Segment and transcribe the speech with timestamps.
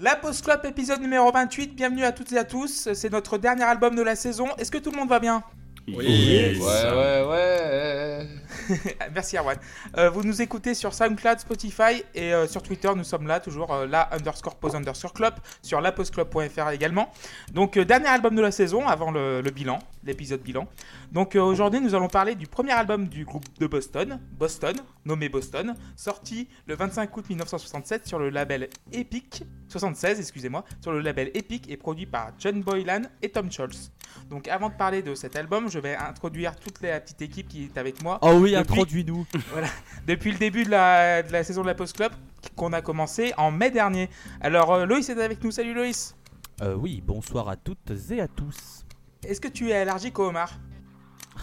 [0.00, 2.88] La Post Club épisode numéro 28, bienvenue à toutes et à tous.
[2.94, 4.46] C'est notre dernier album de la saison.
[4.56, 5.42] Est-ce que tout le monde va bien?
[5.88, 8.28] Oui, ouais, ouais, ouais.
[9.14, 9.56] Merci Erwan.
[9.96, 12.90] Euh, vous nous écoutez sur SoundCloud, Spotify et euh, sur Twitter.
[12.94, 17.10] Nous sommes là, toujours euh, là, underscore pose underscore club, sur lapostclub.fr également.
[17.52, 20.66] Donc, euh, dernier album de la saison avant le, le bilan, l'épisode bilan.
[21.12, 25.28] Donc, euh, aujourd'hui, nous allons parler du premier album du groupe de Boston, Boston, nommé
[25.28, 31.30] Boston, sorti le 25 août 1967 sur le label Epic, 76, excusez-moi, sur le label
[31.34, 33.92] Epic et produit par John Boylan et Tom Scholz.
[34.30, 37.64] Donc, avant de parler de cet album, je vais introduire toute la petite équipe qui
[37.64, 38.18] est avec moi.
[38.22, 39.26] Oh oui, introduis-nous.
[40.06, 42.12] depuis le début de la, de la saison de la Post Club
[42.56, 44.08] qu'on a commencé en mai dernier.
[44.40, 46.14] Alors euh, Loïs est avec nous, salut Loïs.
[46.62, 48.84] Euh, oui, bonsoir à toutes et à tous.
[49.24, 50.58] Est-ce que tu es allergique au homard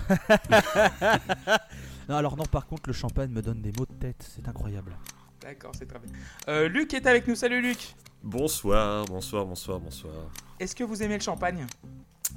[2.10, 4.96] Non, alors non, par contre, le champagne me donne des maux de tête, c'est incroyable.
[5.42, 6.12] D'accord, c'est très bien.
[6.48, 7.96] Euh, Luc est avec nous, salut Luc.
[8.24, 10.14] Bonsoir, bonsoir, bonsoir, bonsoir.
[10.60, 11.66] Est-ce que vous aimez le champagne?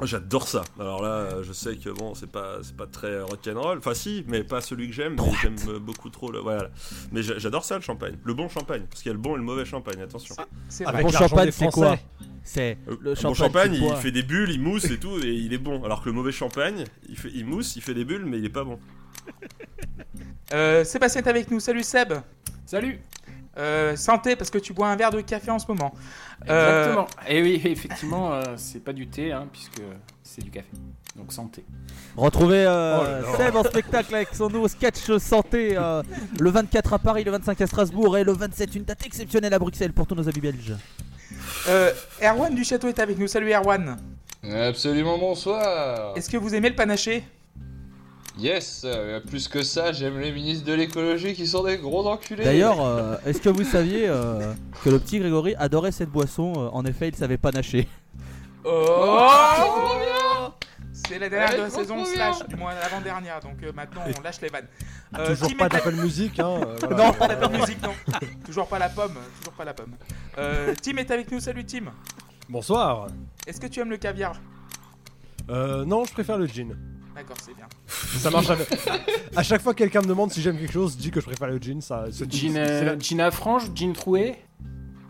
[0.03, 0.63] J'adore ça.
[0.79, 3.79] Alors là, euh, je sais que bon, c'est pas, c'est pas très rock'n'roll.
[3.79, 5.17] Enfin, si, mais pas celui que j'aime.
[5.17, 6.39] mais J'aime euh, beaucoup trop le.
[6.39, 6.71] Voilà.
[7.11, 8.17] Mais j'a- j'adore ça, le champagne.
[8.23, 8.85] Le bon champagne.
[8.89, 10.37] Parce qu'il y a le bon et le mauvais champagne, attention.
[10.69, 11.11] C'est Avec vrai.
[11.13, 11.97] bon champagne, c'est quoi
[12.45, 13.29] C'est Euh, le champagne.
[13.31, 15.83] bon champagne, il fait des bulles, il mousse et tout, et il est bon.
[15.85, 18.45] Alors que le mauvais champagne, il, fait, il mousse, il fait des bulles, mais il
[18.45, 18.79] est pas bon.
[20.55, 22.13] Euh, Sébastien est avec nous, salut Seb.
[22.67, 23.01] Salut
[23.59, 25.93] Euh, santé parce que tu bois un verre de café en ce moment.
[26.49, 27.07] Euh, Exactement.
[27.29, 29.83] Et oui, effectivement, euh, c'est pas du thé, hein, puisque
[30.23, 30.69] c'est du café.
[31.17, 31.65] Donc santé.
[32.17, 33.37] Retrouvez euh, Oh.
[33.37, 36.03] Seb en spectacle avec son nouveau sketch santé euh,
[36.39, 39.59] le 24 à Paris, le 25 à Strasbourg et le 27, une date exceptionnelle à
[39.59, 40.75] Bruxelles pour tous nos amis belges.
[41.69, 41.93] Euh,
[42.23, 43.97] Erwan du Château est avec nous, salut Erwan.
[44.49, 46.17] Absolument bonsoir.
[46.17, 47.25] Est-ce que vous aimez le panaché?
[48.39, 52.45] Yes, euh, plus que ça, j'aime les ministres de l'écologie qui sont des gros enculés.
[52.45, 54.53] D'ailleurs, euh, est-ce que vous saviez euh,
[54.85, 57.89] que le petit Grégory adorait cette boisson euh, En effet, il savait pas nager.
[58.65, 59.29] Oh
[60.93, 62.57] C'est la dernière Ouais, de la saison slash bien.
[62.59, 64.67] moins l'avant-dernière, donc euh, maintenant on lâche les vannes.
[65.19, 66.61] Euh, Toujours pas d'Apple Music, hein.
[66.67, 67.07] euh, voilà.
[67.07, 67.93] Non, pas la musique, non.
[68.45, 69.95] toujours pas la pomme, toujours pas la pomme.
[70.39, 71.87] Euh, Tim est avec nous, salut Tim.
[72.49, 73.09] Bonsoir.
[73.47, 74.37] Est-ce que tu aimes le caviar?
[75.51, 76.77] Euh, non, je préfère le gin.
[77.15, 77.67] D'accord, c'est bien.
[78.19, 78.65] Ça marche jamais.
[79.37, 81.27] à chaque fois que quelqu'un me demande si j'aime quelque chose, je dis que je
[81.27, 81.81] préfère le gin.
[81.81, 84.37] Ça, ce Jean, c'est euh, la- Jean à frange, jean troué.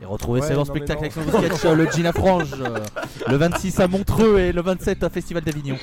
[0.00, 1.00] Et retrouvez Ouais, non, mais spectacle non.
[1.00, 2.78] avec son nouveau sketch euh, le Gin à Frange euh,
[3.26, 5.76] le 26 à Montreux et le 27 au Festival d'Avignon.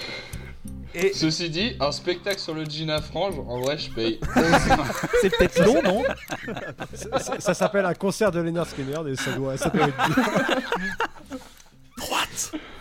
[0.93, 4.17] Et Ceci dit, un spectacle sur le jean à frange, en vrai, je paye.
[5.21, 6.03] C'est peut-être long, non
[6.93, 9.93] ça, ça- ça s'appelle un concert de Leonard Skinner et ça doit, ça être.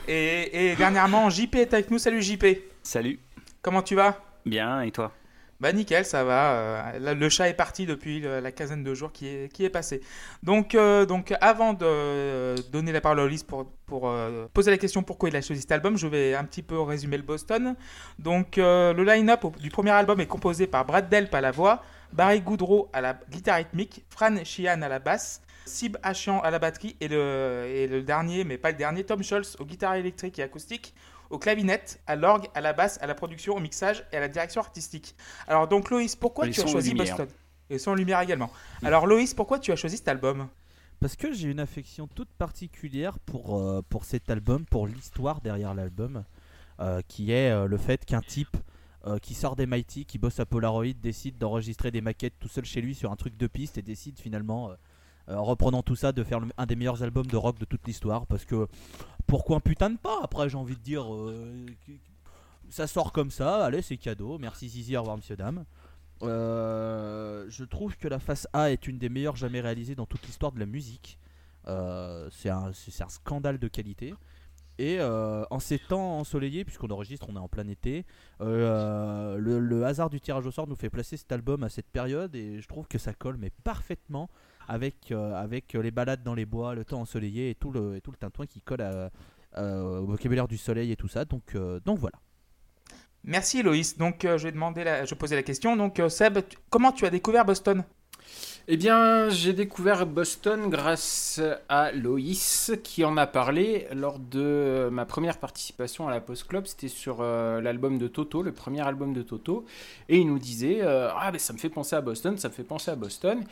[0.07, 1.99] Et, et dernièrement, JP est avec nous.
[1.99, 2.45] Salut JP.
[2.85, 3.19] Salut.
[3.65, 4.21] Comment tu vas?
[4.45, 5.11] Bien, et toi?
[5.59, 6.53] Bah nickel, ça va.
[6.53, 9.71] euh, le chat est parti depuis le- la quinzaine de jours qui est, qui est
[9.71, 10.03] passée.
[10.43, 14.71] Donc, euh, donc avant de euh, donner la parole à Ulysse pour, pour euh, poser
[14.71, 17.23] la question pourquoi il a choisi cet album, je vais un petit peu résumer le
[17.23, 17.75] Boston.
[18.19, 21.83] Donc euh, le line-up du premier album est composé par Brad Delp à la voix,
[22.13, 26.59] Barry Goudreau à la guitare rythmique, Fran Sheehan à la basse, Sib Achian à la
[26.59, 30.39] batterie et le, et le dernier, mais pas le dernier, Tom Scholz aux guitares électriques
[30.39, 30.95] et acoustiques,
[31.31, 34.29] au clavinette, à l'orgue, à la basse, à la production, au mixage et à la
[34.29, 35.15] direction artistique.
[35.47, 36.95] Alors donc Loïs, pourquoi tu as son choisi.
[36.95, 37.29] Boston?
[37.71, 38.51] Et sans lumière également.
[38.83, 40.49] Alors Loïs, pourquoi tu as choisi cet album?
[41.01, 45.75] Parce que j'ai une affection toute particulière pour, euh, pour cet album, pour l'histoire derrière
[45.75, 46.25] l'album,
[46.81, 48.57] euh, qui est euh, le fait qu'un type
[49.07, 52.65] euh, qui sort des Mighty, qui bosse à Polaroid, décide d'enregistrer des maquettes tout seul
[52.65, 54.71] chez lui sur un truc de piste et décide finalement,
[55.29, 58.27] en reprenant tout ça, de faire un des meilleurs albums de rock de toute l'histoire.
[58.27, 58.67] Parce que
[59.27, 61.67] pourquoi un putain de pas Après, j'ai envie de dire, euh,
[62.69, 64.39] ça sort comme ça, allez, c'est cadeau.
[64.39, 65.65] Merci Zizi, au revoir, monsieur, dame.
[66.23, 70.25] Euh, je trouve que la face A est une des meilleures jamais réalisées dans toute
[70.27, 71.19] l'histoire de la musique.
[71.67, 72.73] Euh, c'est un,
[73.09, 74.15] scandale de qualité.
[74.79, 78.05] Et euh, en ces temps ensoleillés, puisqu'on enregistre, on est en plein été,
[78.41, 81.87] euh, le, le hasard du tirage au sort nous fait placer cet album à cette
[81.87, 84.29] période et je trouve que ça colle mais parfaitement
[84.69, 88.11] avec, euh, avec les balades dans les bois, le temps ensoleillé et tout le, tout
[88.11, 89.11] le tintouin qui colle à-
[89.57, 91.25] euh, au vocabulaire du soleil et tout ça.
[91.25, 92.19] Donc, euh, donc voilà.
[93.23, 93.97] Merci Loïs.
[93.97, 95.05] Donc euh, je vais la...
[95.05, 95.77] je poser la question.
[95.77, 96.39] Donc euh, Seb,
[96.71, 97.85] comment tu as découvert Boston?
[98.67, 101.39] Eh bien, j'ai découvert Boston grâce
[101.69, 106.67] à Loïs qui en a parlé lors de ma première participation à la Post Club.
[106.67, 109.67] C'était sur euh, l'album de Toto, le premier album de Toto.
[110.09, 112.55] Et il nous disait euh, Ah, ben ça me fait penser à Boston, ça me
[112.55, 113.45] fait penser à Boston.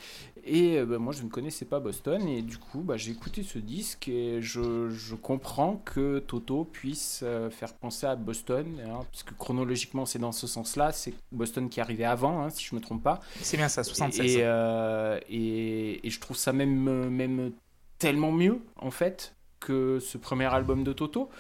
[0.47, 2.27] Et euh, ben, moi, je ne connaissais pas Boston.
[2.27, 7.21] Et du coup, bah, j'ai écouté ce disque et je, je comprends que Toto puisse
[7.23, 8.67] euh, faire penser à Boston.
[8.83, 10.91] hein, parce que chronologiquement, c'est dans ce sens-là.
[10.93, 13.21] C'est Boston qui arrivait avant, hein, si je ne me trompe pas.
[13.43, 14.37] C'est bien ça, 76.
[14.37, 17.53] Et, euh, et, et je trouve ça même, euh, même
[17.99, 21.31] tellement mieux en fait que ce premier album de Toto.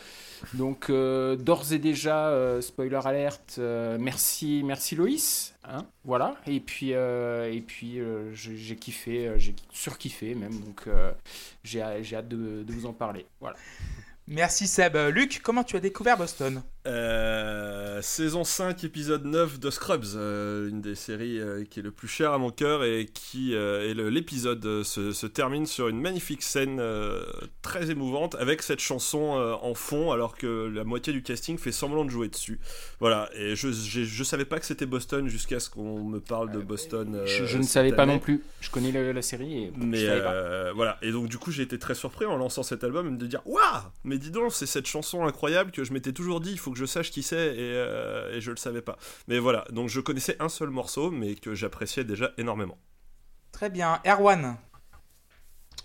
[0.54, 6.34] Donc euh, d'ores et déjà, euh, spoiler alerte, euh, merci, merci Loïs, hein, voilà.
[6.46, 8.00] Et puis, et puis
[8.32, 10.88] j'ai kiffé, j'ai surkiffé même, donc
[11.64, 13.26] j'ai hâte de, de vous en parler.
[13.40, 13.56] Voilà.
[14.28, 14.96] Merci Seb.
[14.96, 16.62] Euh, Luc, comment tu as découvert Boston?
[16.88, 21.92] Euh, saison 5, épisode 9 de Scrubs, euh, une des séries euh, qui est le
[21.92, 26.42] plus cher à mon cœur et qui et l'épisode se, se termine sur une magnifique
[26.42, 26.82] scène
[27.62, 29.18] très émouvante avec cette chanson
[29.62, 32.58] en fond alors que la moitié du casting fait semblant de jouer dessus.
[33.00, 36.50] Voilà, et je, j'ai- je savais pas que c'était Boston jusqu'à ce qu'on me parle
[36.50, 37.22] de Boston.
[37.26, 38.42] je, je ne savais pas non plus.
[38.60, 40.72] Je connais la série et Mais je savais pas.
[40.72, 43.42] voilà, et donc du coup j'ai été très surpris en lançant cet album de dire
[43.46, 43.62] Waouh
[44.04, 46.78] Mais dis donc, c'est cette chanson incroyable que je m'étais toujours dit, il faut que
[46.78, 48.96] je sache qui c'est, et, euh, et je le savais pas.
[49.28, 52.78] Mais voilà, donc je connaissais un seul morceau, mais que j'appréciais déjà énormément.
[53.52, 54.00] Très bien.
[54.06, 54.56] Erwan,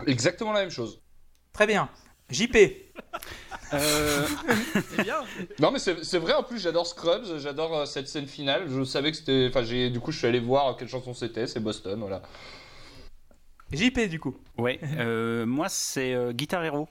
[0.05, 1.01] Exactement la même chose.
[1.53, 1.89] très bien.
[2.29, 2.57] JP,
[3.73, 4.25] Euh,
[4.89, 5.23] C'est bien.
[5.59, 8.69] Non mais c'est c'est vrai en plus j'adore Scrubs, j'adore euh, cette scène finale.
[8.69, 11.47] Je savais que c'était, enfin j'ai du coup je suis allé voir quelle chanson c'était,
[11.47, 12.21] c'est Boston voilà.
[13.71, 14.35] JP du coup.
[14.57, 16.87] ouais, euh, moi c'est euh, Guitar Hero.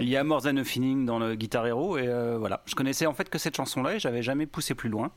[0.00, 2.62] Il y a More Than a Feeling dans le Guitar Hero et euh, voilà.
[2.66, 5.10] Je connaissais en fait que cette chanson-là et j'avais jamais poussé plus loin.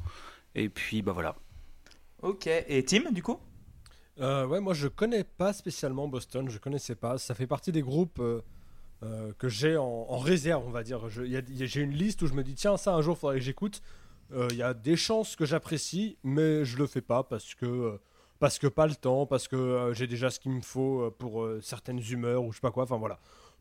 [0.56, 1.36] Et puis bah voilà.
[2.22, 2.48] Ok.
[2.48, 3.40] Et Tim du coup?
[4.19, 7.18] Euh, ouais, moi je connais pas spécialement Boston, je connaissais pas.
[7.18, 8.42] Ça fait partie des groupes euh,
[9.04, 11.07] euh, que j'ai en, en réserve, on va dire.
[11.10, 13.81] J'ai une liste où je me dis, tiens, ça un jour faudrait que j'écoute.
[14.34, 17.98] Euh, Il y a des chances que j'apprécie, mais je le fais pas parce que,
[18.40, 21.16] parce que pas le temps, parce que euh, j'ai déjà ce qu'il me faut euh,
[21.18, 22.84] pour euh, certaines humeurs ou je sais pas quoi.
[22.84, 23.19] Enfin voilà.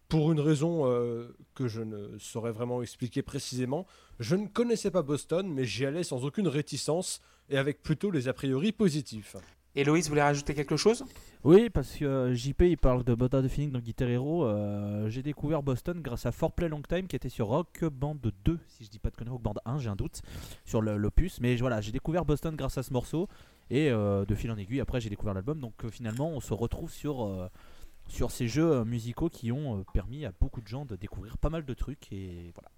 [0.08, 3.86] Pour une raison euh, que je ne saurais vraiment expliquer précisément,
[4.20, 7.20] je ne connaissais pas Boston, mais j'y allais sans aucune réticence
[7.50, 9.36] et avec plutôt les a priori positifs.
[9.74, 11.04] Héloïse voulait rajouter quelque chose?
[11.44, 14.46] Oui, parce que euh, JP il parle de Bota de Feeling dans Guitar Hero.
[14.46, 18.16] euh, j'ai découvert Boston grâce à For Play Long Time qui était sur Rock Band
[18.46, 20.22] 2, si je dis pas de conneries, Rock Band 1, j'ai un doute
[20.64, 21.38] sur le- l'opus.
[21.42, 23.28] Mais voilà, j'ai découvert Boston grâce à ce morceau
[23.70, 25.60] et euh, de fil en aiguille, après j'ai découvert l'album.
[25.60, 27.46] Donc euh, finalement, on se retrouve sur, euh,
[28.08, 31.38] sur ces jeux euh, musicaux qui ont euh, permis à beaucoup de gens de découvrir
[31.38, 32.12] pas mal de trucs.
[32.12, 32.70] Et voilà.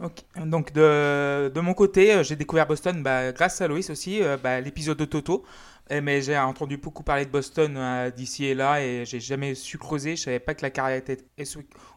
[0.00, 0.22] Ok.
[0.46, 4.36] Donc de, de mon côté, euh, j'ai découvert Boston bah, grâce à Loïs aussi, euh,
[4.42, 5.44] bah, l'épisode de Toto.
[5.88, 9.54] Eh, mais j'ai entendu beaucoup parler de Boston euh, d'ici et là et j'ai jamais
[9.54, 10.16] su creuser.
[10.16, 11.18] Je savais pas que la carrière était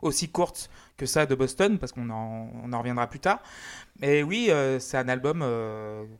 [0.01, 3.41] aussi- courte que ça de Boston parce qu'on en, on en reviendra plus tard.
[4.01, 5.39] Mais oui, c'est un album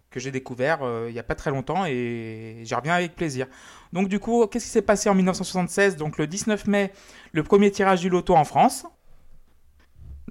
[0.09, 3.47] que j'ai découvert il y a pas très longtemps et j'y reviens avec plaisir.
[3.93, 6.91] Donc du coup, qu'est-ce qui s'est passé en 1976 Donc le 19 mai,
[7.33, 8.85] le premier tirage du loto en France.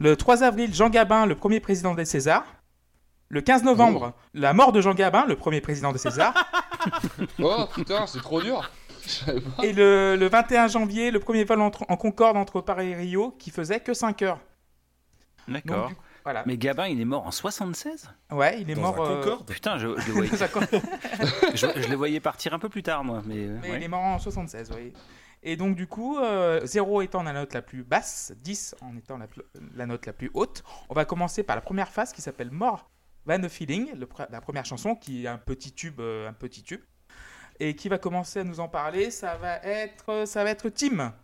[0.00, 2.46] Le 3 avril, Jean Gabin, le premier président des Césars.
[3.30, 6.34] Le 15 novembre, la mort de Jean Gabin, le premier président des Césars.
[7.40, 8.70] Oh putain c'est trop dur.
[9.64, 13.32] Et le, le 21 janvier, le premier vol entre- en Concorde entre Paris et Rio
[13.38, 14.38] qui faisait que 5 heures.
[15.48, 15.90] D'accord.
[16.24, 16.44] voilà.
[16.46, 19.04] Mais Gabin il est mort en 76 Ouais, il est Dans mort.
[19.06, 19.46] un euh, Concorde?
[19.50, 20.30] Putain, je, je le voyais,
[21.54, 23.22] je, je le voyais partir un peu plus tard moi.
[23.26, 23.76] Mais, Mais ouais.
[23.78, 24.92] il est mort en 76, oui.
[25.48, 29.16] Et donc, du coup, euh, 0 étant la note la plus basse, 10 en étant
[29.16, 32.90] la, note la plus haute, on va commencer par la première phase qui s'appelle More
[33.24, 33.94] Van the Feeling,
[34.28, 36.82] la première chanson qui est un petit tube, euh, un petit tube.
[37.60, 41.14] Et qui va commencer à nous en parler, ça va être, ça va être Tim.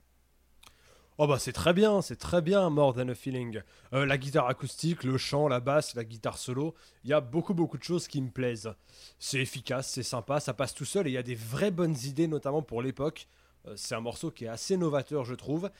[1.18, 3.60] Oh bah c'est très bien, c'est très bien More Than a Feeling.
[3.92, 7.52] Euh, la guitare acoustique, le chant, la basse, la guitare solo, il y a beaucoup
[7.52, 8.72] beaucoup de choses qui me plaisent.
[9.18, 11.96] C'est efficace, c'est sympa, ça passe tout seul et il y a des vraies bonnes
[12.04, 13.28] idées notamment pour l'époque.
[13.66, 15.70] Euh, c'est un morceau qui est assez novateur je trouve.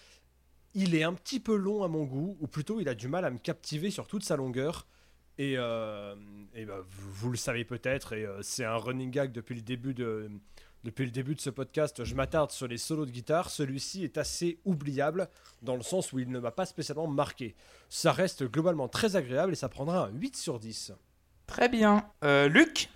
[0.74, 3.24] Il est un petit peu long à mon goût, ou plutôt il a du mal
[3.24, 4.86] à me captiver sur toute sa longueur.
[5.38, 6.14] Et, euh,
[6.66, 10.30] bah, vous, le savez peut-être, et euh, c'est un running gag depuis le début de,
[10.84, 13.50] depuis le début de ce podcast, je m'attarde sur les solos de guitare.
[13.50, 15.28] Celui-ci est assez oubliable
[15.62, 17.54] dans le sens où il ne m'a pas spécialement marqué.
[17.88, 20.92] Ça reste globalement très agréable et ça prendra un 8 sur 10.
[21.46, 22.04] Très bien.
[22.22, 22.88] Luc?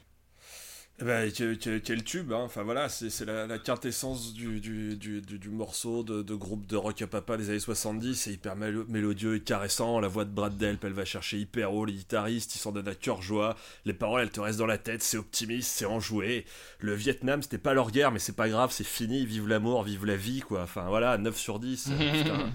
[1.00, 2.40] Ben, quel, quel- quel tube, hein.
[2.44, 6.66] enfin voilà, c'est la, la quintessence du, du, du, du- du morceau de, de groupe
[6.66, 10.24] de rock à papa des années 70, c'est hyper mélo- mélodieux et caressant, la voix
[10.24, 13.22] de Brad Delp, elle va chercher hyper haut, les guitaristes, ils s'en donnent à cœur
[13.22, 16.44] joie, les paroles elles te restent dans la tête, c'est optimiste, c'est enjoué,
[16.80, 20.04] le Vietnam c'était pas leur guerre mais c'est pas grave, c'est fini, vive l'amour, vive
[20.04, 22.50] la vie quoi, enfin voilà, 9 sur 10, euh, putain.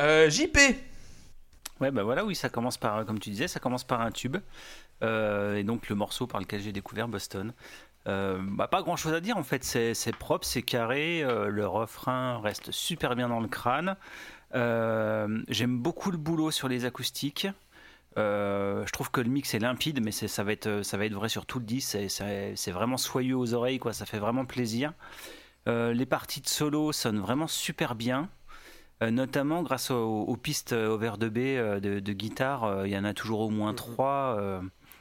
[0.00, 0.58] Euh, JP
[1.80, 4.36] Ouais, bah voilà, oui, ça commence par, comme tu disais, ça commence par un tube.
[5.02, 7.52] Euh, et donc le morceau par lequel j'ai découvert Boston.
[8.08, 11.66] Euh, bah, pas grand chose à dire en fait, c'est propre, c'est carré, euh, le
[11.66, 13.96] refrain reste super bien dans le crâne.
[14.54, 17.46] Euh, J'aime beaucoup le boulot sur les acoustiques.
[18.16, 21.28] Je trouve que le mix est limpide, mais ça va être ça va être vrai
[21.28, 21.96] sur tout le disque.
[22.08, 23.92] c'est- vraiment soyeux aux oreilles, quoi.
[23.92, 24.92] Ça fait vraiment plaisir.
[25.66, 28.28] Les parties de solo sonnent vraiment super bien.
[29.00, 31.38] Notamment grâce aux, aux pistes over de B
[31.80, 34.60] de, de guitare, il y en a toujours au moins trois, euh,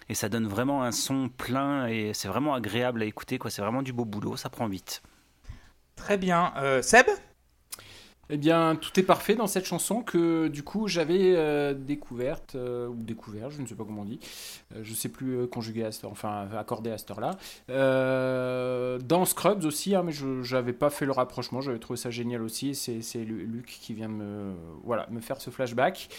[0.10, 3.38] et ça donne vraiment un son plein et c'est vraiment agréable à écouter.
[3.38, 3.50] quoi.
[3.51, 5.01] C'est vraiment du beau boulot, ça prend vite.
[5.96, 6.54] Très bien.
[6.58, 7.06] Euh, Seb?
[8.32, 12.88] Eh bien, tout est parfait dans cette chanson que du coup j'avais euh, découverte euh,
[12.88, 14.20] ou découvert, je ne sais pas comment on dit,
[14.75, 17.32] euh, je sais plus euh, conjuguer à cette heure, enfin accordé à cette heure-là.
[17.72, 22.12] Euh, dans Scrubs aussi, hein, mais je n'avais pas fait le rapprochement, j'avais trouvé ça
[22.12, 22.70] génial aussi.
[22.70, 26.10] et C'est c'est Lu- Luc qui vient me voilà me faire ce flashback.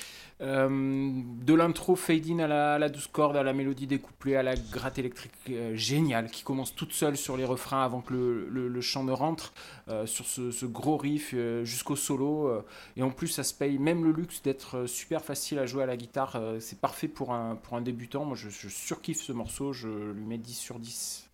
[0.42, 1.10] Euh,
[1.44, 4.42] de l'intro fade in à la, à la douce corde, à la mélodie découplée, à
[4.42, 8.48] la gratte électrique euh, géniale qui commence toute seule sur les refrains avant que le,
[8.48, 9.52] le- le chant ne rentre,
[9.88, 12.48] euh, sur ce, ce gros riff euh, jusqu'au solo.
[12.48, 12.64] euh,
[12.96, 15.86] et en plus, ça se paye même le luxe d'être super facile à jouer à
[15.86, 16.36] la guitare.
[16.36, 18.24] euh, c'est parfait pour un, pour un débutant.
[18.24, 21.28] Moi, je, je surkiffe ce morceau, je lui mets 10 sur 10.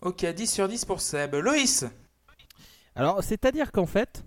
[0.00, 1.34] Ok, 10 sur 10 pour Seb.
[1.34, 1.84] Loïs?
[2.94, 4.24] Alors, c'est-à-dire qu'en fait,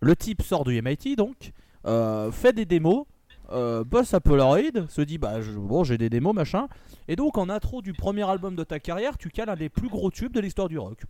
[0.00, 1.52] le type sort du MIT, donc,
[1.86, 3.06] euh, fait des démos,
[3.50, 6.68] euh, bosse à Polaroid, se dit, bah, bon, j'ai des démos, machin.
[7.08, 9.88] Et donc, en intro du premier album de ta carrière, tu cales un des plus
[9.88, 11.02] gros tubes de l'histoire du rock.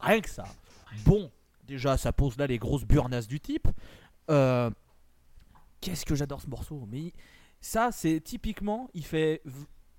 [0.00, 0.44] Rien que ça.
[1.04, 1.30] Bon,
[1.66, 3.68] déjà, ça pose là les grosses burnasses du type.
[4.30, 4.70] Euh,
[5.80, 6.84] Qu'est-ce que j'adore ce morceau.
[6.90, 7.12] Mais
[7.60, 9.42] ça, c'est typiquement, il fait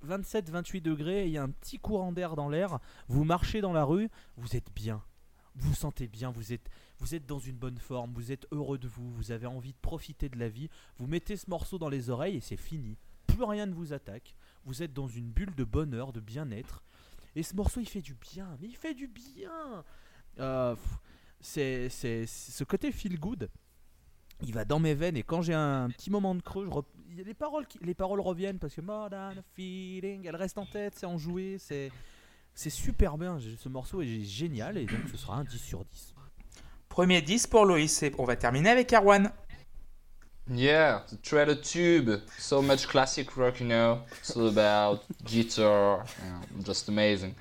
[0.05, 3.83] 27-28 degrés, il y a un petit courant d'air dans l'air, vous marchez dans la
[3.83, 5.01] rue, vous êtes bien.
[5.55, 6.69] Vous vous sentez bien, vous êtes,
[6.99, 9.77] vous êtes dans une bonne forme, vous êtes heureux de vous, vous avez envie de
[9.81, 12.97] profiter de la vie, vous mettez ce morceau dans les oreilles et c'est fini.
[13.27, 14.35] Plus rien ne vous attaque,
[14.65, 16.83] vous êtes dans une bulle de bonheur, de bien-être.
[17.35, 19.83] Et ce morceau, il fait du bien, mais il fait du bien.
[20.39, 20.75] Euh,
[21.39, 23.49] c'est, c'est, ce côté feel good.
[24.41, 26.69] Il va dans mes veines et quand j'ai un petit moment de creux,
[27.09, 31.57] les paroles, reviennent parce que More than a feeling, elles restent en tête, c'est enjoué,
[31.59, 31.91] c'est,
[32.53, 33.39] c'est super bien.
[33.39, 36.15] Ce morceau est génial et donc ce sera un 10 sur 10.
[36.97, 38.01] Premier 10 pour Loïs.
[38.01, 39.29] Et on va terminer avec Erwan.
[40.51, 42.09] Yeah, the Treader Tube.
[42.39, 43.99] So much classic rock, you know.
[44.17, 46.05] It's all about guitar.
[46.25, 47.35] Yeah, just amazing.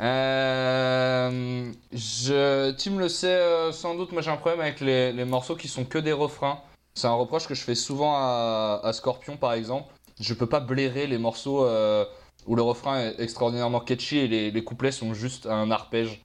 [0.00, 5.24] Euh, je, Tim le sait euh, sans doute, moi j'ai un problème avec les, les
[5.24, 6.58] morceaux qui sont que des refrains.
[6.94, 9.94] C'est un reproche que je fais souvent à, à Scorpion par exemple.
[10.18, 12.04] Je peux pas blairer les morceaux euh,
[12.48, 16.20] où le refrain est extraordinairement catchy et les, les couplets sont juste un arpège.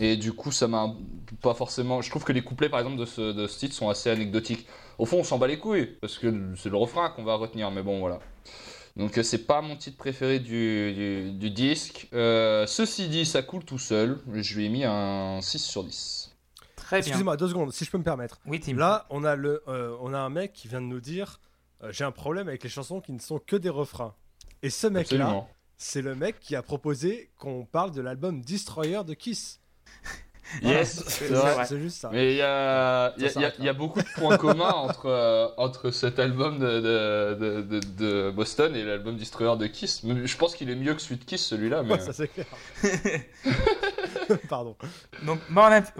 [0.00, 0.94] Et du coup, ça m'a
[1.42, 2.00] pas forcément.
[2.00, 4.66] Je trouve que les couplets par exemple de ce, de ce titre sont assez anecdotiques.
[4.98, 7.70] Au fond, on s'en bat les couilles, parce que c'est le refrain qu'on va retenir,
[7.70, 8.18] mais bon, voilà.
[8.96, 12.08] Donc, euh, c'est pas mon titre préféré du, du, du disque.
[12.12, 14.18] Euh, ceci dit, ça coule tout seul.
[14.32, 16.34] Je lui ai mis un 6 sur 10.
[16.76, 17.06] Très bien.
[17.06, 18.40] Excusez-moi, deux secondes, si je peux me permettre.
[18.46, 18.76] Oui, Tim.
[18.76, 21.40] Là, on a, le, euh, on a un mec qui vient de nous dire
[21.82, 24.14] euh, j'ai un problème avec les chansons qui ne sont que des refrains.
[24.62, 29.14] Et ce mec-là, c'est le mec qui a proposé qu'on parle de l'album Destroyer de
[29.14, 29.59] Kiss.
[30.62, 32.10] Yes, c'est juste ça.
[32.12, 33.22] Mais il y a, y,
[33.62, 37.80] y y beaucoup de points communs entre, euh, entre cet album de, de, de, de-
[37.80, 40.02] de Boston et l'album Destroyer de Kiss.
[40.04, 41.82] Je pense qu'il est mieux que celui de Kiss, celui-là.
[41.82, 41.92] Mais...
[41.94, 42.46] Ouais, ça c'est clair.
[44.48, 44.76] Pardon.
[45.24, 45.40] Donc,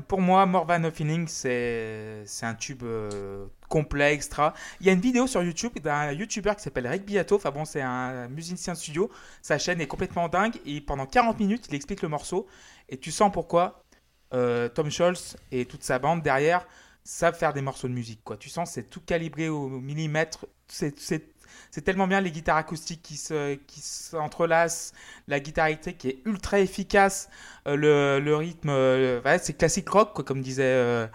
[0.08, 4.54] pour moi, More Than a Feeling, c'est c'est un tube euh, complet, extra.
[4.80, 7.36] Il y a une vidéo sur YouTube d'un YouTuber qui s'appelle Rick Beato.
[7.36, 9.10] Enfin bon, c'est un musicien de studio.
[9.42, 10.54] Sa chaîne est complètement dingue.
[10.66, 12.46] Et pendant 40 minutes, il explique le morceau.
[12.88, 13.82] Et tu sens pourquoi
[14.32, 16.66] euh, Tom Scholz et toute sa bande derrière
[17.04, 18.20] savent faire des morceaux de musique.
[18.24, 18.36] Quoi.
[18.36, 20.46] Tu sens c'est tout calibré au millimètre.
[20.68, 24.92] C'est tellement bien les guitares acoustiques qui se s'entrelacent,
[25.26, 27.28] la guitare électrique qui est ultra efficace,
[27.66, 31.06] euh, le, le rythme, euh, c'est classique rock quoi, comme disaient euh,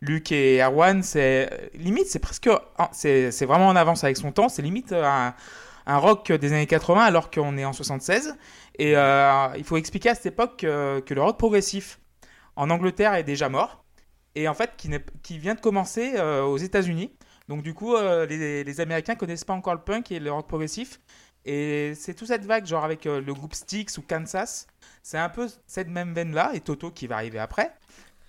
[0.00, 1.02] Luc et Erwan.
[1.02, 2.48] C'est limite c'est presque
[2.92, 4.48] c'est vraiment en avance avec son temps.
[4.48, 5.34] C'est limite un,
[5.86, 8.34] un rock des années 80 alors qu'on est en 76.
[8.78, 11.98] Et il faut expliquer à cette époque que, que le rock progressif
[12.56, 13.84] en Angleterre est déjà mort
[14.34, 14.72] et en fait
[15.22, 17.12] qui, vient de commencer euh, aux États-Unis.
[17.48, 20.46] Donc du coup, euh, les, les Américains connaissent pas encore le punk et le rock
[20.48, 21.00] progressif.
[21.44, 24.68] Et c'est toute cette vague, genre avec euh, le groupe Styx ou Kansas.
[25.02, 27.72] C'est un peu cette même veine-là, et Toto qui va arriver après.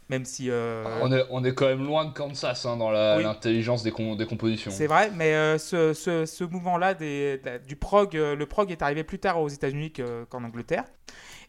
[0.09, 0.49] Même si...
[0.51, 3.23] On, est, on est quand même loin de Kansas hein, dans Oui.
[3.23, 4.71] l'intelligence des, com- des compositions.
[4.71, 9.39] C'est vrai, mais ce, ce, ce mouvement-là du prog, le prog est arrivé plus tard
[9.39, 10.83] aux États-Unis que- qu'en Angleterre.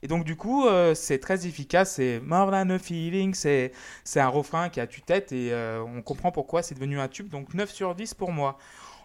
[0.05, 1.95] Et donc, du coup, euh, c'est très efficace.
[1.95, 3.33] C'est More Than a Feeling.
[3.33, 3.73] C'est
[4.15, 7.31] un refrain qui a tue-tête et euh, on comprend pourquoi c'est devenu un tube.
[7.31, 8.59] Donc, 9 sur 10 pour moi.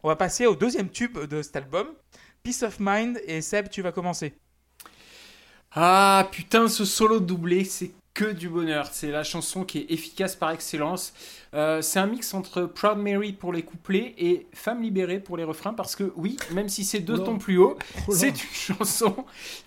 [0.04, 1.88] On va passer au deuxième tube de cet album,
[2.44, 3.18] Peace of Mind.
[3.26, 4.34] Et Seb, tu vas commencer.
[5.72, 8.90] Ah putain, ce solo doublé, c'est que du bonheur.
[8.92, 11.14] C'est la chanson qui est efficace par excellence.
[11.54, 15.46] Euh, c'est un mix entre Proud Mary pour les couplets et Femme libérée pour les
[15.46, 17.78] refrains parce que oui, même si c'est deux tons plus haut,
[18.10, 19.16] Oh c'est une chanson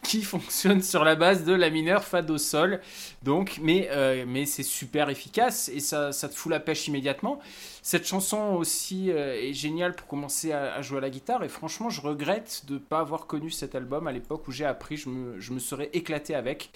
[0.03, 2.83] qui fonctionne sur la base de la mineure fa do sol.
[3.23, 7.41] Donc, mais euh, mais c'est super efficace et ça, ça te fout la pêche immédiatement.
[7.81, 11.49] Cette chanson aussi euh, est géniale pour commencer à, à jouer à la guitare et
[11.49, 14.99] franchement, je regrette de ne pas avoir connu cet album à l'époque où j'ai appris.
[14.99, 16.71] Je me, je me serais éclaté avec.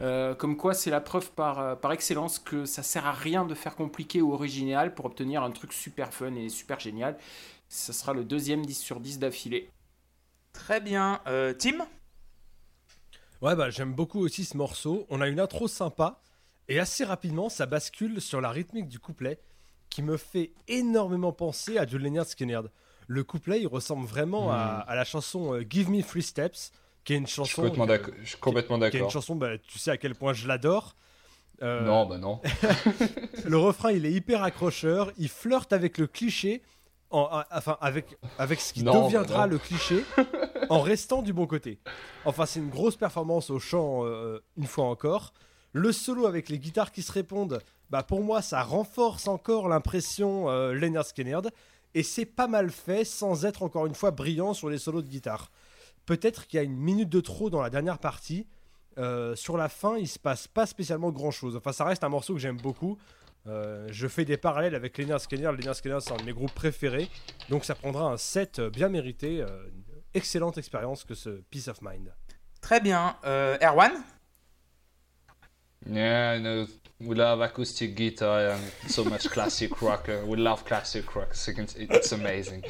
[0.00, 3.44] Euh, comme quoi, c'est la preuve par, euh, par excellence que ça sert à rien
[3.44, 7.18] de faire compliqué ou original pour obtenir un truc super fun et super génial.
[7.68, 9.70] Ça sera le deuxième 10 sur 10 d'affilée.
[10.52, 11.20] Très bien.
[11.26, 11.86] Euh, Tim?
[13.42, 15.06] Ouais, bah j'aime beaucoup aussi ce morceau.
[15.10, 16.20] On a une intro sympa
[16.68, 19.40] et assez rapidement ça bascule sur la rythmique du couplet
[19.90, 22.60] qui me fait énormément penser à du Leonard Skinner.
[23.06, 26.72] Le couplet il ressemble vraiment à, à la chanson Give Me Three Steps,
[27.08, 27.62] qui est une Je suis chanson.
[27.62, 28.14] complètement d'accord.
[28.22, 29.10] Je suis complètement qui est une d'accord.
[29.10, 30.94] chanson, bah, tu sais à quel point je l'adore.
[31.62, 32.38] Euh, Non, bah non.
[33.46, 35.10] Le refrain, il est hyper accrocheur.
[35.16, 36.60] Il flirte avec le cliché,
[37.10, 40.04] en, enfin avec, avec ce qui Non, deviendra bah le cliché,
[40.68, 41.78] en restant du bon côté.
[42.26, 45.32] Enfin, c'est une grosse performance au chant, euh, une fois encore.
[45.72, 50.50] Le solo avec les guitares qui se répondent, bah pour moi, ça renforce encore l'impression
[50.50, 51.40] euh, Leonard Skinner.
[51.94, 55.08] Et c'est pas mal fait sans être encore une fois brillant sur les solos de
[55.08, 55.50] guitare.
[56.08, 58.46] Peut-être qu'il y a une minute de trop dans la dernière partie.
[58.96, 61.54] Euh, sur la fin, il se passe pas spécialement grand chose.
[61.54, 62.96] Enfin, ça reste un morceau que j'aime beaucoup.
[63.46, 65.50] Euh, je fais des parallèles avec Leonard Skinner.
[65.52, 67.10] Leonard Skinner, c'est un de mes groupes préférés.
[67.50, 69.42] Donc, ça prendra un set euh, bien mérité.
[69.42, 69.84] euh, une
[70.14, 72.10] excellente expérience que ce Peace of Mind.
[72.62, 73.18] Très bien.
[73.26, 73.92] Euh, Erwan?
[75.86, 76.66] Yeah, no,
[77.00, 80.08] we love acoustic guitar and so much classic rock.
[80.08, 81.34] Uh, we love classic rock.
[81.34, 82.62] It's amazing.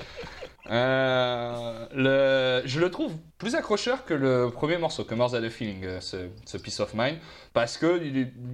[0.70, 5.84] Euh, je le trouve plus accrocheur que le premier morceau, que More Than a Feeling,
[5.84, 7.18] euh, ce, ce Peace of Mind,
[7.52, 8.00] parce que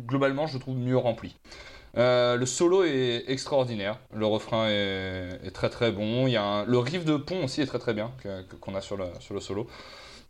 [0.07, 1.37] globalement, je le trouve mieux rempli.
[1.97, 6.79] Euh, le solo est extraordinaire, le refrain est, très très bon, il y a le
[6.79, 8.11] riff de pont aussi est très très bien
[8.61, 9.69] qu'on a sur le, solo.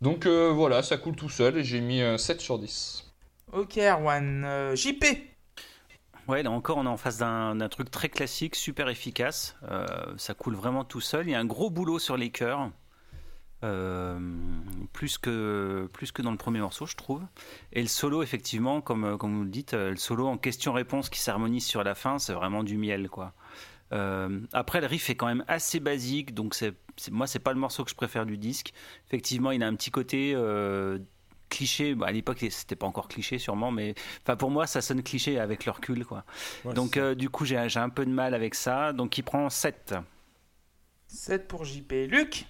[0.01, 3.05] Donc voilà, ça coule tout seul et j'ai mis euh, 7 sur 10.
[3.53, 4.75] Ok, Erwan.
[4.75, 5.34] JP
[6.27, 9.55] Ouais, là encore, on est en face d'un truc très classique, super efficace.
[9.69, 9.85] Euh,
[10.17, 11.27] ça coule vraiment tout seul.
[11.27, 12.71] Il y a un gros boulot sur les chœurs.
[13.63, 14.19] Euh,
[14.93, 17.23] plus, que, plus que dans le premier morceau, je trouve.
[17.73, 21.19] Et le solo, effectivement, comme, comme vous le dites, euh, le solo en question-réponse qui
[21.19, 23.33] s'harmonise sur la fin, c'est vraiment du miel, quoi.
[23.93, 26.73] Euh, après, le riff est quand même assez basique, donc c'est,
[27.11, 28.73] moi, c'est pas le morceau que je préfère du disque.
[29.07, 30.99] Effectivement, il a un petit côté euh,
[31.49, 31.95] cliché.
[31.95, 35.39] Bah, à l'époque, c'était pas encore cliché, sûrement, mais enfin, pour moi, ça sonne cliché
[35.39, 36.23] avec le recul, quoi.
[36.63, 39.23] Ouais, Donc euh, du coup j'ai j'ai un peu de mal avec ça, donc il
[39.23, 39.95] prend 7.
[41.07, 41.91] 7 pour JP.
[42.09, 42.45] Luc?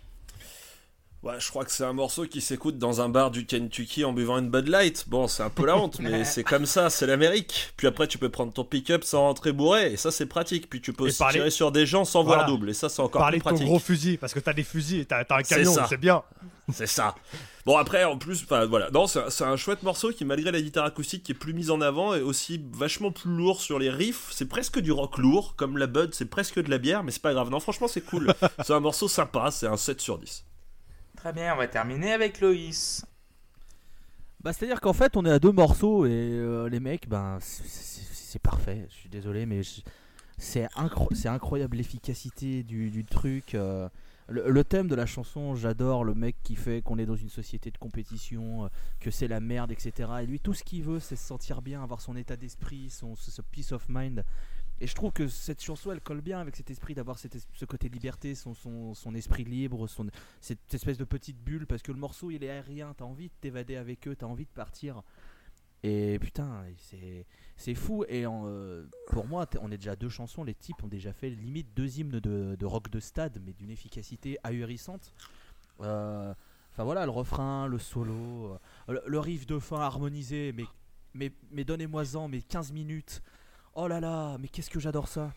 [1.24, 4.14] Ouais, je crois que c'est un morceau qui s'écoute dans un bar du Kentucky en
[4.14, 5.06] buvant une Bud Light.
[5.10, 7.74] Bon, c'est un peu la honte, mais c'est comme ça, c'est l'Amérique.
[7.78, 10.70] Puis après, tu peux prendre ton pick-up sans rentrer bourré, et ça, c'est pratique.
[10.70, 12.44] Puis tu peux aussi parler- tirer sur des gens sans Voilà.
[12.44, 13.68] voir double, et ça, c'est encore Parler plus de ton pratique.
[13.68, 16.22] gros fusil, parce que t'as des fusils et t'as t'as un camion, c'est bien.
[16.74, 17.14] C'est ça.
[17.66, 18.90] Bon, après, en plus, enfin voilà.
[18.92, 21.54] Non, c'est un, c'est un chouette morceau qui, malgré la guitare acoustique qui est plus
[21.54, 24.30] mise en avant, est aussi vachement plus lourd sur les riffs.
[24.32, 27.22] C'est presque du rock lourd, comme la Bud, c'est presque de la bière, mais c'est
[27.22, 27.50] pas grave.
[27.52, 28.34] Non, franchement, c'est cool.
[28.66, 30.44] c'est un morceau sympa, c'est un 7 sur 10.
[31.18, 33.06] Très bien, on va terminer avec Loïs.
[34.44, 37.64] Bah, c'est-à-dire qu'en fait, on est à deux morceaux et euh, les mecs, ben, c'est-
[37.68, 38.02] c'est
[38.36, 38.86] c'est parfait.
[38.90, 39.62] Je suis désolé, mais
[40.38, 43.56] c'est incro- c'est incroyable l'efficacité du, du truc.
[43.56, 43.88] euh,
[44.28, 47.70] le, thème de la chanson, j'adore le mec qui fait qu'on est dans une société
[47.72, 48.68] de compétition, euh,
[49.00, 50.10] que c'est la merde, etc.
[50.24, 53.16] Et lui, tout ce qu'il veut, c'est se sentir bien, avoir son état d'esprit, son
[53.16, 54.24] ce, ce peace of mind.
[54.82, 57.88] Et je trouve que cette chanson, elle colle bien avec cet esprit d'avoir ce côté
[57.88, 59.88] liberté, son, esprit libre,
[60.42, 63.34] cette espèce de petite bulle parce que le morceau il est aérien, t'as envie de
[63.40, 65.02] t'évader avec eux, t'as envie de partir.
[65.86, 66.66] Et putain,
[67.58, 68.04] c'est fou.
[68.10, 71.76] Et euh, pour moi, on est déjà deux chansons, les types ont déjà fait limite
[71.76, 75.14] deux hymnes de, de rock de stade, mais d'une efficacité ahurissante.
[75.82, 76.34] Euh,
[76.72, 78.58] Enfin voilà, le refrain, le solo, euh,
[78.90, 80.66] le, le riff de fin harmonisé, mais,
[81.14, 83.22] mais, mais donnez-moi-en, mais 15 minutes.
[83.76, 85.32] Oh là là, mais qu'est-ce que j'adore ça.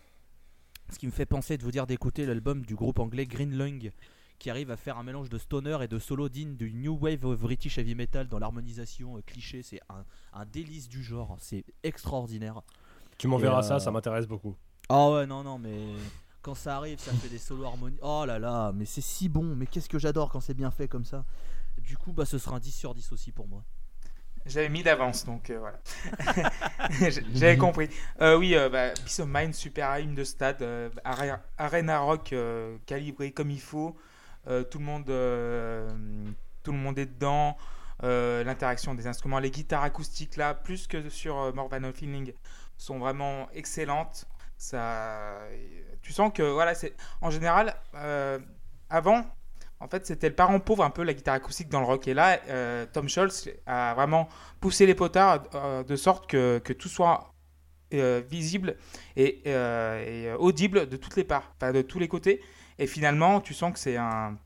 [0.89, 3.89] Ce qui me fait penser de vous dire d'écouter l'album du groupe anglais Green Lung
[4.39, 7.25] qui arrive à faire un mélange de stoner et de solo digne du New Wave
[7.25, 9.61] of British Heavy Metal dans l'harmonisation euh, cliché.
[9.61, 12.61] C'est un, un délice du genre, c'est extraordinaire.
[13.17, 14.55] Tu m'enverras Et, ça, euh, ça m'intéresse beaucoup.
[14.87, 15.77] Ah ouais, non, non, mais
[16.41, 17.99] quand ça arrive, ça fait des solos harmoniques.
[18.01, 20.87] Oh là là, mais c'est si bon, mais qu'est-ce que j'adore quand c'est bien fait
[20.87, 21.25] comme ça.
[21.77, 23.63] Du coup, bah, ce sera un 10 sur 10 aussi pour moi.
[24.45, 25.79] J'avais mis d'avance, donc euh, voilà.
[27.35, 27.89] J'avais compris.
[28.21, 32.31] Euh, oui, euh, bah, Peace of Mind, super hymne de stade, euh, are- arena rock
[32.33, 33.95] euh, calibré comme il faut.
[34.49, 35.87] Euh, tout le monde, euh,
[36.63, 37.57] tout le monde est dedans.
[38.03, 42.33] euh, l'interaction des instruments, les guitares acoustiques là, plus que sur euh, a Feeling,
[42.77, 44.25] sont vraiment excellentes.
[44.57, 45.37] Ça,
[46.01, 47.75] tu sens que voilà, c'est en général
[48.89, 49.25] avant.
[49.81, 52.07] En fait, c'était le parent pauvre un peu la guitare acoustique dans le rock.
[52.09, 52.37] Et là,
[52.87, 54.27] Tom Scholz a vraiment
[54.59, 57.33] poussé les potards de sorte que, que tout soit
[57.91, 58.75] visible
[59.15, 62.41] et, et, audible de toutes les parts, enfin, de tous les côtés.
[62.79, 64.37] Et finalement, tu sens que c'est un,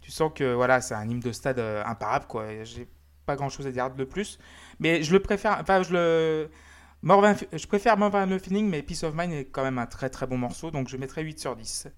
[0.00, 2.52] tu sens que voilà, c'est un hymne de stade euh, imparable quoi.
[2.52, 2.88] Et J'ai
[3.26, 4.38] pas grand chose à dire de plus,
[4.80, 5.58] mais je le préfère.
[5.60, 6.50] Enfin, je le
[7.02, 10.36] je préfère a Feeling, mais Peace of Mind est quand même un très très bon
[10.36, 11.88] morceau, donc je mettrai 8 sur 10.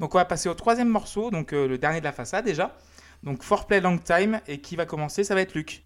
[0.00, 2.76] Donc on va passer au troisième morceau, donc euh, le dernier de la façade déjà.
[3.22, 5.24] Donc For Play Long Time, et qui va commencer?
[5.24, 5.84] Ça va être Luc.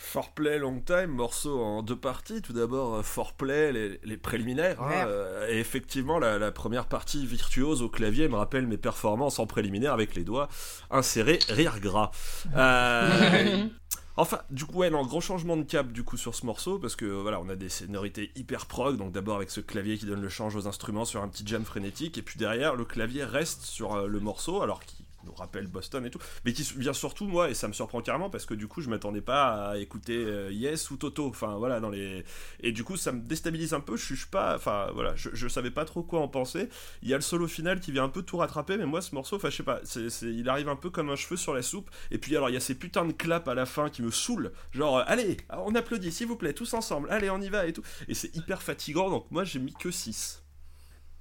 [0.00, 2.40] Foreplay Long Time, morceau en deux parties.
[2.40, 4.80] Tout d'abord, euh, Foreplay, les, les préliminaires.
[4.80, 9.38] hein, euh, et effectivement, la, la première partie virtuose au clavier me rappelle mes performances
[9.40, 10.48] en préliminaire avec les doigts
[10.90, 12.10] insérés, rire gras.
[12.56, 13.66] Euh,
[14.20, 16.96] Enfin, du coup, ouais, non, gros changement de cap du coup sur ce morceau parce
[16.96, 18.96] que voilà, on a des sonorités hyper prog.
[18.96, 21.64] Donc d'abord avec ce clavier qui donne le change aux instruments sur un petit jam
[21.64, 25.66] frénétique, et puis derrière le clavier reste sur euh, le morceau, alors qui nous rappelle
[25.66, 28.54] Boston et tout, mais qui vient surtout moi et ça me surprend carrément parce que
[28.54, 31.26] du coup je m'attendais pas à écouter euh, Yes ou Toto.
[31.28, 32.24] Enfin voilà dans les
[32.60, 33.96] et du coup ça me déstabilise un peu.
[33.96, 36.68] Je suis pas, enfin voilà, je, savais pas trop quoi en penser.
[37.02, 39.14] Il y a le solo final qui vient un peu tout rattraper, mais moi ce
[39.14, 41.62] morceau, enfin je sais pas, c'est- il arrive un peu comme un cheveu sur la
[41.62, 41.90] soupe.
[42.10, 44.10] Et puis alors il y a ces putains de claps à la fin qui me
[44.10, 44.52] saoulent.
[44.72, 47.72] Genre euh, allez, on applaudit s'il vous plaît, tous ensemble, allez on y va et
[47.72, 47.82] tout.
[48.08, 50.42] Et c'est hyper fatigant, donc moi j'ai mis que 6.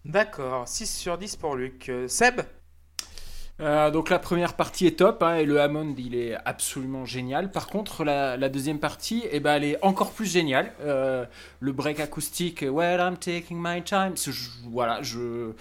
[0.06, 1.90] D'accord, 6 sur 10 pour Luc.
[1.90, 2.42] Euh, Seb?
[3.60, 7.52] Euh, donc la première partie est top hein, et le Hammond il est absolument génial.
[7.52, 10.74] Par contre la, deuxième partie eh ben, elle est encore plus géniale.
[10.82, 11.26] Euh,
[11.60, 14.14] le break acoustique Well I'm taking my time.
[14.70, 15.52] voilà, je,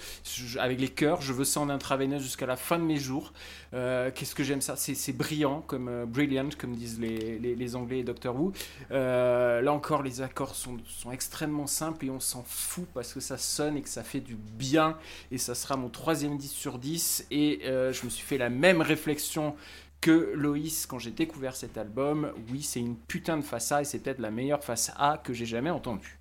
[0.59, 3.33] avec les chœurs, je veux ça en intraveineuse jusqu'à la fin de mes jours.
[3.75, 4.77] Euh, Qu'est-ce que j'aime ça?
[4.77, 8.53] C'est brillant, comme brilliant comme disent les, les, Anglais et Doctor Who.
[8.91, 13.39] Là encore les accords sont, sont extrêmement simples et on s'en fout parce que ça
[13.39, 14.97] sonne et que ça fait du bien
[15.31, 18.51] et ça sera mon troisième 10 sur 10 et euh, je me suis fait la
[18.51, 19.57] même réflexion
[20.01, 22.33] que Loïs quand j'ai découvert cet album.
[22.51, 25.33] Oui, c'est une putain de face A et c'est peut-être la meilleure face A que
[25.33, 26.19] j'ai jamais entendue.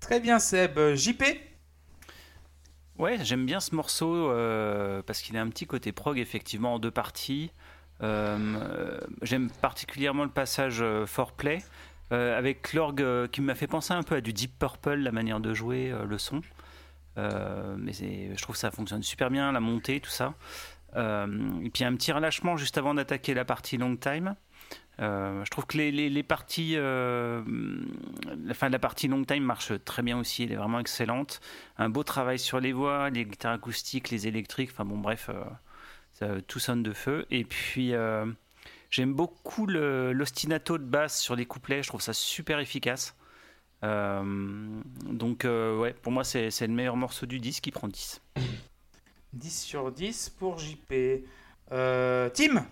[0.00, 0.78] Très bien, Seb.
[0.94, 1.22] JP
[2.98, 6.78] Ouais, j'aime bien ce morceau euh, parce qu'il a un petit côté prog, effectivement, en
[6.78, 7.50] deux parties.
[8.02, 11.62] Euh, j'aime particulièrement le passage euh, foreplay
[12.12, 15.12] euh, avec l'orgue euh, qui m'a fait penser un peu à du Deep Purple, la
[15.12, 16.42] manière de jouer euh, le son.
[17.18, 20.34] Euh, mais je trouve que ça fonctionne super bien, la montée, tout ça.
[20.96, 21.26] Euh,
[21.62, 24.34] et puis un petit relâchement juste avant d'attaquer la partie long time.
[25.00, 27.42] Euh, je trouve que les, parties, euh,
[28.44, 31.40] la fin de la partie long time marche très bien aussi, elle est vraiment excellente.
[31.78, 35.30] Un beau travail sur les voix, les guitares acoustiques, les électriques, enfin bon bref,
[36.46, 37.26] tout sonne de feu.
[37.30, 37.94] Et puis
[38.90, 43.16] j'aime beaucoup l'ostinato de basse sur les couplets, je trouve ça super efficace.
[43.84, 47.88] Euh, donc euh, ouais, pour moi c'est c'est le meilleur morceau du disque, il prend
[47.88, 48.20] 10.
[49.32, 50.94] 10 sur 10 pour JP.
[51.72, 52.64] Euh, Tim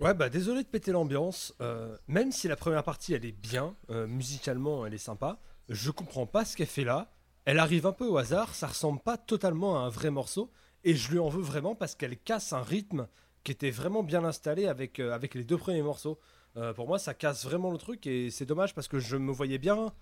[0.00, 1.54] Ouais, bah désolé de péter l'ambiance.
[1.60, 5.38] euh, même si la première partie elle est bien, euh, musicalement elle est sympa,
[5.68, 7.12] je comprends pas ce qu'elle fait là.
[7.44, 10.50] Elle arrive un peu au hasard, ça ressemble pas totalement à un vrai morceau,
[10.82, 13.06] et je lui en veux vraiment parce qu'elle casse un rythme
[13.44, 16.18] qui était vraiment bien installé avec, euh, avec les deux premiers morceaux.
[16.56, 19.32] Euh, pour moi, ça casse vraiment le truc, et c'est dommage parce que je me
[19.32, 19.92] voyais bien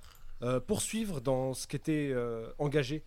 [0.43, 3.03] euh, poursuivre dans ce qui était euh, engagé.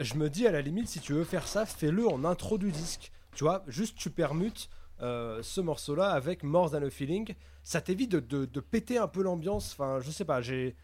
[0.00, 2.70] Je me dis à la limite, si tu veux faire ça, fais-le en intro du
[2.70, 3.12] disque.
[3.34, 7.34] Tu vois, juste tu permutes ce morceau-là avec More Than a Feeling.
[7.62, 9.72] Ça t'évite de, de- de péter un peu l'ambiance.
[9.72, 10.74] Enfin, je sais pas, j'ai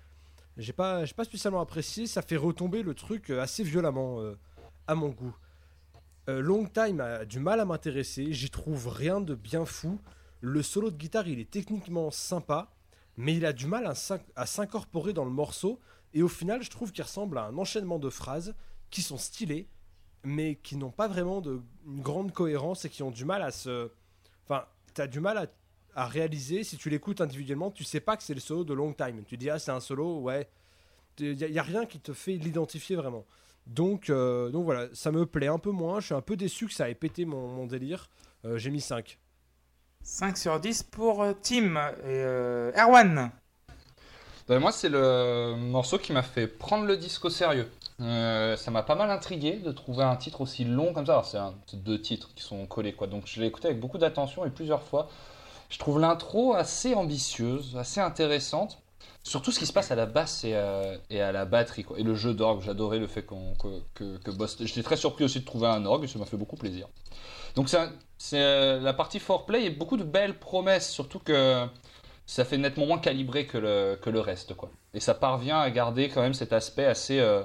[0.59, 2.07] j'ai pas, j'ai pas spécialement apprécié.
[2.07, 4.21] Ça fait retomber le truc assez violemment
[4.87, 5.35] à mon goût.
[6.29, 8.33] Long Time a du mal à m'intéresser.
[8.35, 9.99] J'y trouve rien de bien fou.
[10.43, 12.73] Le solo de guitare, il est techniquement sympa,
[13.17, 15.79] mais il a du mal à s'in- à s'incorporer dans le morceau.
[16.15, 18.53] Et au final, je trouve qu'il ressemble à un enchaînement de phrases
[18.91, 19.69] qui sont stylées,
[20.25, 23.53] mais qui n'ont pas vraiment de une grande cohérence et qui ont du mal à
[23.53, 23.89] se.
[24.45, 25.49] Enfin, t'as du mal
[25.95, 26.65] à, réaliser.
[26.65, 29.23] Si tu l'écoutes individuellement, tu sais pas que c'est le solo de Long Time.
[29.25, 30.49] Tu dis, ah, c'est un solo, ouais.
[31.19, 33.27] Il n'y a, rien qui te fait l'identifier vraiment.
[33.69, 36.01] Donc, euh, donc voilà, ça me plaît un peu moins.
[36.01, 38.11] Je suis un peu déçu que ça ait pété mon, mon délire.
[38.45, 39.21] Euh, J'ai mis 5.
[40.05, 41.77] 5 sur 10 pour euh, Tim.
[41.77, 43.31] Et euh, Erwan
[44.49, 47.71] moi, c'est le morceau qui m'a fait prendre le disque au sérieux.
[48.01, 51.23] Euh, ça m'a pas mal intrigué de trouver un titre aussi long comme ça.
[51.67, 53.07] C'est deux titres qui sont collés, quoi.
[53.07, 55.09] Donc, je l'ai écouté avec beaucoup d'attention et plusieurs fois.
[55.71, 58.83] Je trouve l'intro assez ambitieuse, assez intéressante.
[59.23, 61.85] surtout ce qui se passe à la basse et à, la batterie.
[61.85, 61.99] Quoi.
[61.99, 63.35] Et le jeu d'orgue, j'adorais le fait que,
[63.95, 64.67] que, que Boston.
[64.67, 66.89] J'étais très surpris aussi de trouver un orgue, ça m'a fait beaucoup plaisir.
[67.55, 71.67] Donc c'est, euh, la partie foreplay et beaucoup de belles promesses, surtout que
[72.27, 74.55] ça fait nettement moins calibré que le, reste.
[74.55, 74.71] Quoi.
[74.95, 77.43] Et ça parvient à garder quand même cet aspect assez, euh,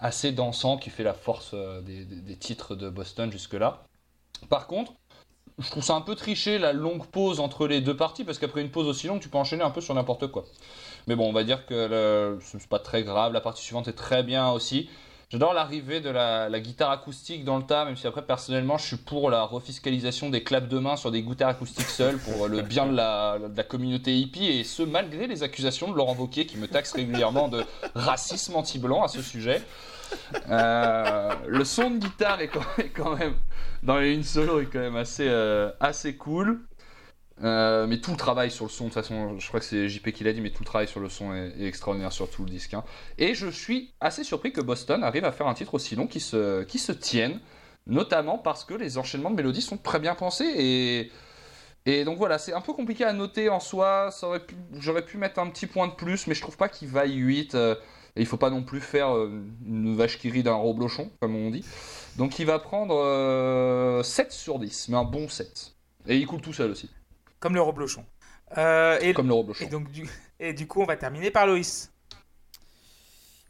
[0.00, 3.84] assez dansant qui fait la force euh, des, titres de Boston jusque-là.
[4.48, 4.92] Par contre,
[5.58, 8.60] je trouve ça un peu triché la longue pause entre les deux parties parce qu'après
[8.60, 10.44] une pause aussi longue, tu peux enchaîner un peu sur n'importe quoi.
[11.06, 13.32] Mais bon, on va dire que c'est pas très grave.
[13.32, 14.88] La partie suivante est très bien aussi.
[15.30, 18.96] J'adore l'arrivée de la, guitare acoustique dans le tas, même si après personnellement je suis
[18.96, 22.86] pour la refiscalisation des claps de main sur des guitares acoustiques seules pour le bien
[22.86, 26.92] de la, communauté hippie et ce malgré les accusations de Laurent Wauquiez qui me taxe
[26.92, 29.62] régulièrement de racisme anti-blanc à ce sujet.
[30.48, 33.34] Euh, le son de guitare est quand, est quand même
[33.82, 36.60] dans une solo est quand même assez, euh, assez cool.
[37.42, 39.88] Euh, mais tout le travail sur le son, de toute façon, je crois que c'est
[39.88, 42.44] JP qui l'a dit, mais tout le travail sur le son est, extraordinaire sur tout
[42.44, 42.74] le disque.
[42.74, 42.84] hein.
[43.18, 46.20] Et je suis assez surpris que Boston arrive à faire un titre aussi long qui
[46.20, 47.40] se, tienne,
[47.86, 51.10] notamment parce que les enchaînements de mélodies sont très bien pensés.
[51.86, 54.10] Et, donc voilà, c'est un peu compliqué à noter en soi.
[54.78, 57.54] J'aurais pu mettre un petit point de plus, mais je trouve pas qu'il vaille 8.
[57.54, 57.74] euh,
[58.16, 61.34] et il faut pas non plus faire euh, une vache qui rit d'un reblochon, comme
[61.34, 61.64] on dit.
[62.16, 65.74] Donc il va prendre euh, 7 sur 10, mais un bon 7.
[66.06, 66.90] Et il coule tout seul aussi,
[67.44, 68.06] Comme le reblochon.
[68.56, 70.08] Euh, et, comme le et donc du,
[70.40, 71.92] et du coup, on va terminer par Loïs.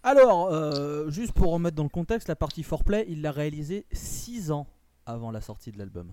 [0.02, 4.50] Alors, euh, juste pour remettre dans le contexte, la partie foreplay, il l'a réalisée 6
[4.50, 4.66] ans
[5.06, 6.10] avant la sortie de l'album.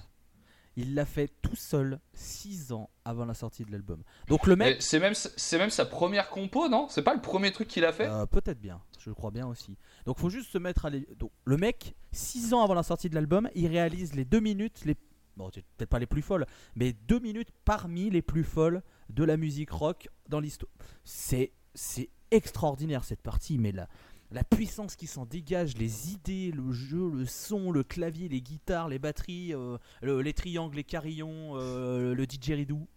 [0.76, 4.04] Il l'a fait tout seul 6 ans avant la sortie de l'album.
[4.28, 6.86] Donc le mec, C'est même, c'est même sa première compo, non?
[6.88, 8.06] C'est pas le premier truc qu'il a fait?
[8.08, 9.76] Euh, peut-être bien, je crois bien aussi.
[10.06, 13.10] Donc faut juste se mettre à l'é- Donc le mec, 6 ans avant la sortie
[13.10, 14.96] de l'album, il réalise les 2 minutes les
[15.42, 19.38] bon, peut-être pas les plus folles, mais 2 minutes parmi les plus folles de la
[19.38, 20.72] musique rock dans l'histoire.
[21.04, 23.88] C'est c'est extraordinaire cette partie, mais la
[24.34, 28.88] la puissance qui s'en dégage, les idées, le jeu, le son, le clavier, les guitares,
[28.88, 32.88] les batteries, euh, le- les triangles, les carillons, euh, le didgeridoo.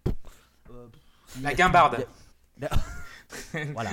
[0.70, 0.87] Euh,
[1.42, 2.07] La guimbarde.
[3.72, 3.90] voilà.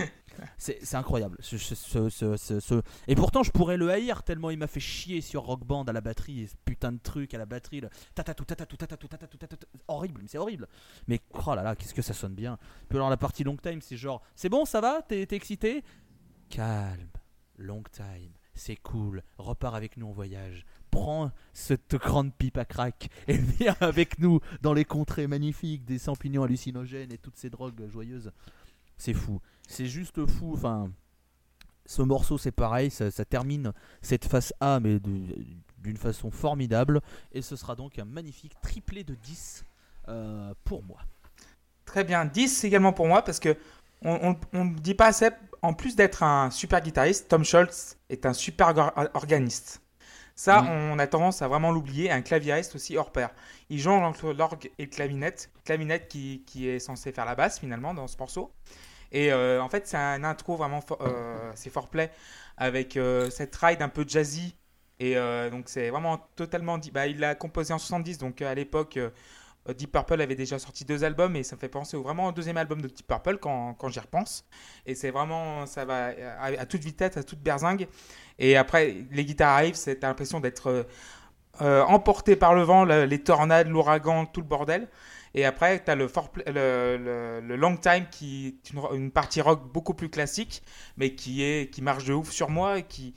[0.57, 1.37] C'est incroyable.
[1.41, 5.83] Ce- Et pourtant, je pourrais le haïr tellement il m'a fait chier sur Rock Band
[5.85, 6.47] à la batterie.
[6.47, 7.81] Ce putain de truc à la batterie.
[8.15, 8.75] Tatatou, tatatou,
[10.27, 10.67] c'est horrible.
[11.07, 12.57] Mais oh là là, qu'est-ce que ça sonne bien.
[12.89, 15.01] Puis alors, la partie long time, c'est genre C'est bon, ça va?
[15.01, 15.83] T'es excité?
[16.49, 17.07] Calme.
[17.57, 18.31] Long time.
[18.53, 19.23] C'est cool.
[19.37, 20.65] Repars avec nous en voyage.
[20.91, 25.99] Prends cette grande pipe à crack et viens avec nous dans les contrées magnifiques des
[25.99, 28.31] champignons hallucinogènes et toutes ces drogues joyeuses.
[28.97, 29.39] C'est fou.
[29.67, 30.53] C'est juste fou.
[30.53, 30.91] Enfin,
[31.85, 32.91] ce morceau, c'est pareil.
[32.91, 34.99] Ça, ça termine cette face A, mais
[35.79, 37.01] d'une façon formidable.
[37.31, 39.65] Et ce sera donc un magnifique triplé de 10
[40.09, 40.99] euh, pour moi.
[41.85, 42.25] Très bien.
[42.25, 43.55] 10 également pour moi parce que
[44.03, 45.29] on ne dit pas assez.
[45.61, 49.81] En plus d'être un super guitariste, Tom Scholz est un super or- organiste.
[50.33, 52.09] Ça, on a tendance à vraiment l'oublier.
[52.09, 53.29] Un claviériste aussi hors pair.
[53.69, 55.51] Il joue entre l'orgue et le clavinette.
[55.65, 58.51] Clavinette qui, qui est censé faire la basse finalement dans ce morceau.
[59.11, 62.11] Et euh, en fait, c'est un intro vraiment, for- euh, c'est foreplay
[62.57, 64.55] avec euh, cette ride un peu jazzy.
[64.99, 65.15] Et
[65.49, 66.77] donc c'est vraiment totalement.
[66.93, 68.99] Bah, il l'a composé en 70, donc à l'époque.
[69.77, 72.57] Deep Purple avait déjà sorti deux albums et ça me fait penser vraiment au deuxième
[72.57, 74.45] album de Deep Purple quand, j'y repense.
[74.85, 77.87] Et c'est vraiment, ça va à, toute vitesse, à toute berzingue.
[78.39, 80.85] Et après, les guitares arrivent, c'est l'impression d'être
[81.59, 84.87] emporté par le vent, le- les tornades, l'ouragan, tout le bordel.
[85.33, 90.61] Et après, tu as le, long time qui est une, partie rock beaucoup plus classique,
[90.97, 93.13] mais qui, est, qui marche de ouf sur moi et qui.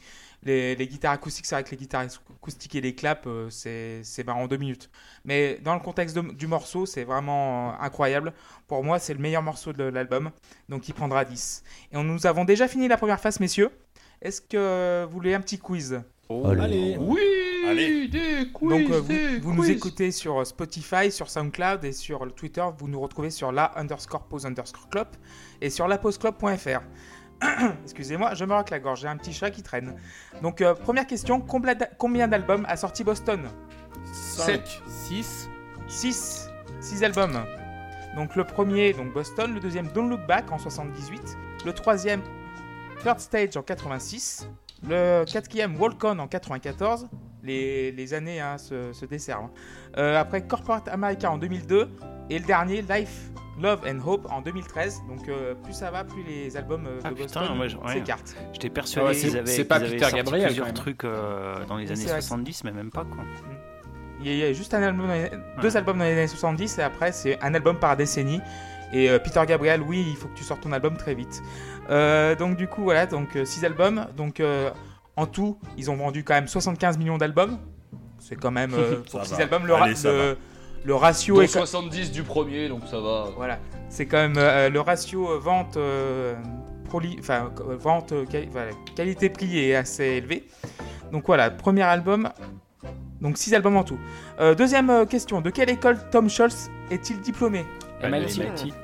[0.46, 2.04] Les, guitares acoustiques, c'est vrai que les guitares
[2.36, 4.90] acoustiques et les claps, euh, c'est bah, en deux minutes.
[5.24, 8.34] Mais dans le contexte du morceau, c'est vraiment euh, incroyable.
[8.66, 10.30] Pour moi, c'est le meilleur morceau de l'album.
[10.68, 11.64] Donc il prendra 10.
[11.92, 13.70] Et on, nous avons déjà fini la première phase, messieurs.
[14.20, 16.02] Est-ce que vous voulez un petit quiz?
[16.30, 16.96] Allez.
[16.98, 17.20] Oui
[17.68, 18.08] Allez.
[18.08, 21.92] des quiz, Donc euh, des vous, vous nous écoutez sur euh, Spotify, sur SoundCloud et
[21.92, 22.64] sur le Twitter.
[22.78, 25.08] Vous nous retrouvez sur la underscore pause underscore club
[25.60, 26.80] et sur lapauseclub.fr.
[27.84, 29.94] Excusez-moi, je me racle la gorge, j'ai un petit chat qui traîne.
[30.42, 33.48] Donc euh, première question, combien d'a- combien d'albums a sorti Boston?
[34.12, 34.62] 7.
[34.86, 35.48] 6.
[35.88, 36.48] 6.
[36.80, 37.44] 6 albums.
[38.16, 41.20] Donc le premier, donc Boston, le deuxième Don't Look Back en 78,
[41.66, 42.22] le troisième
[43.02, 44.48] Third Stage en 86,
[44.88, 47.08] le quatrième Walk On en 94,
[47.42, 49.44] les, les années hein, se, se desservent.
[49.44, 49.50] hein.
[49.98, 51.88] Euh, après Corporate America en 2002
[52.30, 55.02] et le dernier Life, Love and Hope en 2013.
[55.08, 57.92] Donc euh, plus ça va, plus les albums euh, de Ah, Boston moi, je- ouais.
[57.92, 58.34] s'écartent.
[58.52, 61.04] J'étais persuadé Ouais, c'est- qu'ils avaient, c'est pas qu'ils avaient Peter sorti Gabriel, plusieurs trucs
[61.04, 62.20] euh, dans les années c'est vrai.
[62.20, 63.24] 70, mais même pas quoi.
[64.20, 65.08] Il y a- il y a juste un album
[65.60, 68.40] deux albums dans les années 70 et après c'est un album par décennie.
[68.94, 71.42] Et euh, Peter Gabriel, oui, il faut que tu sortes ton album très vite.
[71.90, 74.06] Euh, donc du coup, voilà, donc 6 albums.
[74.16, 74.70] Donc euh,
[75.16, 77.58] en tout, ils ont vendu quand même 75 millions d'albums.
[78.20, 79.42] C'est quand même euh, pour 6 va.
[79.42, 80.36] albums le, Allez, le,
[80.84, 83.26] le ratio est 70 du premier, donc ça va.
[83.36, 86.34] voilà, c'est quand même euh, le ratio euh, vente euh,
[86.88, 90.46] proli- enfin euh, vente euh, quali- voilà, qualité prix est assez élevé.
[91.12, 92.30] Donc voilà, premier album.
[93.20, 93.98] Donc 6 albums en tout.
[94.40, 97.64] Euh, deuxième euh, question, de quelle école Tom Scholz est-il diplômé?
[98.02, 98.38] MIT.
[98.38, 98.74] MIT.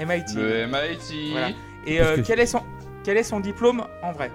[0.00, 1.30] Le MIT.
[1.32, 1.48] Voilà.
[1.86, 2.62] Et euh, que- quel, est son,
[3.04, 4.30] quel est son diplôme en vrai?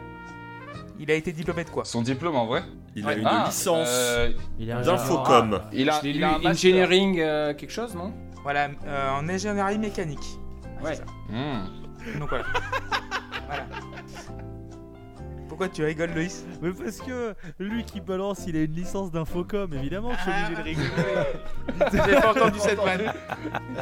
[0.99, 1.83] Il a été diplômé de quoi?
[1.85, 2.63] Son diplôme en vrai?
[2.95, 3.17] Il a Ouais.
[3.19, 5.59] une Ah, licence euh, Il est un d'infocom.
[5.73, 8.13] il a, il a un engineering euh, quelque chose, non?
[8.43, 10.25] Voilà, euh, en ingénierie mécanique.
[10.81, 10.97] Ouais.
[11.29, 11.65] Hmm.
[12.19, 12.45] Donc voilà.
[13.47, 13.65] voilà.
[15.57, 19.71] Pourquoi tu rigoles, Loïs Mais parce que lui qui balance, il a une licence d'infocom,
[19.73, 20.89] évidemment que je suis obligé de rigoler.
[22.11, 23.13] J'ai pas entendu cette vanne.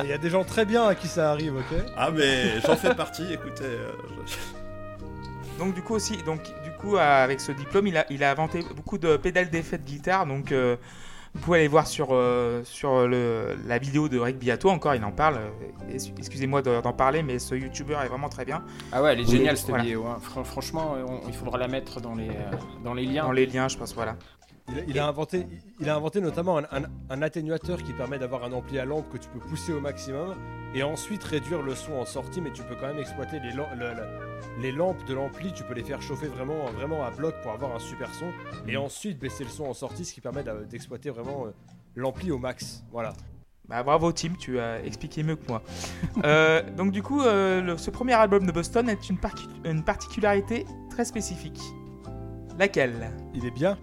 [0.03, 2.75] Il y a des gens très bien à qui ça arrive, ok Ah mais j'en
[2.75, 3.63] fais partie, écoutez.
[3.63, 3.91] euh,
[4.27, 8.23] je- Donc du coup aussi, donc du coup euh, avec ce diplôme, il a, il
[8.23, 10.27] a inventé beaucoup de pédales d'effet de guitare.
[10.27, 10.75] Donc euh,
[11.35, 14.69] vous pouvez aller voir sur euh, sur le, la vidéo de Rick Beato.
[14.69, 15.37] Encore, il en parle.
[15.37, 18.63] euh, Excusez-moi de- d'en parler, mais ce YouTuber est vraiment très bien.
[18.91, 19.83] Ah ouais, elle est Oui, géniale cette voilà.
[19.83, 20.05] vidéo.
[20.05, 20.17] hein.
[20.21, 23.23] Fran- franchement, euh, on- il faudra la mettre dans les, euh, dans les liens.
[23.23, 23.93] Dans les liens, je pense.
[23.95, 24.15] Voilà.
[24.69, 25.45] Il a, il a inventé,
[25.79, 29.09] il a inventé notamment un, un- un atténuateur qui permet d'avoir un ampli à lampe
[29.11, 30.35] que tu peux pousser au maximum
[30.73, 33.67] et ensuite réduire le son en sortie, mais tu peux quand même exploiter les, lam-
[33.77, 37.35] le- le- les lampes de l'ampli, tu peux les faire chauffer vraiment, vraiment à bloc
[37.43, 38.27] pour avoir un super son
[38.67, 41.49] et ensuite baisser le son en sortie, ce qui permet d'exploiter vraiment euh,
[41.95, 42.83] l'ampli au max.
[42.91, 43.13] Voilà.
[43.67, 45.61] Bah, bravo Tim, tu as expliqué mieux que moi.
[46.25, 51.03] Euh, donc du coup, euh, le- ce premier album de Boston est une particularité très
[51.05, 51.59] spécifique.
[52.57, 53.11] Laquelle?
[53.33, 53.77] Il est bien.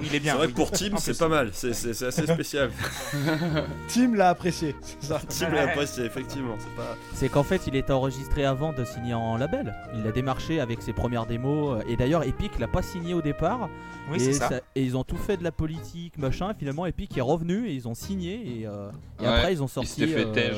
[0.00, 0.32] Oui, il est bien.
[0.32, 1.50] C'est vrai que pour Tim, c'est pas mal.
[1.52, 1.70] C'est-
[2.02, 2.70] assez spécial.
[3.88, 4.74] Tim l'a apprécié.
[4.82, 5.20] C'est ça.
[5.28, 6.54] Tim l'a apprécié, effectivement.
[6.58, 7.32] C'est pas.
[7.34, 9.74] Qu'en fait, il était enregistré avant de signer en label.
[9.94, 11.78] Il a démarché avec ses premières démos.
[11.80, 13.68] euh, Et d'ailleurs, Epic l'a pas signé au départ.
[14.10, 14.50] Oui, et, c'est ça.
[14.74, 16.50] et ils ont tout fait de la politique, machin.
[16.50, 18.60] Et finalement, Epic est revenu et ils ont signé.
[18.60, 20.52] Et, euh, et Ouais, après, ils ont sorti euh,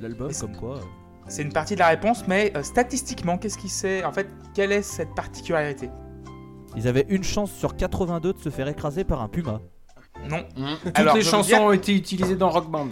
[0.00, 0.76] l'album c'est- comme quoi.
[0.76, 0.80] euh,
[1.28, 4.72] C'est une partie de la réponse, mais euh, statistiquement, qu'est-ce qui c'est En fait, quelle
[4.72, 5.88] est cette particularité?
[6.76, 9.60] Ils avaient une chance sur 82 de se faire écraser par un puma.
[10.28, 10.44] Non.
[10.56, 10.74] Hmm.
[10.84, 12.88] Toutes Alors, les je chansons dire- ont été utilisées dans Rock Band.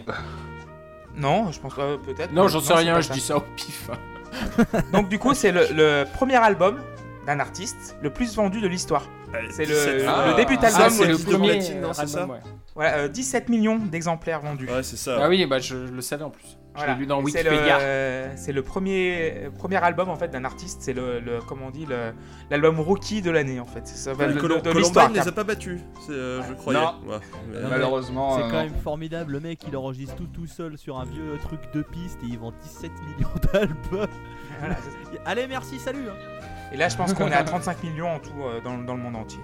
[1.16, 2.32] Non, je pense pas, peut-être.
[2.32, 3.14] Non, j'en sais rien, je ça.
[3.14, 3.90] dis ça au pif.
[4.92, 6.78] Donc du coup, c'est le, le premier album
[7.26, 9.04] d'un artiste le plus vendu de l'histoire.
[9.50, 12.38] C'est le- 17 le début Ah, d'album, c'est le premier album, ça ouais.
[12.74, 14.68] Voilà, euh, 17 millions d'exemplaires vendus.
[14.70, 15.18] Ouais, c'est ça.
[15.20, 16.56] Ah oui, bah je, je le savais en plus.
[16.78, 16.94] Je Voilà.
[16.94, 17.78] l'ai lu dans c'est Wikipédia.
[17.78, 20.78] le, c'est le premier, premier album en fait d'un artiste.
[20.82, 21.86] C'est le, le- comment on dit,
[22.50, 23.86] l'album rookie de l'année en fait.
[23.86, 25.06] Ça va de, Colom- de- de l'histoire.
[25.06, 26.78] Columbine les a pas battus, euh, je croyais.
[26.80, 26.94] Non.
[27.06, 27.18] Ouais.
[27.52, 28.36] Mais- Non, Malheureusement.
[28.36, 28.64] C'est euh, quand non.
[28.64, 32.18] même formidable, le mec il enregistre tout tout seul sur un vieux truc de piste
[32.22, 34.06] et il vend 17 millions d'albums.
[34.60, 34.76] Voilà.
[35.26, 36.14] Allez merci, salut hein.
[36.72, 39.00] Et là, je pense qu'on est à 35 millions en tout euh, dans, dans le
[39.02, 39.40] monde entier.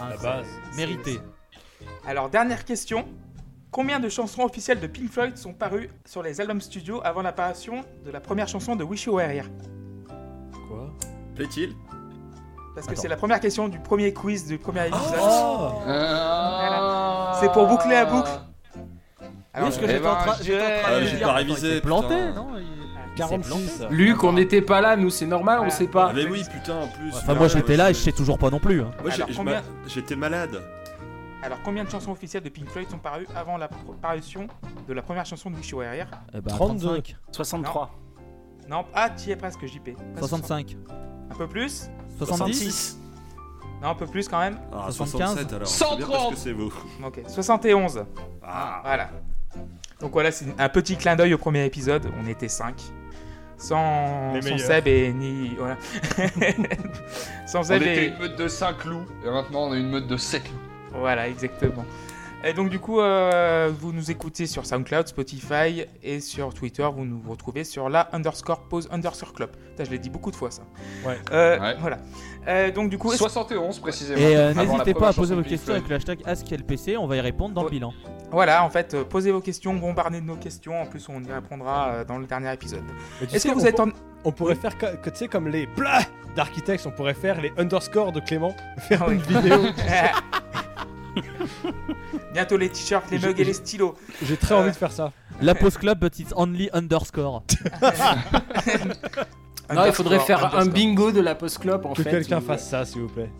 [0.00, 0.46] Ah, La c'est base.
[0.76, 1.20] Mérité.
[2.06, 3.06] Alors, dernière question.
[3.72, 7.82] Combien de chansons officielles de Pink Floyd sont parues sur les albums studio avant l'apparition
[8.04, 9.46] de la première chanson de Wish You Were Here?
[10.68, 10.90] Quoi?
[11.34, 11.74] Plaît-il?
[12.74, 13.02] Parce que Attends.
[13.02, 15.02] c'est la première question du premier quiz du premier épisode.
[15.22, 17.38] Oh Ah.
[17.40, 18.30] C'est pour boucler la boucle.
[19.54, 21.32] Alors, Parce que eh j'étais en ben, train j'étais en train Ah, de j'ai pas
[21.32, 22.32] révisé, il s'est planté, putain.
[22.32, 22.48] non?
[22.56, 22.68] Il- il
[23.10, 23.78] s'est 46.
[23.78, 23.94] planté.
[23.94, 25.70] Luc, on n'était pas là, nous, c'est normal, on Voilà.
[25.74, 26.08] sait pas.
[26.10, 27.10] Ah, mais oui, putain, en plus.
[27.14, 28.80] Enfin, moi j'étais là et je sais toujours pas non plus.
[28.80, 28.90] hein.
[29.02, 30.58] Moi, Alors, combien- j'étais malade.
[31.42, 33.68] Alors, combien de chansons officielles de Pink Floyd sont parues avant la
[34.00, 34.46] parution
[34.86, 36.86] de la première chanson de Wish You Were Here Eh ben, 32.
[37.02, 37.16] 35.
[37.32, 37.90] 63.
[38.68, 39.96] Non, ah, tu y es presque, JP.
[40.14, 40.68] Pas 65.
[40.70, 40.96] 60.
[41.30, 41.90] Un peu plus?
[42.18, 42.98] 70
[43.82, 44.58] Non, un peu plus quand même.
[44.72, 45.18] Ah, 75.
[45.34, 45.66] 67 alors.
[45.68, 46.30] C'est bien parce 130.
[46.34, 46.72] que c'est vous.
[47.04, 48.04] Ok, 71.
[48.44, 48.80] Ah.
[48.84, 49.10] Voilà.
[50.00, 52.06] Donc voilà, c'est un petit clin d'œil au premier épisode.
[52.22, 52.80] On était 5.
[53.56, 54.58] Sans, sans.
[54.58, 55.54] Seb et ni.
[55.56, 55.76] Voilà.
[57.46, 58.08] sans On Seb était et.
[58.08, 60.58] une meute de 5 loups, et maintenant on est une meute de 7 loups.
[60.94, 61.84] Voilà, exactement.
[62.44, 67.04] Et donc du coup, euh, vous nous écoutez sur SoundCloud, Spotify et sur Twitter, vous
[67.04, 69.50] nous retrouvez sur la underscore pause underscore club.
[69.70, 70.62] Putain, je l'ai dit beaucoup de fois ça.
[71.06, 71.18] Ouais.
[71.30, 71.76] Euh, Ouais.
[71.78, 71.98] Voilà.
[72.48, 74.18] Euh, donc du coup, est-ce- 71 précisément.
[74.20, 77.20] Et euh, n'hésitez pas à poser vos questions avec le hashtag AskLPC, on va y
[77.20, 77.92] répondre dans le bilan.
[78.32, 80.82] voilà, en fait, euh, posez vos questions, bombardez de nos questions.
[80.82, 82.82] En plus, on y répondra euh, dans le dernier épisode.
[83.32, 83.90] Est-ce que vous on êtes en
[84.24, 86.00] On pourrait faire que, que, tu sais comme les blah
[86.34, 89.14] d'architectes, on pourrait faire les underscores de Clément, faire Ah oui.
[89.14, 89.60] une vidéo.
[92.32, 93.94] Bientôt les t-shirts, les mugs et les stylos.
[94.22, 95.12] J'ai très envie de faire ça.
[95.40, 97.42] La pause club, but it's only underscore.
[99.72, 102.10] Non, il faudrait faire un bingo de la post-club en Que fait.
[102.10, 103.30] quelqu'un où- fasse ça, s'il vous plaît.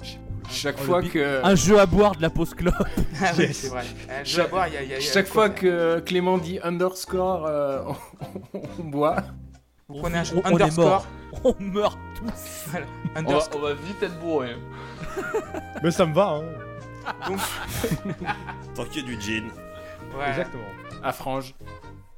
[0.51, 1.45] Chaque Oh, fois que.
[1.45, 2.73] Un jeu à boire de la pause club.
[3.23, 3.57] Ah oui, Yes.
[3.59, 3.85] c'est vrai.
[4.09, 5.51] Euh, je vais boire, il y a- il y a- il y a- Chaque fois
[5.51, 7.83] que Clément dit underscore, euh,
[8.55, 9.17] on, on boit.
[9.89, 10.87] Vous prenez un on, on est underscore.
[10.87, 11.07] mort.
[11.45, 12.71] On meurt tous.
[13.17, 14.57] On va, on va vite être bourré.
[15.83, 16.43] Mais ça me va, hein.
[18.75, 19.45] Tant qu'il y a du gin.
[20.17, 20.65] Ouais, Exactement.
[21.03, 21.55] À frange.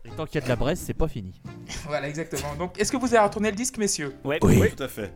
[0.05, 1.41] Et tant qu'il y a de la Bresse, c'est pas fini.
[1.87, 2.55] voilà, exactement.
[2.57, 4.39] Donc, est-ce que vous avez retourné le disque, messieurs Ouais.
[4.43, 5.13] Oui, tout à fait.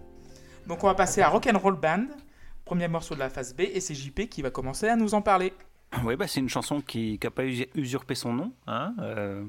[0.67, 2.07] Donc, on va passer à Rock'n'Roll Band,
[2.65, 5.23] premier morceau de la phase B, et c'est JP qui va commencer à nous en
[5.23, 5.53] parler.
[6.05, 8.53] Oui, bah, c'est une chanson qui n'a pas usurpé son nom.
[8.67, 9.43] hein, euh,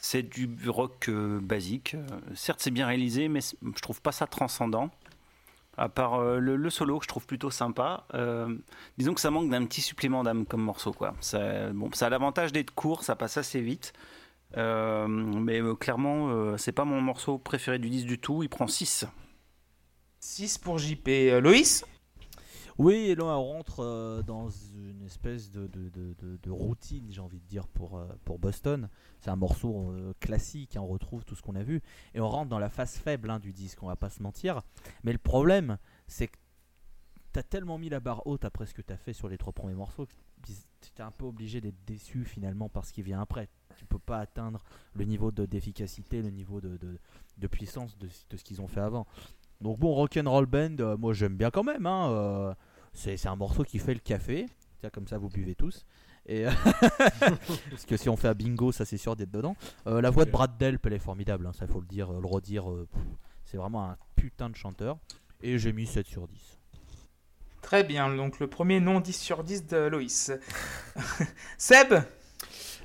[0.00, 1.94] c'est du rock euh, basique.
[1.94, 4.90] Euh, certes, c'est bien réalisé, mais je trouve pas ça transcendant.
[5.78, 8.04] À part euh, le, solo, que je trouve plutôt sympa.
[8.14, 8.54] Euh,
[8.98, 10.92] disons que ça manque d'un petit supplément d'âme comme morceau.
[10.92, 11.14] Quoi.
[11.20, 13.92] Ça, bon, ça a l'avantage d'être court, ça passe assez vite.
[14.56, 18.42] Euh, mais clairement, c'est pas mon morceau préféré du disque du tout.
[18.42, 19.06] Il prend 6.
[20.20, 21.08] 6 pour JP.
[21.40, 21.84] Loïs?
[22.78, 25.68] Oui, et là on rentre euh, dans une espèce de,
[26.50, 28.88] routine, j'ai envie de dire, pour, euh, pour Boston.
[29.20, 31.82] C'est un morceau euh, classique, hein, on retrouve tout ce qu'on a vu.
[32.14, 34.62] Et on rentre dans la phase faible hein, du disque, on va pas se mentir.
[35.02, 35.76] Mais le problème,
[36.06, 36.36] c'est que
[37.32, 39.74] t'as tellement mis la barre haute après ce que t'as fait sur les trois premiers
[39.74, 40.12] morceaux que
[40.94, 43.48] t'es un peu obligé d'être déçu finalement par ce qui vient après.
[43.76, 44.62] Tu peux pas atteindre
[44.94, 48.80] le niveau de- d'efficacité, le niveau de, de- puissance de, de ce qu'ils ont fait
[48.80, 49.04] avant.
[49.60, 51.86] Donc bon, Rock'n'Roll Band, moi j'aime bien quand même.
[51.86, 52.54] hein,
[52.98, 54.46] c'est un morceau qui fait le café.
[54.80, 55.84] Tiens, comme ça vous buvez tous.
[56.26, 56.44] Et
[57.20, 59.56] Parce que si on fait un bingo, ça c'est sûr d'être dedans.
[59.86, 62.20] Euh, la voix de Brad Delp, elle est formidable, hein, ça faut le dire, euh,
[62.20, 62.70] le redire.
[62.70, 62.86] euh,
[63.44, 64.98] c'est vraiment un putain de chanteur.
[65.42, 66.58] Et j'ai mis 7 sur 10.
[67.62, 70.32] Très bien, donc le premier non 10 sur 10 de Loïs.
[71.58, 71.94] Seb?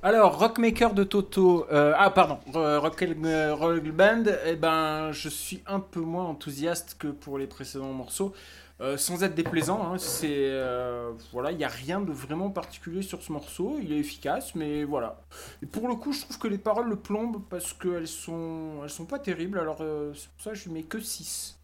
[0.01, 1.65] Alors, Rockmaker de Toto.
[1.71, 4.23] euh, ah, pardon, Ro- Rock, euh, Rock Band.
[4.45, 8.33] Eh ben, je suis un peu moins enthousiaste que pour les précédents morceaux.
[8.81, 13.01] Euh, sans être déplaisant, hein, c'est euh, voilà, il n'y a rien de vraiment particulier
[13.03, 13.77] sur ce morceau.
[13.81, 15.21] Il est efficace, mais voilà.
[15.61, 18.89] Et pour le coup, je trouve que les paroles le plombent parce qu'elles sont, elles
[18.89, 19.59] sont pas terribles.
[19.59, 21.57] Alors euh, c'est pour ça que je lui mets que 6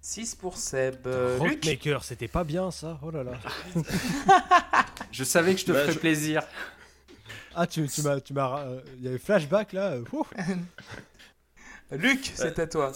[0.00, 1.06] 6 pour Seb.
[1.38, 3.32] Rockmaker, c'était pas bien ça Oh là là.
[5.12, 6.42] Je savais que je te Bah, ferais je- plaisir.
[7.54, 8.20] Ah, tu, tu m'as.
[8.20, 9.94] tu m'as, euh, Il y avait flashback là.
[11.94, 11.98] euh.
[11.98, 12.92] Luc, c'est à toi.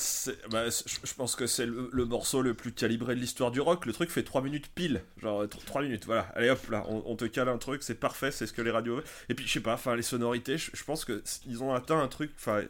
[0.50, 3.86] Bah, je pense que c'est le, le morceau le plus calibré de l'histoire du rock.
[3.86, 5.02] Le truc fait 3 minutes pile.
[5.22, 6.22] Genre 3 minutes, voilà.
[6.34, 8.70] Allez hop là, on, on te cale un truc, c'est parfait, c'est ce que les
[8.70, 9.00] radios.
[9.28, 11.74] Et puis je sais pas, enfin les sonorités, je, je pense que c- ils ont
[11.74, 12.32] atteint un truc.
[12.36, 12.62] Enfin,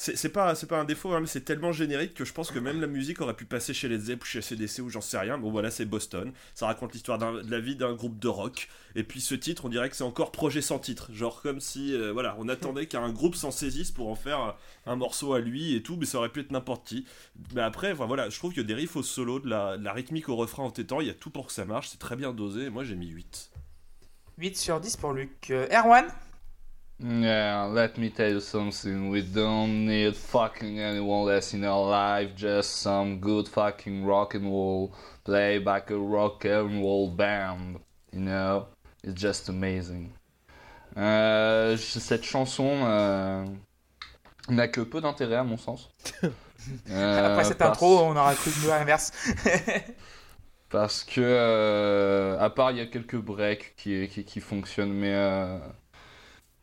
[0.00, 2.80] c'est pas, pas un défaut, hein, mais c'est tellement générique que je pense que même
[2.80, 5.38] la musique aurait pu passer chez les Zepp ou chez CDC ou j'en sais rien.
[5.38, 6.32] Bon voilà, c'est Boston.
[6.54, 8.68] Ça raconte l'histoire de la vie d'un groupe de rock.
[8.94, 11.12] Et puis ce titre, on dirait que c'est encore projet sans titre.
[11.12, 14.94] Genre comme si, euh, voilà, on attendait qu'un groupe s'en saisisse pour en faire un
[14.94, 17.04] morceau à lui et tout, mais ça aurait pu être n'importe qui.
[17.52, 20.62] Mais après, voilà, je trouve que des riffs au solo, de la, rythmique au refrain
[20.62, 22.84] en tétant, il y a tout pour que ça marche, c'est très bien dosé, moi
[22.84, 23.50] j'ai mis 8.
[24.38, 25.50] 8 sur 10 pour Luc.
[25.50, 26.06] Euh, Erwan?
[27.00, 29.08] Yeah, let me tell you something.
[29.10, 34.46] We don't need fucking anyone less in our life, just some good fucking rock and
[34.46, 34.92] roll,
[35.24, 37.78] play back a rock and roll band.
[38.12, 38.66] You know,
[39.04, 40.12] it's just amazing.
[40.96, 43.44] Euh, cette chanson euh,
[44.48, 45.88] n'a que peu d'intérêt à mon sens.
[46.90, 49.12] Euh, Après cette parce- intro, on aura cru l'inverse.
[50.70, 55.14] Parce que, euh, à part, il y a quelques breaks qui, qui, qui fonctionnent, mais
[55.14, 55.58] euh,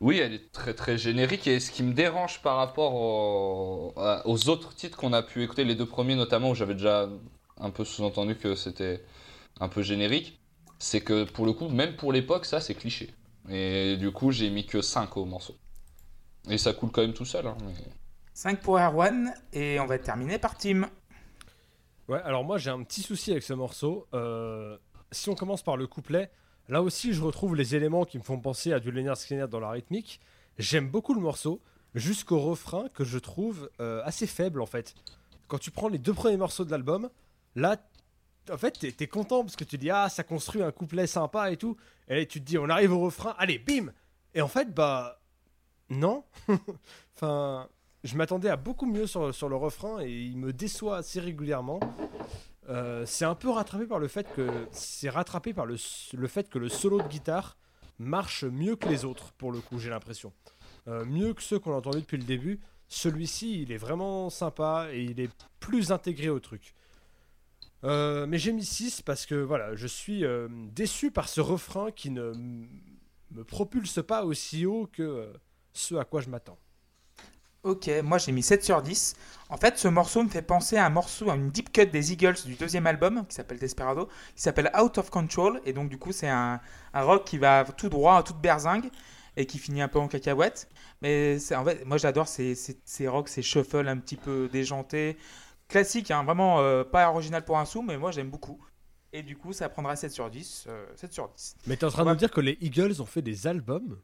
[0.01, 1.47] oui, elle est très très générique.
[1.47, 3.93] Et ce qui me dérange par rapport au-
[4.25, 7.09] aux autres titres qu'on a pu écouter, les deux premiers notamment, où j'avais déjà
[7.57, 9.03] un peu sous-entendu que c'était
[9.59, 10.39] un peu générique,
[10.79, 13.13] c'est que pour le coup, même pour l'époque, ça c'est cliché.
[13.49, 15.55] Et du coup, j'ai mis que 5 au morceau.
[16.49, 17.47] Et ça coule quand même tout seul.
[17.47, 17.73] hein, mais-
[18.33, 19.33] 5 pour Erwan.
[19.53, 20.89] Et on va terminer par Tim.
[22.07, 24.07] Ouais, alors moi j'ai un petit souci avec ce morceau.
[24.13, 24.77] Euh,
[25.11, 26.29] si on commence par le couplet,
[26.69, 29.59] là aussi je retrouve les éléments qui me font penser à du Leonard Skinner dans
[29.59, 30.19] la rythmique.
[30.57, 31.61] J'aime beaucoup le morceau,
[31.95, 34.95] jusqu'au refrain que je trouve euh, assez faible en fait.
[35.47, 37.09] Quand tu prends les deux premiers morceaux de l'album,
[37.55, 37.77] là,
[38.51, 41.51] en fait t'es es content parce que tu dis ah ça construit un couplet sympa
[41.51, 41.77] et tout.
[42.07, 43.91] Et tu te dis on arrive au refrain, allez bim
[44.33, 45.19] Et en fait bah
[45.89, 46.23] non.
[47.15, 47.67] enfin,
[48.03, 51.79] je m'attendais à beaucoup mieux sur, sur le refrain et il me déçoit assez régulièrement.
[52.69, 55.75] Euh, c'est un peu rattrapé par le fait que c'est rattrapé par le,
[56.13, 57.57] le fait que le solo de guitare
[57.99, 60.33] marche mieux que les autres pour le coup j'ai l'impression.
[60.87, 62.59] Euh, mieux que ceux qu'on a entendus depuis le début.
[62.87, 66.73] Celui-ci il est vraiment sympa et il est plus intégré au truc.
[67.83, 70.23] Euh, mais j'ai mis 6 parce que voilà je suis
[70.71, 72.33] déçu par ce refrain qui ne
[73.31, 75.31] me propulse pas aussi haut que
[75.73, 76.57] ce à quoi je m'attends
[77.65, 79.15] Ok, moi j'ai mis 7 sur 10.
[79.49, 82.11] En fait, ce morceau me fait penser à un morceau, à une deep cut des
[82.13, 85.59] Eagles du deuxième album, qui s'appelle Desperado, qui s'appelle Out of Control.
[85.65, 86.59] Et donc, du coup, c'est un,
[86.93, 88.89] un rock qui va tout droit, toute berzingue,
[89.35, 90.69] et qui finit un peu en cacahuète.
[91.01, 94.47] Mais c'est- en fait, moi j'adore ces, ces, ces rocks, ces shuffles un petit peu
[94.51, 95.17] déjantés.
[95.67, 98.59] Classique, hein, vraiment euh, pas original pour un sou, mais moi j'aime beaucoup.
[99.11, 100.65] Et du coup, ça prendra 7 sur 10.
[100.67, 101.55] euh, 7 sur 10.
[101.65, 103.97] Mais t'es en train de me dire que les Eagles ont fait des albums?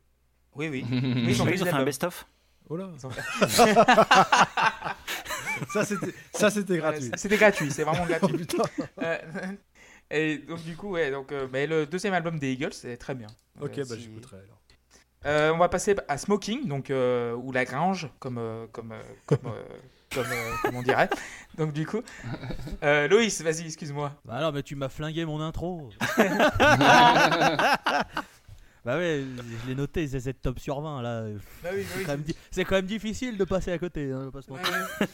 [0.55, 0.83] Oui, oui.
[0.91, 2.25] Oui, Ils ont fait fait un best-of
[2.73, 3.11] Oh là Ils ont-
[5.73, 7.09] Ça c'était ça c'était gratuit.
[7.09, 8.37] Ouais, C'était gratuit, c'est vraiment Oh gratuit.
[8.37, 8.63] putain.
[9.03, 9.17] Euh,
[10.11, 13.13] et donc du coup, ouais, donc, euh, mais le deuxième album des Eagles, c'est très
[13.13, 13.27] bien.
[13.59, 14.61] Ok, Euh, bah si- j'écouterai alors.
[15.25, 19.01] Euh, on va passer à Smoking, donc euh, ou la Grange, comme euh, comme euh,
[19.27, 19.63] comme euh,
[20.15, 21.09] comme, euh, comme on dirait.
[21.57, 22.01] Donc du coup,
[22.83, 24.13] euh, Loïs, vas-y, excuse-moi.
[24.25, 25.89] Bah non, mais tu m'as flingué mon intro.
[28.83, 29.23] Bah ouais,
[29.63, 31.23] je l'ai noté, ZZ top sur 20 là.
[31.63, 34.11] Bah oui, C'est quand, di- quand même difficile de passer à côté.
[34.11, 34.31] hein.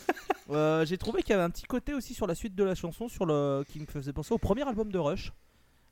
[0.49, 2.74] Euh, J'ai trouvé qu'il y avait un petit côté aussi sur la suite de la
[2.74, 3.65] chanson sur le...
[3.68, 5.34] qui me faisait penser au premier album de Rush.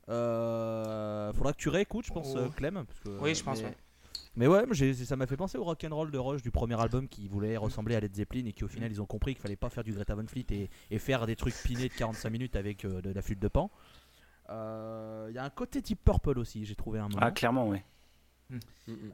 [0.07, 2.49] Euh, faudra que tu réécoutes, je pense, Oh.
[2.55, 2.85] Clem.
[2.85, 3.75] parce que, Oui, je pense, Mais, ouais.
[4.35, 7.27] mais ouais, j'ai- ça m'a fait penser au rock'n'roll de Rush du premier album qui
[7.27, 9.69] voulait ressembler à Led Zeppelin et qui au final ils ont compris qu'il fallait pas
[9.69, 12.85] faire du Greta Van Fleet et, et faire des trucs pinés de 45 minutes avec
[12.85, 13.69] euh, de la flûte de pan.
[14.49, 17.17] Euh, Il y a un côté Deep Purple aussi, j'ai trouvé un moment.
[17.21, 17.79] Ah, clairement, oui.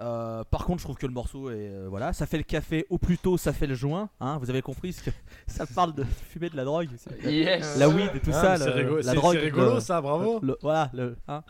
[0.02, 2.86] Euh, par contre, je trouve que le morceau est euh, voilà, ça fait le café
[2.90, 4.10] au plus tôt, ça fait le joint.
[4.20, 5.12] Hein, vous avez compris ce que
[5.48, 6.90] ça parle de fumer de la drogue,
[7.24, 7.78] Yes.
[7.78, 9.36] la weed et tout Ah, ça, le- rigolo, la drogue.
[9.36, 10.40] c'est rigolo le- ça, bravo.
[10.42, 11.44] le- voilà, le, hein.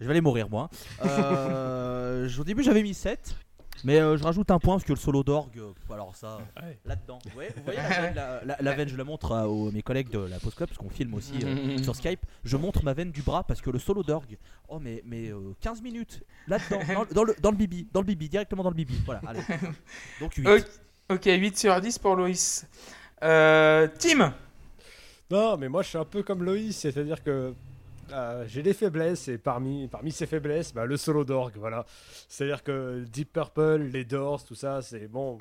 [0.00, 0.70] je vais aller mourir moi.
[1.04, 3.36] Euh, au début, j'avais mis 7,
[3.84, 6.78] mais euh, je rajoute un point parce que le solo d'orgue, euh, alors ça, Ouais.
[6.84, 7.18] là-dedans.
[7.36, 9.82] Ouais, vous voyez la veine, la, la- la veine, je la montre à aux- mes
[9.82, 12.20] collègues de la Post Club parce qu'on filme aussi euh, sur Skype.
[12.44, 15.54] Je montre ma veine du bras parce que le solo d'orgue, oh mais, mais euh,
[15.60, 18.76] 15 minutes là-dedans, dans, dans le, dans le bibi, dans le bibi, directement dans le
[18.76, 19.00] bibi.
[19.04, 19.40] Voilà, allez.
[20.20, 20.46] Donc 8.
[20.48, 20.64] Ok,
[21.10, 22.66] ok, 8 sur 10 pour Loïs.
[23.22, 24.34] Euh, Tim
[25.30, 27.54] Non, mais moi je suis un peu comme Loïs, c'est-à-dire que
[28.12, 31.84] euh, j'ai des faiblesses et parmi, parmi ces faiblesses, bah, le solo d'orgue, voilà.
[32.28, 35.38] C'est-à-dire que Deep Purple, les Doors, tout ça, c'est bon.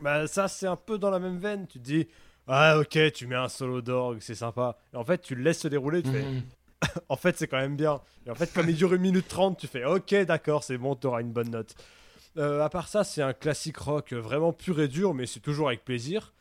[0.00, 1.66] Bah, ça, c'est un peu dans la même veine.
[1.66, 2.08] Tu te dis,
[2.46, 4.78] ah ok, tu mets un solo d'orgue, c'est sympa.
[4.92, 6.24] Et en fait, tu le laisses se dérouler, tu fais,
[7.08, 8.00] en fait, c'est quand même bien.
[8.26, 10.94] Et en fait, comme il dure une minute 30, tu fais, ok, d'accord, c'est bon,
[10.94, 11.74] t'auras une bonne note.
[12.36, 15.68] Euh, à part ça, c'est un classique rock vraiment pur et dur, mais c'est toujours
[15.68, 16.32] avec plaisir.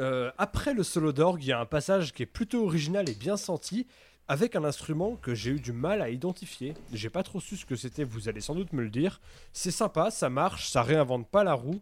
[0.00, 3.14] Euh, après le solo d'orgue, il y a un passage qui est plutôt original et
[3.14, 3.86] bien senti,
[4.30, 6.74] avec un instrument que j'ai eu du mal à identifier.
[6.92, 9.20] J'ai pas trop su ce que c'était, vous allez sans doute me le dire.
[9.52, 11.80] C'est sympa, ça marche, ça réinvente pas la roue,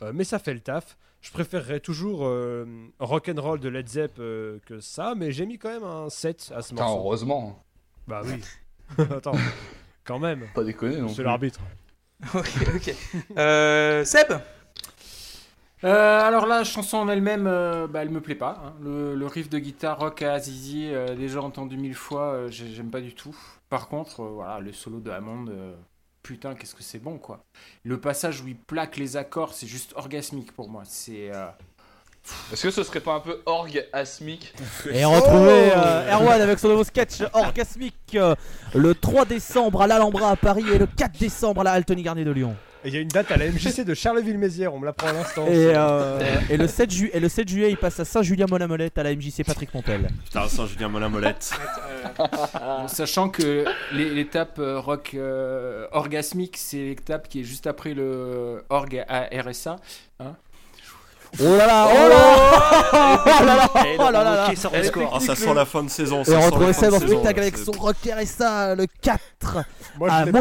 [0.00, 0.96] euh, mais ça fait le taf.
[1.20, 2.64] Je préférerais toujours euh,
[3.00, 6.62] Rock'n'Roll de Led Zepp euh, que ça, mais j'ai mis quand même un 7 à
[6.62, 7.00] ce Putain, morceau.
[7.00, 7.62] heureusement.
[8.08, 8.40] Bah oui.
[9.10, 9.36] Attends,
[10.02, 10.46] quand même.
[10.54, 11.60] Pas déconner non C'est l'arbitre.
[12.34, 12.94] Ok, ok.
[13.36, 14.32] Euh, Seb?
[15.82, 18.62] Euh, alors la chanson en elle-même, euh, bah, elle me plaît pas.
[18.64, 18.72] hein.
[18.82, 22.70] Le, le riff de guitare rock à Azizi, euh, déjà entendu mille fois, euh, j'ai-
[22.74, 23.34] j'aime pas du tout.
[23.70, 25.72] Par contre, euh, voilà, le solo de Hammond, euh,
[26.22, 27.44] putain, qu'est-ce que c'est bon, quoi.
[27.84, 30.82] Le passage où il plaque les accords, c'est juste orgasmique pour moi.
[30.84, 31.46] C'est euh,
[32.52, 34.52] Est-ce que ce serait pas un peu orgasmique
[34.92, 38.34] Et retrouver euh, Erwan avec son nouveau sketch orgasmique euh,
[38.74, 42.24] le 3 décembre à l'Alhambra à Paris et le 4 décembre à la Altony Garnier
[42.26, 42.54] de Lyon.
[42.82, 45.12] Et il y a une date à la MJC de Charleville-Mézières, on me l'apprend à
[45.12, 45.46] l'instant.
[45.46, 46.18] Et, euh,
[46.48, 49.44] et, le 7 ju- et le 7 juillet, il passe à Saint-Julien-Monamolette à la MJC
[49.44, 50.08] Patrick Montel.
[50.24, 51.50] Putain, ça, Julien Molin-Molette.
[52.18, 57.92] Euh, Sachant que l'é- l'étape euh, rock euh, orgasmique, c'est l'étape qui est juste après
[57.92, 59.76] le org à RSA.
[61.38, 65.12] Oh là là, oh là Oh là là, Et oh là là des scores.
[65.14, 66.22] Ah, ça sent la fin de saison.
[66.22, 69.20] Et ça on retrouve de en saison, spectacle avec son rock RSA le 4
[69.98, 70.32] Moi, je à l'ai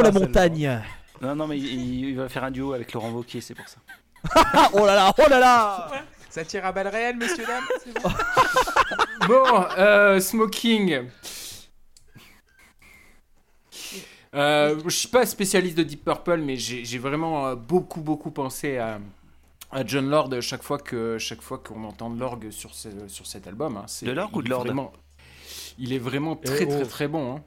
[1.22, 3.78] Non, non, mais il, il va faire un duo avec Laurent Wauquiez, c'est pour ça.
[4.74, 5.91] Oh là là, oh là là
[6.30, 7.63] ça tire à balles réelles, messieurs, dames
[8.03, 8.09] bon
[9.28, 11.09] Bon, euh, Smoking.
[14.36, 18.78] Euh, je suis pas spécialiste de Deep Purple, mais j'ai vraiment euh, beaucoup beaucoup pensé
[18.78, 18.99] à,
[19.72, 23.26] à John Lord chaque fois que chaque fois qu'on entend de l'orgue sur ce- sur
[23.26, 23.78] cet album.
[23.78, 23.86] hein.
[23.88, 24.91] C'est- De l'orgue ou de vraiment-
[25.80, 26.86] Il est vraiment très très oh.
[26.86, 27.38] très bon.
[27.38, 27.43] hein.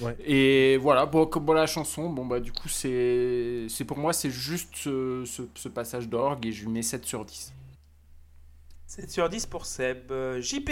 [0.00, 0.16] Ouais.
[0.24, 4.30] Et voilà, bon, comme bon, la chanson, bon bah du coup c'est pour moi c'est
[4.30, 7.54] juste ce, ce- ce passage d'orgue et je lui mets 7 sur 10.
[8.86, 10.10] 7 sur 10 pour Seb.
[10.12, 10.70] Euh, JP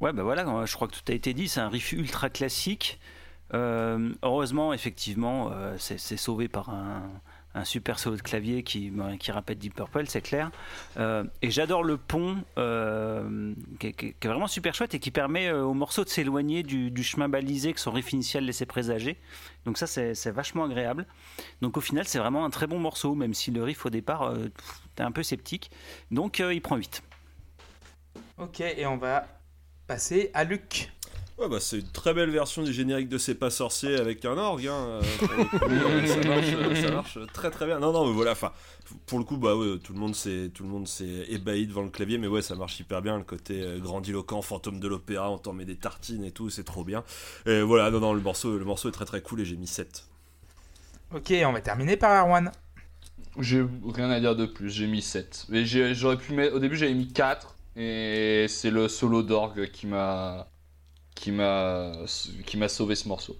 [0.00, 1.48] Ouais, bah voilà, je crois que tout a été dit.
[1.48, 3.00] C'est un riff ultra classique.
[3.54, 7.10] Euh, heureusement, effectivement, euh, c'est sauvé par un,
[7.58, 10.50] un super solo de clavier qui, bah, qui rappelle Deep Purple, c'est clair.
[10.96, 15.62] Euh, et j'adore le pont, euh, qui, est- vraiment super chouette et qui permet euh,
[15.62, 19.16] au morceau de s'éloigner du, chemin balisé que son riff initial laissait présager.
[19.64, 21.06] Donc ça, c'est vachement agréable.
[21.60, 24.22] Donc au final, c'est vraiment un très bon morceau, même si le riff au départ,
[24.22, 24.48] euh,
[24.94, 25.70] t'es un peu sceptique.
[26.10, 27.02] Donc il prend 8.
[28.38, 29.26] Ok, et on va
[29.86, 30.92] passer à Luc.
[31.38, 34.36] Ouais, bah, c'est une très belle version du générique de C'est pas sorcier avec un
[34.36, 34.66] orgue.
[34.66, 35.02] Hein, euh,
[36.06, 37.78] ça, marche, euh, ça marche très très bien.
[37.78, 38.50] Non, non, mais voilà, enfin,
[39.06, 41.82] pour le coup, bah ouais, tout le monde s'est tout le monde s'est ébahi devant
[41.82, 43.16] le clavier, mais ouais, ça marche hyper bien.
[43.18, 46.64] Le côté euh, grandiloquent, fantôme de l'opéra, on t'en met des tartines et tout, c'est
[46.64, 47.04] trop bien.
[47.46, 49.68] Et voilà, non, non, le morceau, le morceau est très très cool et j'ai mis
[49.68, 50.06] 7.
[51.14, 52.50] Ok, on va terminer par Erwan.
[53.38, 53.64] J'ai
[53.94, 55.46] rien à dire de plus, j'ai mis 7.
[55.48, 56.56] Mais j'ai- j'aurais pu mettre.
[56.56, 57.54] Au début, j'avais mis 4.
[57.76, 60.48] Et c'est le solo d'orgue qui m'a.
[61.20, 61.92] Qui m'a.
[62.68, 63.36] sauvé ce morceau.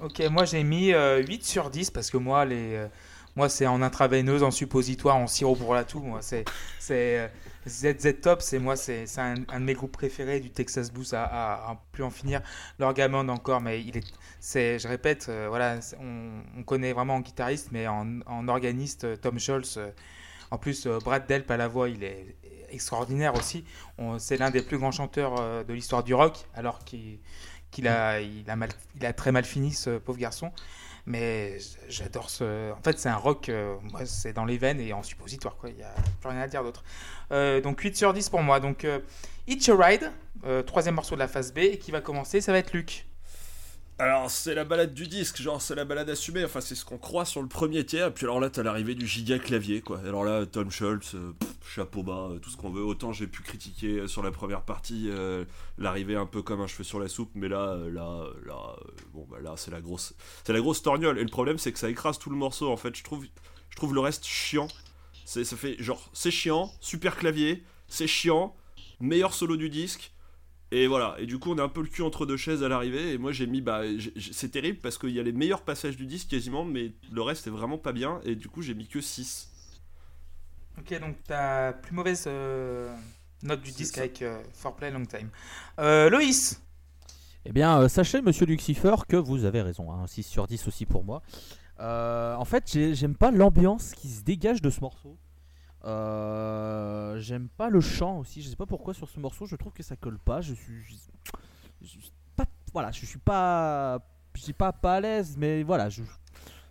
[0.00, 2.88] Ok, moi j'ai mis euh, 8 sur 10 parce que moi, les, euh,
[3.36, 6.00] moi c'est en intraveineuse, en suppositoire, en sirop pour la toux.
[6.00, 6.46] Moi, c'est
[6.90, 7.28] euh,
[7.68, 11.24] ZZ Top, c'est moi, c'est un, un de mes groupes préférés du Texas Blues à,
[11.24, 12.40] à- à plus en finir.
[12.78, 14.04] L'Orgamond encore, mais il est,
[14.40, 19.04] c'est, je répète, euh, voilà, on, on connaît vraiment en guitariste, mais en, en organiste,
[19.04, 19.78] euh, Tom Scholz.
[20.50, 22.36] en plus, Brad Delp à la voix, il est
[22.70, 23.64] extraordinaire aussi.
[24.18, 27.18] C'est l'un des plus grands chanteurs euh, de l'histoire du rock, alors qu'il
[27.86, 28.20] a,
[29.16, 30.52] très mal fini, ce pauvre garçon.
[31.06, 31.58] Mais
[31.88, 32.72] j'adore ce.
[32.72, 35.70] En fait, c'est un rock, euh, moi, c'est dans les veines et en suppositoire, quoi.
[35.70, 36.84] Il n'y a plus rien à dire d'autre.
[37.32, 38.60] Euh, donc 8 sur 10 pour moi.
[38.60, 38.86] Donc,
[39.46, 40.12] Hitch a Ride,
[40.66, 43.06] troisième morceau de la phase B, et qui va commencer, ça va être Luc.
[44.00, 46.96] Alors, c'est la balade du disque, genre, c'est la balade assumée, enfin, c'est ce qu'on
[46.96, 50.00] croit sur le premier tiers, puis alors là, t'as l'arrivée du giga clavier, quoi.
[50.06, 51.34] Alors là, Tom Schultz, euh,
[51.68, 52.82] chapeau bas, euh, tout ce qu'on veut.
[52.82, 55.10] Autant j'ai pu critiquer euh, sur la première partie
[55.76, 58.74] l'arrivée un peu comme un cheveu sur la soupe, mais là, là, là,
[59.12, 61.18] bon, bah là, c'est la grosse, c'est la grosse torgnole.
[61.18, 62.96] Et le problème, c'est que ça écrase tout le morceau, en fait.
[62.96, 63.26] Je trouve,
[63.92, 64.68] le reste chiant.
[65.26, 68.56] Ça fait genre, c'est chiant, super clavier, c'est chiant,
[68.98, 70.10] meilleur solo du disque.
[70.72, 72.68] Et voilà, et du coup on est un peu le cul entre deux chaises à
[72.68, 73.82] l'arrivée, et moi j'ai mis, bah
[74.32, 77.48] c'est terrible parce qu'il y a les meilleurs passages du disque quasiment, mais le reste
[77.48, 79.48] est vraiment pas bien, et du coup j'ai mis que 6.
[80.78, 82.94] Ok, donc ta plus mauvaise euh,
[83.42, 84.02] note du disque ça.
[84.02, 85.28] avec euh, For Play Long Time.
[85.80, 86.62] Euh, Loïs
[87.46, 89.90] Eh bien, euh, sachez, monsieur Lucifer, que vous avez raison.
[89.92, 91.20] hein, 6 sur 10 aussi pour moi.
[91.80, 95.18] Euh, en fait, j'ai- j'aime pas l'ambiance qui se dégage de ce morceau.
[95.84, 98.42] Euh, j'aime pas le chant aussi.
[98.42, 100.40] Je sais pas pourquoi sur ce morceau, je trouve que ça colle pas.
[100.40, 100.82] Je suis,
[101.82, 103.98] suis pas, voilà, je suis pas,
[104.34, 106.02] je dis pas pas à l'aise, mais voilà, je,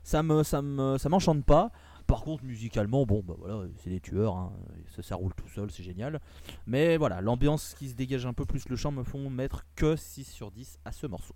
[0.03, 1.72] ça me, ça me, ça m'enchante pas.
[2.07, 4.51] Par contre, musicalement, bon, bah voilà, c'est des tueurs, hein,
[4.95, 6.20] ça, ça roule tout seul, c'est génial.
[6.66, 9.95] Mais voilà, l'ambiance qui se dégage un peu plus le chant me font mettre que
[9.95, 11.36] 6 sur 10 à ce morceau.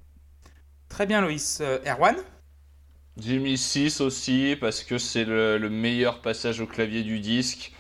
[0.89, 1.59] Très bien, Loïs.
[1.61, 2.15] Euh, Erwan
[3.17, 7.71] J'ai mis 6 aussi parce que c'est le, le meilleur passage au clavier du disque.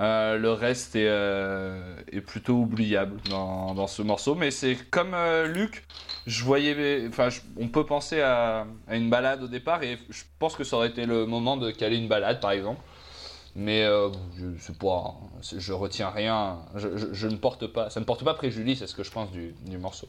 [0.00, 4.34] Euh, le reste est, euh, est plutôt oubliable dans, dans ce morceau.
[4.36, 5.84] Mais c'est comme euh, Luc,
[6.26, 7.10] je voyais.
[7.58, 10.88] On peut penser à, à une balade au départ et je pense que ça aurait
[10.90, 12.80] été le moment de caler une balade par exemple.
[13.56, 16.60] Mais je pas, c'est- je retiens rien.
[16.76, 19.54] Je, ne porte pas, ça ne porte pas préjudice à ce que je pense du,
[19.66, 20.08] du morceau.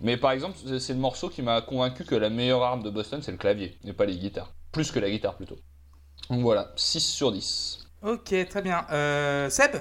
[0.00, 3.22] Mais par exemple, c'est- le morceau qui m'a convaincu que la meilleure arme de Boston,
[3.22, 4.52] c'est le clavier, et pas les guitares.
[4.72, 5.56] Plus que la guitare, plutôt.
[6.30, 7.80] Donc voilà, 6 sur 10.
[8.02, 8.86] Ok, très bien.
[8.90, 9.76] Euh, Seb?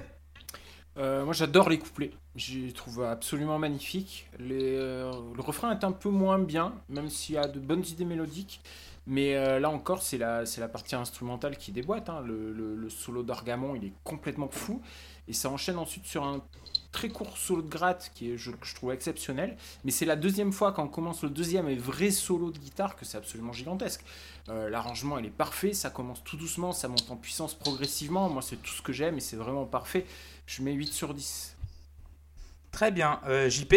[0.98, 4.28] Euh, moi j'adore les couplets, je les trouve absolument magnifiques.
[4.40, 7.86] Les, euh, le refrain est un peu moins bien, même s'il y a de bonnes
[7.86, 8.62] idées mélodiques.
[9.08, 12.10] Mais euh, là encore, c'est la, c'est la partie instrumentale qui déboîte.
[12.10, 12.22] hein.
[12.26, 14.82] Le, le- le solo d'Argamon, il est complètement fou.
[15.28, 16.42] Et ça enchaîne ensuite sur un
[16.92, 19.58] très court solo de gratte qui est, je, que je trouve exceptionnel.
[19.84, 22.96] Mais c'est la deuxième fois quand on commence le deuxième et vrai solo de guitare
[22.96, 24.02] que c'est absolument gigantesque.
[24.50, 25.74] Euh, L'arrangement, il est parfait.
[25.74, 28.30] Ça commence tout doucement, ça monte en puissance progressivement.
[28.30, 30.06] Moi, c'est tout ce que j'aime et c'est vraiment parfait.
[30.48, 31.56] Je mets 8 sur 10.
[32.72, 33.20] Très bien.
[33.28, 33.76] Euh, JP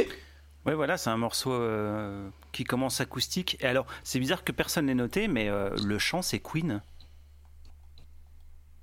[0.64, 3.56] Ouais, voilà, c'est un morceau euh, qui commence acoustique.
[3.60, 6.80] Et alors, c'est bizarre que personne n'ait noté, mais euh, le chant, c'est Queen.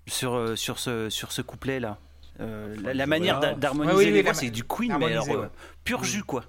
[0.07, 1.99] Sur, sur ce, sur ce couplet-là.
[2.39, 5.27] Euh, la, la manière d'harmoniser Ouais, oui, oui, les voix, c'est du Queen, mais alors,
[5.27, 5.35] ouais.
[5.35, 5.47] euh,
[5.83, 6.05] pur Mm.
[6.05, 6.45] jus, quoi.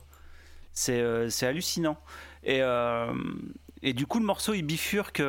[0.73, 1.99] C'est euh, c'est hallucinant.
[2.45, 3.13] Et, euh,
[3.83, 5.21] et du coup, le morceau, il bifurque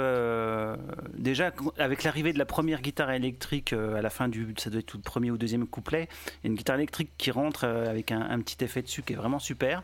[1.13, 4.85] déjà avec l'arrivée de la première guitare électrique à la fin du, ça doit être
[4.85, 8.11] tout le premier ou deuxième couplet, il y a une guitare électrique qui rentre avec
[8.11, 9.83] un, un petit effet dessus qui est vraiment super.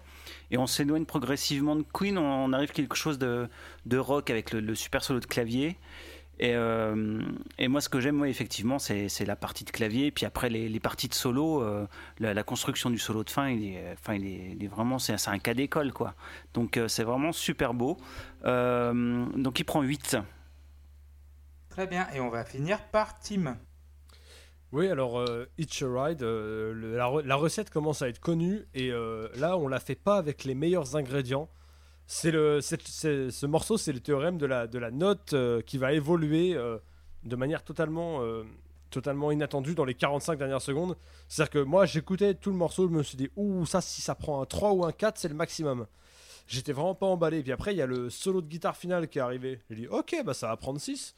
[0.51, 3.47] Et on s'éloigne progressivement de Queen, on, on arrive quelque chose de,
[3.86, 5.78] de rock avec le, le super solo de clavier.
[6.39, 7.21] Et, euh,
[7.57, 10.11] et moi, ce que j'aime, effectivement, c'est la partie de clavier.
[10.11, 11.88] Puis après, les, les parties de solo, euh,
[12.19, 14.99] la, la construction du solo de fin, il est, enfin, il est, il est vraiment,
[14.99, 16.13] c'est un cas d'école, quoi.
[16.53, 17.97] Donc, euh, c'est vraiment super beau.
[18.45, 20.17] Euh, donc, il prend 8.
[21.69, 23.57] Très bien, et on va finir par Tim.
[24.73, 28.65] Oui, alors euh, Hitch a Ride, euh, le- la, la recette commence à être connue
[28.73, 31.47] et euh, là on la fait pas avec les meilleurs ingrédients.
[32.10, 35.91] C'est le, ce morceau, c'est le théorème de la, de la note euh, qui va
[35.91, 36.78] évoluer euh,
[37.26, 38.43] de manière totalement, euh,
[38.89, 40.95] totalement inattendue dans les 45 dernières secondes.
[41.28, 44.16] C'est-à-dire que moi j'écoutais tout le morceau, je me suis dit, ouh, ça si ça
[44.16, 45.86] prend un 3 ou un 4, c'est le maximum.
[46.47, 47.43] J'étais vraiment pas emballé.
[47.43, 49.60] Puis après, il y a le solo de guitare final qui est arrivé.
[49.70, 51.14] J'ai dit, ok, bah ça va prendre 6.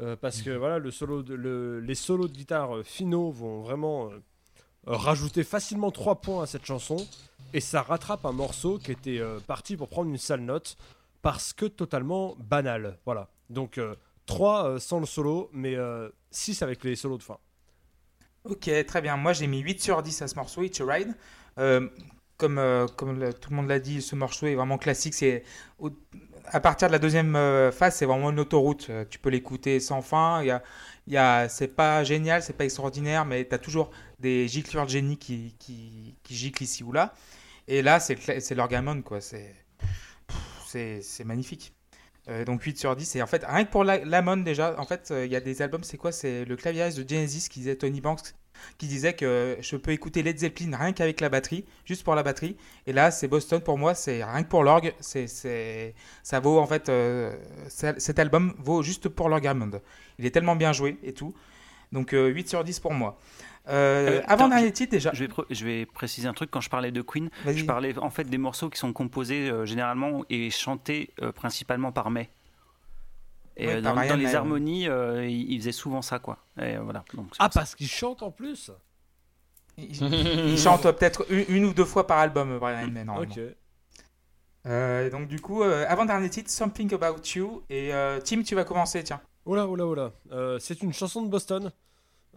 [0.00, 4.10] Euh, parce que voilà, le solo de- le- les solos de guitare finaux vont vraiment
[4.86, 6.96] rajouter facilement 3 points à cette chanson.
[7.52, 10.76] Et ça rattrape un morceau qui était euh, parti pour prendre une sale note
[11.22, 12.98] parce que totalement banal.
[13.04, 13.28] Voilà.
[13.50, 13.80] Donc
[14.26, 15.76] 3 sans le solo, mais
[16.30, 17.38] 6 avec les solos de fin.
[18.44, 19.16] Ok, très bien.
[19.16, 21.14] Moi, j'ai mis 8 sur 10 à ce morceau, It's a Ride.
[21.58, 21.88] Euh,
[22.36, 25.14] comme euh, comme tout le monde l'a dit, ce morceau est vraiment classique.
[25.14, 25.42] C'est
[26.48, 28.86] à partir de la deuxième euh, phase, c'est vraiment une autoroute.
[28.90, 30.42] Euh, tu peux l'écouter sans fin.
[30.42, 30.62] Il y a,
[31.08, 34.90] y a, c'est pas génial, c'est pas extraordinaire, mais tu as toujours des giclures de
[34.90, 37.14] génie qui, qui, qui giclent ici ou là.
[37.68, 39.20] Et là, c'est l'orgamon, quoi.
[39.20, 39.54] C'est
[41.24, 41.72] magnifique.
[42.28, 43.16] Euh, donc 8 sur 10.
[43.16, 45.40] Et en fait, rien que pour la- l'Amon déjà, en fait, euh, il y a
[45.40, 46.10] des albums, c'est quoi?
[46.10, 48.34] C'est le claviériste de Genesis qui disait Tony Banks,
[48.78, 52.24] qui disait que je peux écouter Led Zeppelin rien qu'avec la batterie, juste pour la
[52.24, 52.56] batterie.
[52.88, 55.94] Et là, c'est Boston pour moi, c'est rien que pour l'orgue, c'est,
[56.24, 57.36] ça vaut en fait, euh,
[57.68, 59.48] cet album vaut juste pour l'orgue.
[60.18, 61.32] Il est tellement bien joué et tout.
[61.92, 63.20] Donc euh, 8 sur 10 pour moi.
[63.68, 65.10] Euh, Euh, avant dernier titre déjà.
[65.12, 67.30] Je vais, pr- je vais préciser un truc quand je parlais de Queen.
[67.46, 71.90] Je parlais en fait des morceaux qui sont composés euh, généralement et chantés euh, principalement
[71.92, 72.28] par May.
[73.56, 76.38] Et Ouais, par dans, les harmonies, euh, il, il faisait souvent ça, quoi.
[76.60, 77.04] Et voilà.
[77.14, 78.70] Donc, c'est Ah, parce qu'il chante en plus
[79.78, 79.96] Il,
[80.50, 83.32] il chante peut-être une, une ou deux fois par album, Brian May, normalement.
[83.34, 83.40] Ok.
[84.66, 87.62] Euh, donc du coup, euh, avant dernier titre, Something About You.
[87.70, 89.20] Et euh, Tim, tu vas commencer, tiens.
[89.44, 90.12] Oula, oula, oula.
[90.32, 91.70] Euh, c'est une chanson de Boston.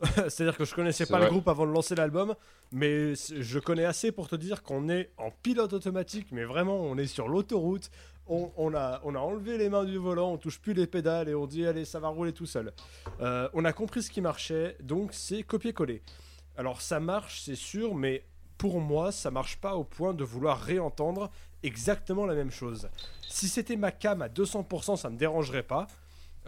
[0.30, 1.26] C'est-à-dire que je connaissais pas vrai.
[1.26, 2.36] le groupe avant de lancer l'album,
[2.72, 6.98] mais je connais assez pour te dire qu'on est en pilote automatique, mais vraiment, on
[6.98, 7.90] est sur l'autoroute.
[8.32, 11.30] On, on a, on a enlevé les mains du volant, on touche plus les pédales
[11.30, 12.72] et on dit allez, ça va rouler tout seul.
[13.22, 16.04] Euh, on a compris ce qui marchait, donc c'est copier-coller.
[16.56, 18.24] Alors ça marche, c'est sûr, mais
[18.60, 21.32] pour moi, ça marche pas au point de vouloir réentendre
[21.64, 22.90] exactement la même chose.
[23.28, 25.88] Si c'était ma cam à 200%, ça me dérangerait pas.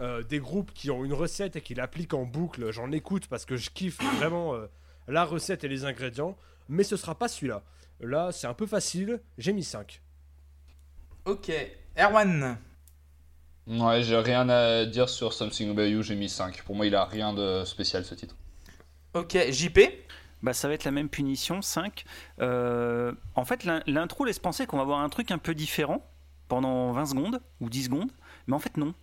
[0.00, 3.44] Euh, des groupes qui ont une recette et qui l'appliquent en boucle, j'en écoute parce
[3.44, 4.66] que je kiffe vraiment euh,
[5.06, 6.36] la recette et les ingrédients,
[6.68, 7.62] mais ce sera pas celui-là.
[8.00, 10.00] Là, c'est un peu facile, j'ai mis 5.
[11.24, 11.52] Ok.
[11.96, 12.58] Erwan.
[13.66, 16.62] Ouais, j'ai rien à dire sur Something About You, j'ai mis 5.
[16.62, 18.34] Pour moi, il a rien de spécial ce titre.
[19.14, 19.36] Ok.
[19.50, 19.78] JP.
[20.42, 22.04] Bah, ça va être la même punition, 5.
[22.40, 26.04] Euh, en fait, l'in- l'intro laisse penser qu'on va avoir un truc un peu différent
[26.48, 28.10] pendant 20 secondes ou 10 secondes,
[28.48, 28.94] mais en fait, non.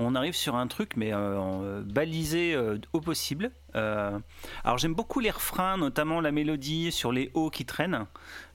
[0.00, 3.50] On arrive sur un truc, mais euh, euh, balisé euh, au possible.
[3.74, 8.06] Alors, j'aime beaucoup les refrains, notamment la mélodie sur les hauts qui traînent.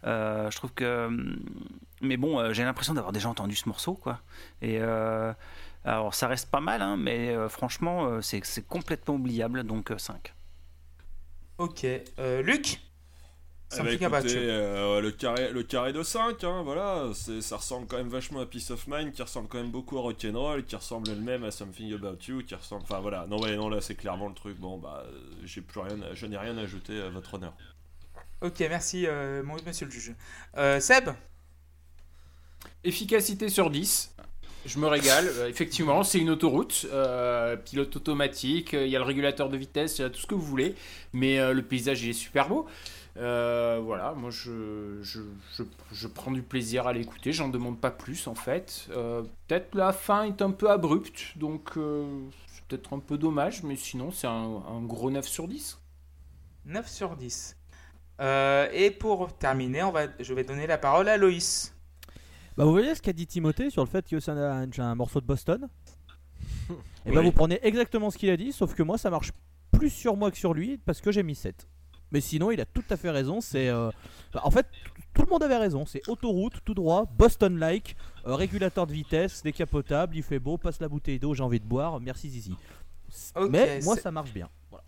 [0.04, 1.08] Je trouve que.
[1.08, 1.40] hum,
[2.02, 4.20] Mais bon, j'ai l'impression d'avoir déjà entendu ce morceau, quoi.
[4.62, 4.80] Et.
[5.86, 10.34] alors, ça reste pas mal, hein, mais franchement, c'est complètement oubliable, donc euh, 5.
[11.58, 11.86] Ok.
[12.42, 12.80] Luc?
[13.76, 14.50] Eh ben, Something About écoutez, You.
[14.50, 18.40] euh, le, carré, le carré de 5, hein, voilà, c'est- ça ressemble quand même vachement
[18.42, 21.52] à Peace of Mind, qui ressemble quand même beaucoup à Rock'n'Roll, qui ressemble elle-même à
[21.52, 22.84] Something About You, qui ressemble.
[22.84, 25.04] Enfin voilà, non, ouais, non là c'est clairement le truc, bon bah,
[25.44, 27.54] j'ai plus rien, je n'ai rien à ajouter à votre honneur.
[28.42, 30.14] Ok, merci, euh, mon- monsieur le juge.
[30.58, 31.10] Euh, Seb?
[32.84, 34.14] Efficacité sur 10.
[34.66, 35.28] Je me régale.
[35.28, 39.58] Euh, effectivement, c'est une autoroute, euh, pilote automatique, euh, il y a le régulateur de
[39.58, 40.76] vitesse, il y a tout ce que vous voulez.
[41.12, 42.66] Mais euh, le paysage, il est super beau.
[43.16, 45.22] Euh, voilà, moi je, je,
[45.56, 48.88] je, je prends du plaisir à l'écouter, j'en demande pas plus en fait.
[48.92, 52.06] Euh, peut-être la fin est un peu abrupte, donc euh,
[52.48, 55.80] c'est peut-être un peu dommage, mais sinon c'est un, un gros 9 sur 10.
[56.66, 57.56] 9 sur 10.
[58.22, 61.76] Euh, et pour terminer, on va, je vais donner la parole à Loïs.
[62.58, 65.22] Bah, vous voyez ce qu'a dit Timothée sur le fait que c'est un, un morceau
[65.22, 65.68] de Boston?
[67.06, 67.24] Et bah, Oui.
[67.24, 69.32] vous prenez exactement ce qu'il a dit, sauf que moi ça marche
[69.72, 71.68] plus sur moi que sur lui parce que j'ai mis 7.
[72.14, 73.42] Mais sinon, il a tout à fait raison.
[73.42, 73.90] C'est euh,
[74.42, 74.66] En fait,
[75.14, 75.86] tout le monde avait raison.
[75.86, 77.96] C'est autoroute, tout droit, Boston-like,
[78.28, 81.66] euh, régulateur de vitesse, décapotable, il fait beau, passe la bouteille d'eau, j'ai envie de
[81.66, 82.54] boire, merci Zizi.
[83.50, 84.50] Mais moi ça marche bien.
[84.70, 84.86] Voilà.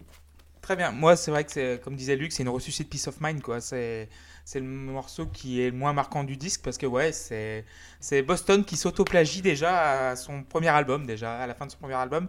[0.62, 0.92] Très bien.
[0.92, 3.62] Moi, c'est vrai que c'est, comme disait Luc, c'est une ressuscite Peace of Mind, quoi.
[3.62, 4.10] C'est,
[4.46, 7.66] c'est le morceau qui est le moins marquant du disque parce que, ouais, c'est,
[8.00, 11.78] c'est Boston qui s'autoplagie déjà à son premier album, déjà, à la fin de son
[11.78, 12.28] premier album.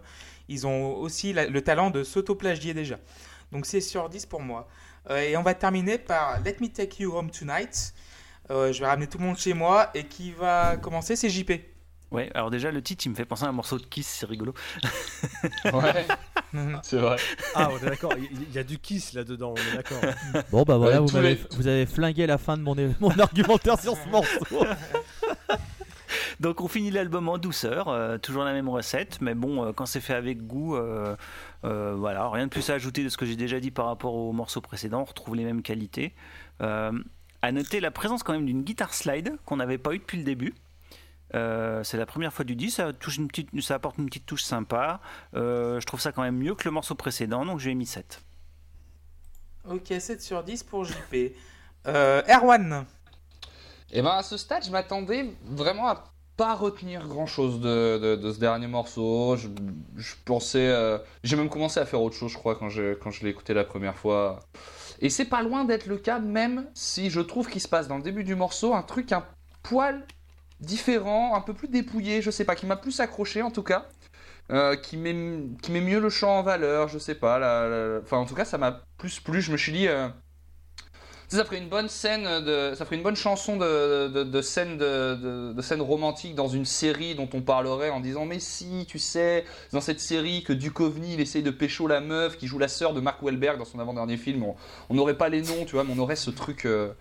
[0.49, 2.99] Ils ont aussi la- le talent de s'autoplagier déjà.
[3.51, 4.67] Donc, c'est sur 10 pour moi.
[5.09, 7.93] Euh, et on va terminer par Let Me Take You Home Tonight.
[8.49, 11.51] Euh, je vais ramener tout le monde chez moi et qui va commencer, c'est JP.
[12.09, 14.25] Ouais, alors déjà le titre il me fait penser à un morceau de Kiss, c'est
[14.25, 14.53] rigolo.
[15.65, 16.05] Ouais,
[16.81, 17.17] c'est vrai.
[17.53, 20.01] Ah, on est d'accord, il y, a du kiss là-dedans, on est d'accord.
[20.51, 23.77] Bon bah voilà, Ouais, vous, les- vous avez flingué la fin de mon, mon argumentaire
[23.79, 24.65] sur ce morceau.
[26.39, 29.85] Donc on finit l'album en douceur, euh, toujours la même recette, mais bon, euh, quand
[29.87, 31.15] c'est fait avec goût, euh,
[31.65, 34.13] euh, voilà, rien de plus à ajouter de ce que j'ai déjà dit par rapport
[34.13, 36.13] au morceau précédent, on retrouve les mêmes qualités.
[36.61, 36.91] Euh,
[37.41, 40.23] à noter la présence quand même d'une guitare slide qu'on n'avait pas eu depuis le
[40.23, 40.53] début.
[41.35, 44.25] Euh, c'est la première fois du disque, ça, touche une petite, ça apporte une petite
[44.25, 45.01] touche sympa.
[45.35, 47.75] Euh, je trouve ça quand même mieux que le morceau précédent, donc je lui ai
[47.75, 48.21] mis 7.
[49.69, 51.33] Ok, 7 sur 10 pour JP.
[51.87, 52.85] Euh, Erwan.
[53.91, 56.03] Et ben à ce stade, je m'attendais vraiment à
[56.37, 59.35] pas retenir grand chose de, de- ce dernier morceau.
[59.37, 59.47] Je,
[59.97, 60.67] je pensais.
[60.69, 63.29] euh, J'ai même commencé à faire autre chose, je crois, quand je, quand je l'ai
[63.31, 64.39] écouté la première fois.
[65.01, 67.97] Et c'est pas loin d'être le cas, même si je trouve qu'il se passe dans
[67.97, 69.25] le début du morceau un truc un
[69.63, 70.05] poil
[70.59, 73.87] différent, un peu plus dépouillé, je sais pas, qui m'a plus accroché en tout cas.
[74.51, 75.15] euh, qui, met,
[75.61, 77.39] qui met mieux le chant en valeur, je sais pas.
[77.39, 79.41] la- Enfin, en tout cas, ça m'a plus plu.
[79.41, 79.87] Je me suis dit.
[79.87, 80.09] euh,
[81.29, 86.47] ça ferait une bonne scène de, ça ferait une bonne chanson de, scène romantique dans
[86.47, 90.53] une série dont on parlerait en disant mais si tu sais dans cette série que
[90.53, 93.65] Duchovny il essaye de pécho la meuf qui joue la sœur de Mark Wahlberg dans
[93.65, 94.45] son avant-dernier film
[94.89, 96.93] on n'aurait pas les noms tu vois mais on aurait ce truc euh,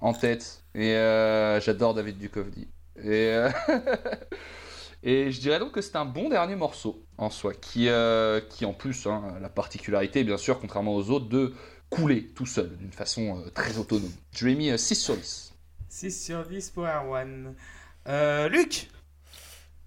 [0.00, 0.62] en tête.
[0.74, 2.68] Et euh, j'adore David Duchovny.
[3.02, 3.50] Et euh,
[5.02, 9.06] je dirais donc que c'est un bon dernier morceau en soi qui euh, en plus
[9.06, 11.54] hein, la particularité bien sûr contrairement aux autres de
[11.90, 14.12] couler tout seul d'une façon euh, très autonome.
[14.32, 15.52] Je lui ai mis euh, 6 sur 10.
[15.88, 17.54] 6 sur 10 pour Erwan.
[18.08, 18.88] Euh, Luc.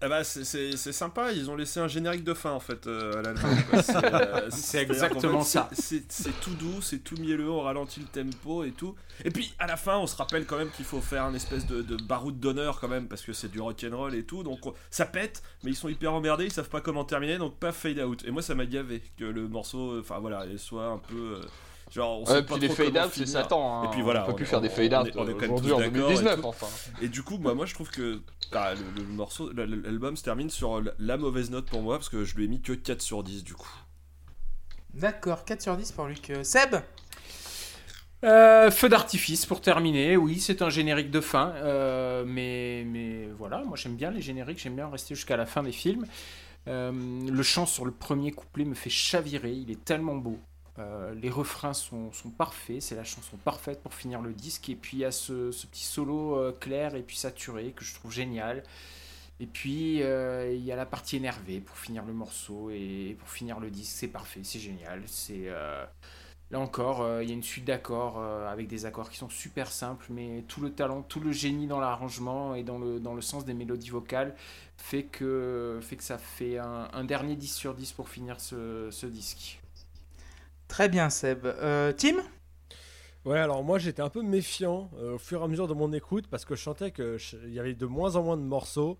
[0.05, 3.21] Eh ben, c'est- sympa, ils ont laissé un générique de fin en fait euh, à
[3.21, 3.51] l'album.
[4.51, 5.69] C'est euh, exactement ça.
[5.71, 6.03] c'est-
[6.41, 8.95] tout doux, c'est tout mielleux, on ralentit le tempo et tout.
[9.23, 11.65] Et puis à la fin, on se rappelle quand même qu'il faut faire un espèce
[11.67, 14.43] de, de baroud d'honneur quand même parce que c'est du rock'n'roll et tout.
[14.43, 17.57] Donc on- ça pète, mais ils sont hyper emmerdés, ils savent pas comment terminer, donc
[17.57, 18.25] pas fade out.
[18.25, 21.37] Et moi ça m'a gavé que le morceau, enfin voilà, il soit un peu.
[21.37, 21.45] euh,
[21.93, 23.25] genre, on sait Ouais, pas puis les trop fade comment out, c'est.
[23.25, 23.81] Satan.
[23.83, 23.85] hein.
[23.87, 25.27] Et puis voilà, on peut on plus est- faire des fade on out est- on
[25.27, 26.47] est quand même aujourd'hui en d'accord et 2019 tout.
[26.47, 26.67] enfin.
[27.01, 28.21] Et du coup, bah, moi je trouve que
[28.51, 31.97] ah, le, le morceau, la- la- l'album se termine sur la, mauvaise note pour moi
[31.97, 33.69] parce que je lui ai mis que 4 sur 10 du coup.
[34.93, 36.29] D'accord, 4 sur 10 pour Luc.
[36.29, 36.75] Euh, Seb?
[38.23, 43.61] Euh, feu d'artifice pour terminer, oui, c'est un générique de fin, euh, mais, mais voilà,
[43.65, 46.05] moi j'aime bien les génériques, j'aime bien rester jusqu'à la fin des films.
[46.69, 46.93] Euh,
[47.29, 50.39] le chant sur le premier couplet me fait chavirer, il est tellement beau.
[50.79, 54.97] Euh, les refrains sont, parfaits, c'est la chanson parfaite pour finir le disque, et puis
[54.97, 58.63] il y a ce, petit solo euh, clair et puis saturé que je trouve génial.
[59.39, 63.29] Et puis euh, il y a la partie énervée pour finir le morceau et pour
[63.29, 65.49] finir le disque, c'est parfait, c'est génial, c'est...
[66.51, 70.05] Là encore, il y a une suite d'accords avec des accords qui sont super simples,
[70.11, 73.89] mais tout le talent, tout le génie dans l'arrangement et dans le, sens des mélodies
[73.89, 74.35] vocales
[74.77, 79.62] fait que, ça fait un, dernier 10 sur 10 pour finir ce disque.
[80.67, 81.45] Très bien, Seb.
[81.45, 82.15] Euh, Tim?
[83.25, 85.93] Ouais, alors moi j'étais un peu méfiant euh, au fur et à mesure de mon
[85.93, 87.17] écoute parce que je sentais qu'il
[87.49, 88.97] y avait de moins en moins de morceaux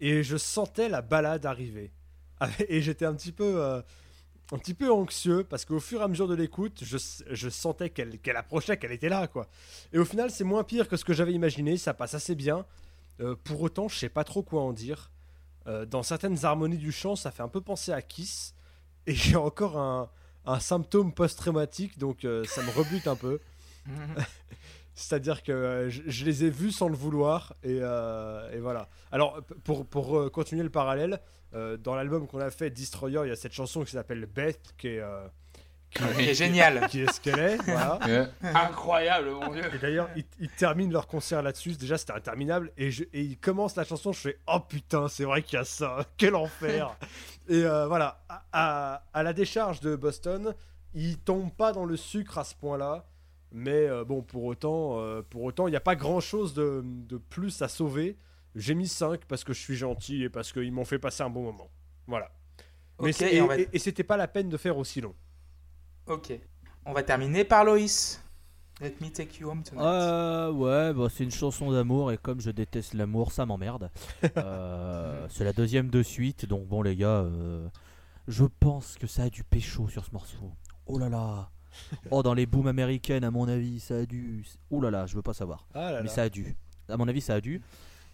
[0.00, 1.92] et je sentais la balade arriver.
[2.68, 3.82] Et j'étais un petit peu, euh,
[4.50, 6.96] un petit peu anxieux parce qu'au fur et à mesure de l'écoute, je,
[7.30, 9.46] je sentais qu'elle qu'elle approchait, qu'elle était là quoi.
[9.92, 12.64] Et au final, c'est moins pire que ce que j'avais imaginé, ça passe assez bien.
[13.44, 15.10] Pour autant, je sais pas trop quoi en dire.
[15.88, 18.54] Dans certaines harmonies du chant, ça fait un peu penser à Kiss
[19.06, 20.08] et j'ai encore un,
[20.46, 23.40] un symptôme post-traumatique donc euh, ça me rebute un peu.
[24.94, 28.88] C'est-à-dire que euh, je, je les ai vus sans le vouloir et, euh, et voilà.
[29.12, 31.20] Alors pour, pour continuer le parallèle,
[31.52, 34.86] dans l'album qu'on a fait Destroyer, il y a cette chanson qui s'appelle Beth qui
[34.86, 35.02] est
[35.90, 36.86] qui, est génial.
[36.88, 37.56] qui est ce qu'elle est.
[37.62, 37.98] Voilà.
[38.42, 39.62] Incroyable, mon dieu.
[39.74, 41.72] Et d'ailleurs, ils, ils terminent leur concert là-dessus.
[41.72, 42.72] Déjà, c'était interminable.
[42.76, 44.12] Et, je, et ils commencent la chanson.
[44.12, 46.04] Je fais Oh putain, c'est vrai qu'il y a ça.
[46.16, 46.96] Quel enfer.
[47.48, 48.22] et euh, voilà.
[48.28, 50.54] À, à- à la décharge de Boston,
[50.94, 53.06] ils tombent pas dans le sucre à ce point-là.
[53.52, 57.16] Mais euh, bon, pour autant, euh, pour autant, il n'y a pas grand-chose de, de
[57.18, 58.16] plus à sauver.
[58.54, 61.30] J'ai mis 5 parce que je suis gentil et parce qu'ils m'ont fait passer un
[61.30, 61.68] bon moment.
[62.06, 62.30] Voilà.
[63.00, 65.14] Mais Ok, c'est- et et- et c'était pas la peine de faire aussi long.
[66.10, 66.32] Ok.
[66.86, 68.20] On va terminer par Loïs.
[68.80, 69.84] Let me take you home tonight.
[69.84, 73.90] Euh, ouais, bah, c'est une chanson d'amour et comme je déteste l'amour, ça m'emmerde.
[74.36, 77.68] Euh, c'est la deuxième de suite, donc bon les gars, euh,
[78.26, 80.50] je pense que ça a du pécho sur ce morceau.
[80.86, 81.50] Oh là là.
[82.10, 84.44] Oh dans les booms américaines à mon avis, ça a dû.
[84.70, 85.68] Oh là là, je veux pas savoir.
[85.74, 86.14] Ah là Mais là.
[86.14, 86.56] ça a dû.
[86.88, 87.62] À mon avis, ça a dû.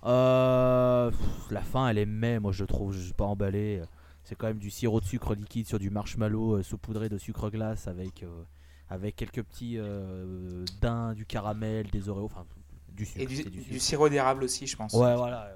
[0.04, 3.80] Euh, pff, la fin, elle est mais, moi je trouve, je suis pas emballé.
[4.26, 7.48] C'est quand même du sirop de sucre liquide sur du marshmallow euh, saupoudré de sucre
[7.48, 8.42] glace avec, euh,
[8.90, 12.44] avec quelques petits euh, daims, du caramel, des oreos, enfin
[12.88, 13.20] du sucre.
[13.20, 14.94] Et du, sirop d'érable aussi, je pense.
[14.94, 15.52] Ouais, voilà.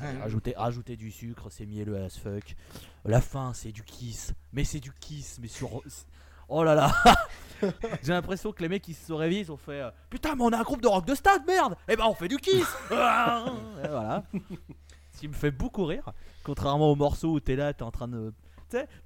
[0.00, 0.18] ouais.
[0.22, 2.56] Rajouter, rajouter du sucre, c'est mielleux as fuck.
[3.04, 4.32] La fin, c'est du kiss.
[4.54, 5.82] Mais c'est du kiss, mais sur.
[6.48, 6.94] Oh là là
[8.02, 10.58] J'ai l'impression que les mecs qui se réveillent, ils ont fait Putain, mais on a
[10.58, 14.22] un groupe de rock de stade, merde Eh ben on fait du kiss voilà.
[15.16, 16.12] Ce qui me fait beaucoup rire.
[16.44, 18.34] Contrairement au morceau où t'es là, t'es en train de.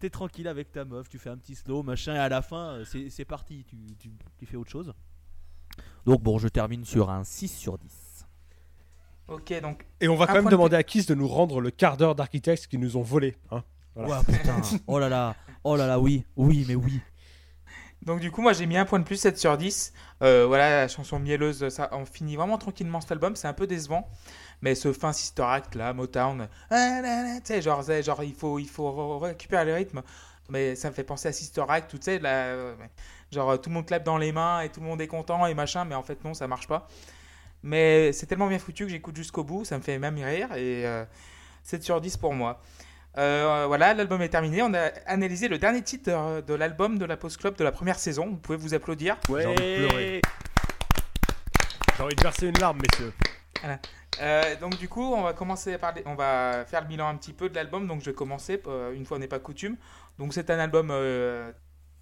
[0.01, 2.71] T'es tranquille avec ta meuf, tu fais un petit slow, machin, et à la fin,
[2.73, 4.93] euh, c'est c'est parti, tu, tu, tu fais autre chose.
[6.07, 8.27] Donc bon, je termine sur un 6 sur 10.
[9.29, 11.71] Ok, donc Et on va quand même de demander à Kiss de nous rendre le
[11.71, 13.37] quart d'heure d'architectes qui nous ont volé.
[13.53, 13.63] Hein
[13.95, 14.19] Voilà.
[14.19, 14.61] Ouais, putain.
[14.89, 15.37] Oh là là.
[15.63, 16.25] Oh là là, oui.
[16.35, 17.01] Oui, mais oui.
[18.03, 19.93] Donc du coup, moi j'ai mis un point de plus, 7 sur 10.
[20.23, 23.67] Euh, voilà, la chanson mielleuse, ça, on finit vraiment tranquillement cet album, c'est un peu
[23.67, 24.09] décevant.
[24.63, 28.69] Mais ce fin Sister Act là, Motown, là, tu sais, genre, genre il faut, il
[28.69, 30.03] faut re- récupérer le rythme.
[30.49, 32.75] Mais ça me fait penser à Sister Act, tu sais, euh,
[33.33, 35.55] genre tout le monde clappe dans les mains et tout le monde est content et
[35.55, 36.89] machin, mais en fait non, ça marche pas.
[37.63, 40.87] Mais c'est tellement bien foutu que j'écoute jusqu'au bout, ça me fait même rire et
[40.87, 41.05] euh,
[41.65, 42.61] 7 sur 10 pour moi.
[43.19, 44.63] Euh, voilà, l'album est terminé.
[44.63, 47.73] On a analysé le dernier titre euh, de l'album de la Post Club de la
[47.73, 48.27] première saison.
[48.29, 49.17] Vous pouvez vous applaudir.
[49.29, 50.21] J'ai envie de pleurer.
[51.97, 53.13] J'ai envie de verser une larme, messieurs.
[54.21, 57.17] Euh, donc du coup, on va commencer par les- on va faire le bilan un
[57.17, 57.87] petit peu de l'album.
[57.87, 59.77] Donc je vais commencer euh, une fois n'est pas coutume.
[60.19, 61.51] Donc c'est un album euh,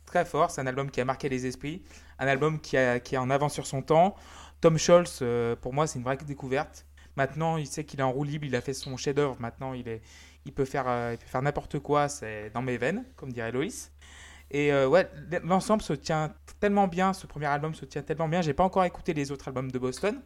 [0.06, 1.82] très fort, c'est un album qui a marqué les esprits,
[2.18, 4.14] un album qui, a, qui est en avance sur son temps.
[4.60, 6.84] Tom Scholz, euh, pour moi, c'est une vraie découverte.
[7.16, 9.36] Maintenant, il sait qu'il est en roue libre, il a fait son chef-d'œuvre.
[9.40, 10.00] Maintenant, il est,
[10.48, 12.08] il peut faire, euh, il peut faire n'importe quoi.
[12.08, 13.92] C'est dans mes veines, comme dirait Loïs.
[14.50, 15.08] Et euh, ouais,
[15.44, 17.12] l'ensemble se tient tellement bien.
[17.12, 18.40] Ce premier album se tient tellement bien.
[18.40, 20.20] J'ai pas encore écouté les autres albums de Boston.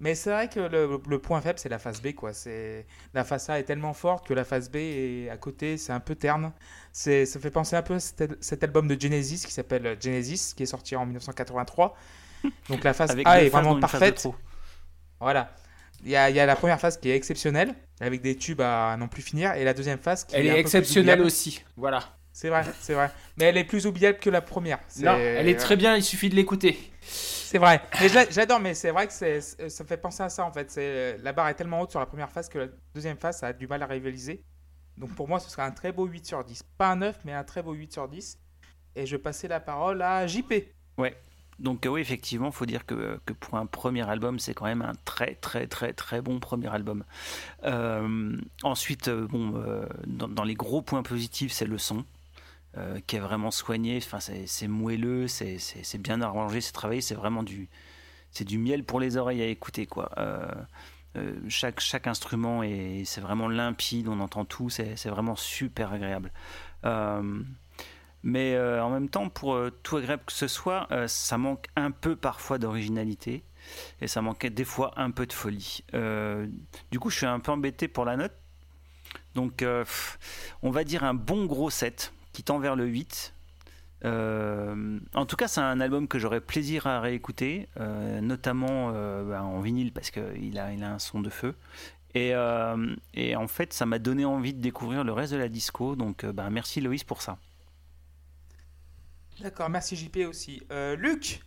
[0.00, 2.12] Mais c'est vrai que le, le point faible, c'est la face B.
[2.14, 2.32] Quoi.
[2.32, 5.92] C'est, la face A est tellement forte que la face B est à côté, c'est
[5.92, 6.50] un peu terne.
[6.92, 10.54] C'est, ça fait penser un peu à cet, cet album de Genesis qui s'appelle Genesis,
[10.56, 11.94] qui est sorti en 1983.
[12.68, 14.26] Donc la face Avec A est vraiment parfaite.
[15.20, 15.54] Voilà.
[16.04, 18.60] Il y, a, il y a la première phase qui est exceptionnelle, avec des tubes
[18.60, 20.78] à non plus finir, et la deuxième phase qui Elle est, un est peu plus
[20.78, 21.62] exceptionnelle aussi.
[21.76, 22.02] Voilà.
[22.32, 23.10] C'est vrai, c'est vrai.
[23.36, 24.78] Mais elle est plus oubliable que la première.
[24.88, 26.78] C'est- Non, elle est très bien, il suffit de l'écouter.
[27.02, 27.82] C'est vrai.
[28.00, 29.26] Mais j'adore, mais c'est vrai que ça
[29.84, 30.70] me fait penser à ça en fait.
[30.70, 33.48] C'est, la barre est tellement haute sur la première phase que la deuxième phase, ça
[33.48, 34.42] a du mal à rivaliser.
[34.96, 36.62] Donc pour moi, ce serait un très beau 8 sur 10.
[36.78, 38.38] Pas un 9, mais un très beau 8 sur 10.
[38.96, 40.52] Et je vais passer la parole à JP.
[41.62, 44.82] Donc euh, oui, effectivement, faut dire que, que pour un premier album, c'est quand même
[44.82, 47.04] un très très très très bon premier album.
[47.64, 52.04] Euh, ensuite, euh, bon, euh, dans, les gros points positifs, c'est le son.
[52.78, 55.58] euh, qui est vraiment soigné, enfin, c'est moelleux, c'est
[56.00, 57.68] bien arrangé, c'est travaillé, c'est vraiment du,
[58.32, 59.86] c'est du miel pour les oreilles à écouter.
[59.86, 60.10] Quoi.
[60.18, 60.48] Euh,
[61.18, 66.32] euh, chaque, chaque instrument, est- c'est vraiment limpide, on entend tout, c'est vraiment super agréable.
[68.22, 71.66] Mais euh, en même temps, pour euh, tout agréable que ce soit, euh, ça manque
[71.74, 73.42] un peu parfois d'originalité
[74.00, 75.84] et ça manquait des fois un peu de folie.
[76.90, 78.32] Du coup, je suis un peu embêté pour la note.
[79.34, 79.64] Donc,
[80.62, 83.34] on va dire un bon gros 7 qui tend vers le 8.
[84.04, 87.68] Euh, en tout cas, c'est un album que j'aurais plaisir à réécouter,
[88.20, 88.90] notamment
[89.22, 91.54] bah, en vinyle parce qu'il a, il a un son de feu.
[92.14, 95.94] Et, en fait, ça m'a donné envie de découvrir le reste de la disco.
[95.94, 97.38] Donc, bah, merci Loïs pour ça.
[99.40, 100.62] D'accord, merci JP aussi.
[100.70, 101.42] Euh, Luc?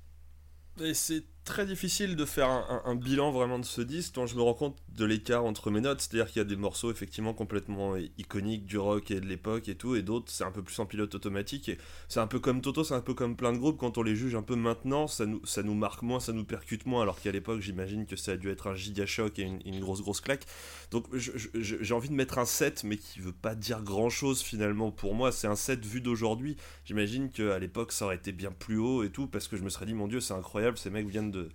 [0.93, 4.36] C'est très difficile de faire un, un- un bilan vraiment de ce disque dont je
[4.36, 6.02] me rends compte de l'écart entre mes notes.
[6.02, 9.76] C'est-à-dire qu'il y a des morceaux effectivement complètement iconiques du rock et de l'époque et
[9.76, 11.70] tout, et d'autres c'est un peu plus en pilote automatique.
[11.70, 11.78] Et
[12.08, 13.78] c'est un peu comme Toto, c'est un peu comme plein de groupes.
[13.78, 16.46] Quand on les juge un peu maintenant, ça nous, ça nous marque moins, ça nous
[16.46, 19.43] percute moins, alors qu'à l'époque j'imagine que ça a dû être un giga choc et
[19.43, 20.46] une, grosse grosse claque.
[20.91, 24.91] Donc j'ai envie de mettre un 7, mais qui veut pas dire grand chose finalement
[24.91, 25.32] pour moi.
[25.32, 26.56] C'est un 7 vu d'aujourd'hui.
[26.86, 29.70] J'imagine qu'à l'époque ça aurait été bien plus haut et tout, parce que je me
[29.70, 31.50] serais dit, mon dieu, c'est incroyable, ces mecs viennent de,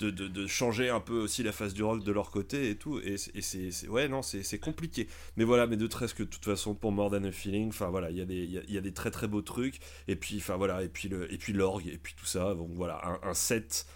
[0.00, 2.76] de, de- de changer un peu aussi la face du rock de leur côté et
[2.76, 2.98] tout.
[3.00, 5.08] Et, c'est- et c'est, c'est- ouais, non, c'est, c'est compliqué.
[5.36, 7.88] Mais voilà, mais de très que de toute façon, pour More Than a Feeling, enfin
[7.88, 9.42] voilà, il y, a des- il y a, il y a des très très beaux
[9.42, 9.78] trucs.
[10.08, 12.54] Et puis, enfin voilà, et puis, le, et puis l'orgue, et puis tout ça.
[12.54, 13.86] Donc voilà, un, un 7,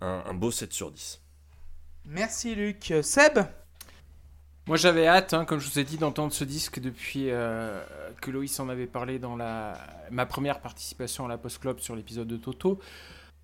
[0.00, 1.20] un, un beau 7 sur 10.
[2.06, 2.92] Merci Luc.
[3.02, 3.38] Seb?
[4.66, 7.82] Moi j'avais hâte, hein, comme je vous ai dit, d'entendre ce disque depuis euh,
[8.20, 9.76] que Loïs en avait parlé dans la,
[10.10, 12.78] ma première participation à la Post Club sur l'épisode de Toto.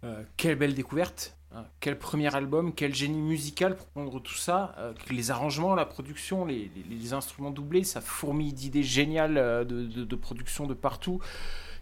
[0.07, 1.65] Euh, quelle belle découverte, hein.
[1.81, 6.45] quel premier album, quel génie musical pour prendre tout ça, euh, les arrangements, la production,
[6.45, 11.21] les, instruments doublés, ça fourmille d'idées géniales euh, de, production de partout.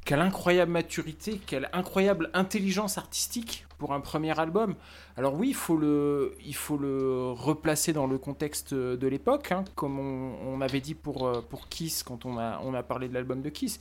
[0.07, 4.75] Quelle incroyable maturité, quelle incroyable intelligence artistique pour un premier album.
[5.17, 9.65] Alors oui, il faut le, il faut le replacer dans le contexte de l'époque, hein,
[9.75, 13.15] comme on, on avait dit pour, pour Kiss quand on a, on a parlé de
[13.15, 13.81] l'album de Kiss.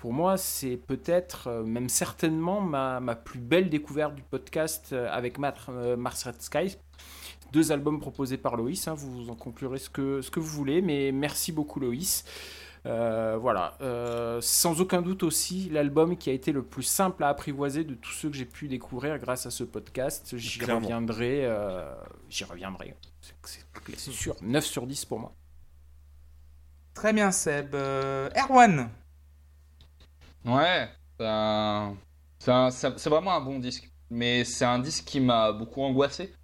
[0.00, 5.08] Pour moi, c'est peut-être, euh, même certainement, ma, ma plus belle découverte du podcast euh,
[5.10, 5.36] avec
[5.68, 6.76] euh, Mars Red Sky.
[7.52, 8.88] deux albums proposés par Loïs.
[8.88, 12.24] hein, vous en conclurez ce que, ce que vous voulez, mais merci beaucoup Loïs.
[12.86, 17.28] Euh, voilà, Euh, sans aucun doute aussi l'album qui a été le plus simple à
[17.28, 20.34] apprivoiser de tous ceux que j'ai pu découvrir grâce à ce podcast.
[20.38, 21.92] J'y reviendrai, euh,
[22.30, 22.96] j'y reviendrai.
[23.44, 25.34] C'est- sûr, 9 sur 10 pour moi.
[26.94, 27.74] Très bien, Seb.
[27.74, 28.88] Euh, Erwan
[30.44, 30.88] Ouais,
[32.38, 33.90] c'est vraiment un bon disque.
[34.10, 36.34] Mais c'est un disque qui m'a beaucoup angoissé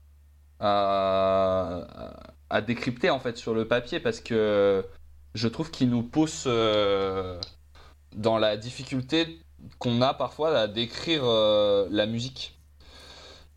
[0.60, 2.14] à,
[2.50, 4.84] à décrypter en fait sur le papier parce que
[5.34, 7.40] je trouve qu'il nous pousse euh,
[8.14, 9.40] dans la difficulté
[9.78, 12.58] qu'on a parfois à décrire euh, la musique.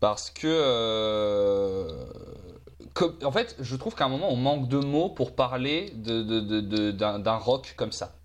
[0.00, 2.06] Parce que, euh,
[3.22, 7.74] en fait, je trouve qu'à un moment on manque de mots pour parler d'un rock
[7.76, 8.19] comme ça.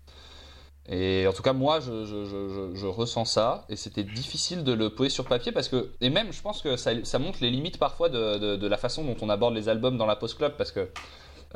[0.88, 4.90] Et en tout cas, moi, je, je- je- ressens ça, et c'était difficile de le
[4.90, 8.08] poser sur papier parce que, et même, je pense que ça, montre les limites parfois
[8.08, 10.88] de, de- la façon dont on aborde les albums dans la post club parce que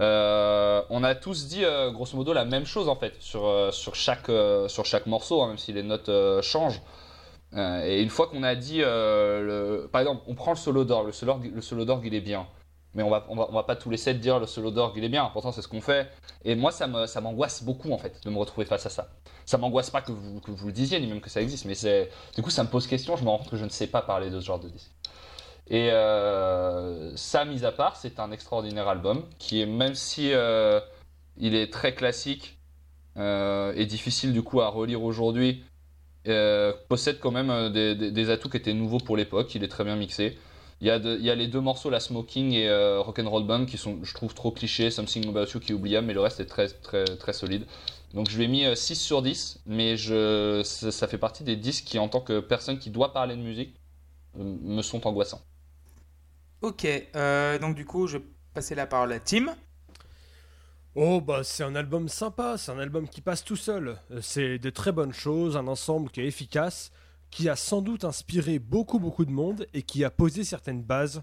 [0.00, 3.70] euh, on a tous dit euh, grosso modo la même chose en fait sur, euh,
[3.70, 4.30] sur, chaque,
[4.68, 6.10] sur chaque morceau, hein, même si les notes
[6.42, 6.80] changent.
[7.56, 8.80] Et une fois qu'on a dit,
[9.92, 12.46] par exemple, on prend le solo d'orgue, le solo, le solo d'orgue il est bien,
[12.94, 14.96] mais on va, on va, on va pas tous les sept dire le solo d'orgue
[14.96, 15.28] il est bien.
[15.32, 16.10] Pourtant c'est ce qu'on fait.
[16.44, 19.08] Et moi ça me, ça m'angoisse beaucoup en fait de me retrouver face à ça.
[19.46, 21.74] Ça m'angoisse pas que vous, que vous le disiez ni même que ça existe, mais
[21.74, 23.16] c'est, du coup ça me pose question.
[23.16, 24.90] Je me rends compte que je ne sais pas parler de ce genre de disque.
[25.70, 30.80] Et euh, ça, mis à part, c'est un extraordinaire album qui est, même si euh,
[31.36, 32.58] il est très classique
[33.16, 35.64] euh, et difficile du coup à relire aujourd'hui,
[36.88, 39.54] possède quand même des atouts qui étaient nouveaux pour l'époque.
[39.54, 40.36] Il est très bien mixé.
[40.80, 43.44] Il y, a de- il y a les deux morceaux, la Smoking et euh, Rock'n'Roll
[43.46, 44.90] Band, qui sont, je trouve, trop clichés.
[44.90, 47.66] Something About You qui est oubliable, mais le reste est très, très, très solide.
[48.14, 51.44] Donc je lui ai mis euh, 6 sur 10, mais je, ça, ça fait partie
[51.44, 53.76] des disques qui, en tant que personne qui doit parler de musique,
[54.38, 55.42] euh, me sont angoissants.
[56.62, 58.24] Ok, euh, donc du coup, je vais
[58.54, 59.54] passer la parole à Tim.
[60.96, 63.96] Oh bah c'est un album sympa, c'est un album qui passe tout seul.
[64.10, 66.90] Euh, C'est de très bonnes choses, un ensemble qui est efficace,
[67.30, 71.22] qui a sans doute inspiré beaucoup beaucoup de monde et qui a posé certaines bases,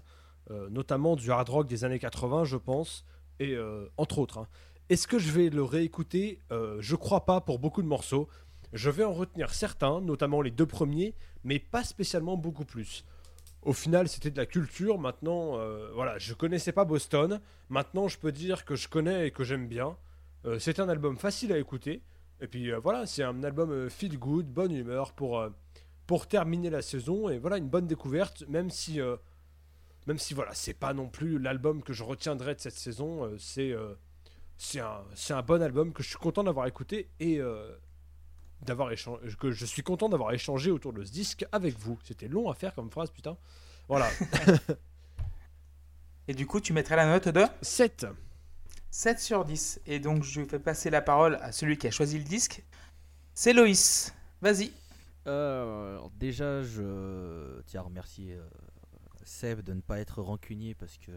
[0.50, 3.04] euh, notamment du hard rock des années 80 je pense,
[3.40, 4.38] et euh, entre autres.
[4.38, 4.48] hein.
[4.88, 6.38] Est-ce que je vais le réécouter?
[6.50, 8.26] Euh, Je crois pas pour beaucoup de morceaux.
[8.72, 13.04] Je vais en retenir certains, notamment les deux premiers, mais pas spécialement beaucoup plus.
[13.62, 14.98] Au final, c'était de la culture.
[14.98, 17.40] Maintenant, euh, voilà, je connaissais pas Boston.
[17.68, 19.96] Maintenant, je peux dire que je connais et que j'aime bien.
[20.58, 22.00] C'est un album facile à écouter.
[22.40, 25.44] Et puis voilà, c'est un album feel good, bonne humeur pour,
[26.08, 27.28] pour terminer la saison.
[27.28, 29.16] Et voilà, une bonne découverte, même si, euh,
[30.08, 33.24] même si voilà, c'est pas non plus l'album que je retiendrai de cette saison.
[33.24, 33.94] euh, c'est euh,
[34.56, 37.76] c'est un, c'est un bon album que je suis content d'avoir écouté et euh,
[38.62, 41.96] d'avoir échangé, que je suis content d'avoir échangé autour de ce disque avec vous.
[42.02, 43.36] C'était long à faire comme phrase, putain.
[43.86, 44.08] Voilà,
[46.28, 47.42] Et du coup, tu mettrais la note de?
[47.62, 48.06] 7.
[48.90, 49.80] 7 sur 10.
[49.86, 52.62] Et donc, je vais passer la parole à celui qui a choisi le disque.
[53.32, 54.12] C'est Loïs.
[54.42, 54.72] Vas-y.
[55.28, 58.48] Euh, déjà, je tiens à remercier euh,
[59.24, 61.12] Seb de ne pas être rancunier parce que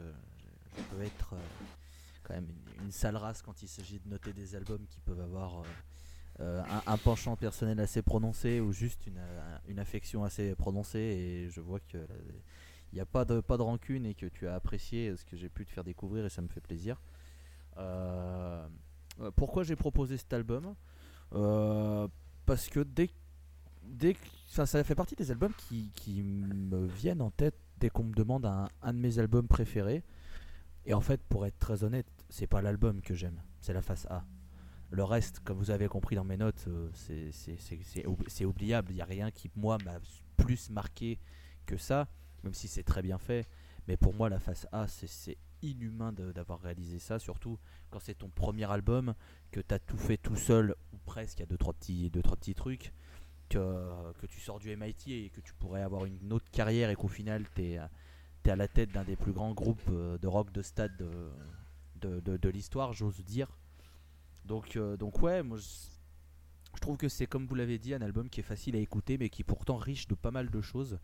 [0.76, 1.66] je, peux être euh,
[2.24, 2.48] quand même
[2.84, 5.64] une, sale race quand il s'agit de noter des albums qui peuvent avoir
[6.40, 11.00] un, penchant personnel assez prononcé ou juste une, affection assez prononcée.
[11.00, 11.98] Et je vois que
[12.92, 15.66] il n'y a pas de, rancune et que tu as apprécié ce que j'ai pu
[15.66, 17.02] te faire découvrir et ça me fait plaisir.
[19.36, 20.76] Pourquoi j'ai proposé cet album?
[22.46, 23.10] Parce que dès
[24.48, 25.92] ça fait partie des albums qui,
[26.24, 30.04] me viennent en tête dès qu'on me demande un, de mes albums préférés.
[30.86, 34.06] Et en fait, pour être très honnête, c'est pas l'album que j'aime, c'est la face
[34.10, 34.26] A.
[34.90, 38.28] Le reste, comme vous avez compris dans mes notes, euh, c'est- c'est- c'est c'est oub-
[38.28, 38.92] c'est oubliable.
[38.92, 40.00] Il n'y a rien qui, moi, m'a
[40.38, 41.18] plus marqué
[41.66, 42.10] que ça,
[42.44, 43.48] même si c'est très bien fait.
[43.88, 47.60] Mais pour moi, la face A, c'est- inhumain d'avoir réalisé ça, surtout
[47.92, 49.14] quand c'est ton premier album,
[49.52, 52.10] que tu as tout fait tout seul, ou presque, il y a deux trois petits,
[52.10, 52.92] deux, trois petits trucs
[53.52, 57.08] que, tu sors du MIT et que tu pourrais avoir une autre carrière et qu'au
[57.08, 60.62] final tu es, à la tête d'un des plus grands groupes euh, de rock de
[60.62, 63.48] stade de, de, de- l'histoire, j'ose dire.
[64.46, 65.66] Donc, euh, donc ouais, moi je,
[66.76, 69.18] je trouve que c'est comme vous l'avez dit un album qui est facile à écouter
[69.18, 70.98] mais qui est pourtant riche de pas mal de choses.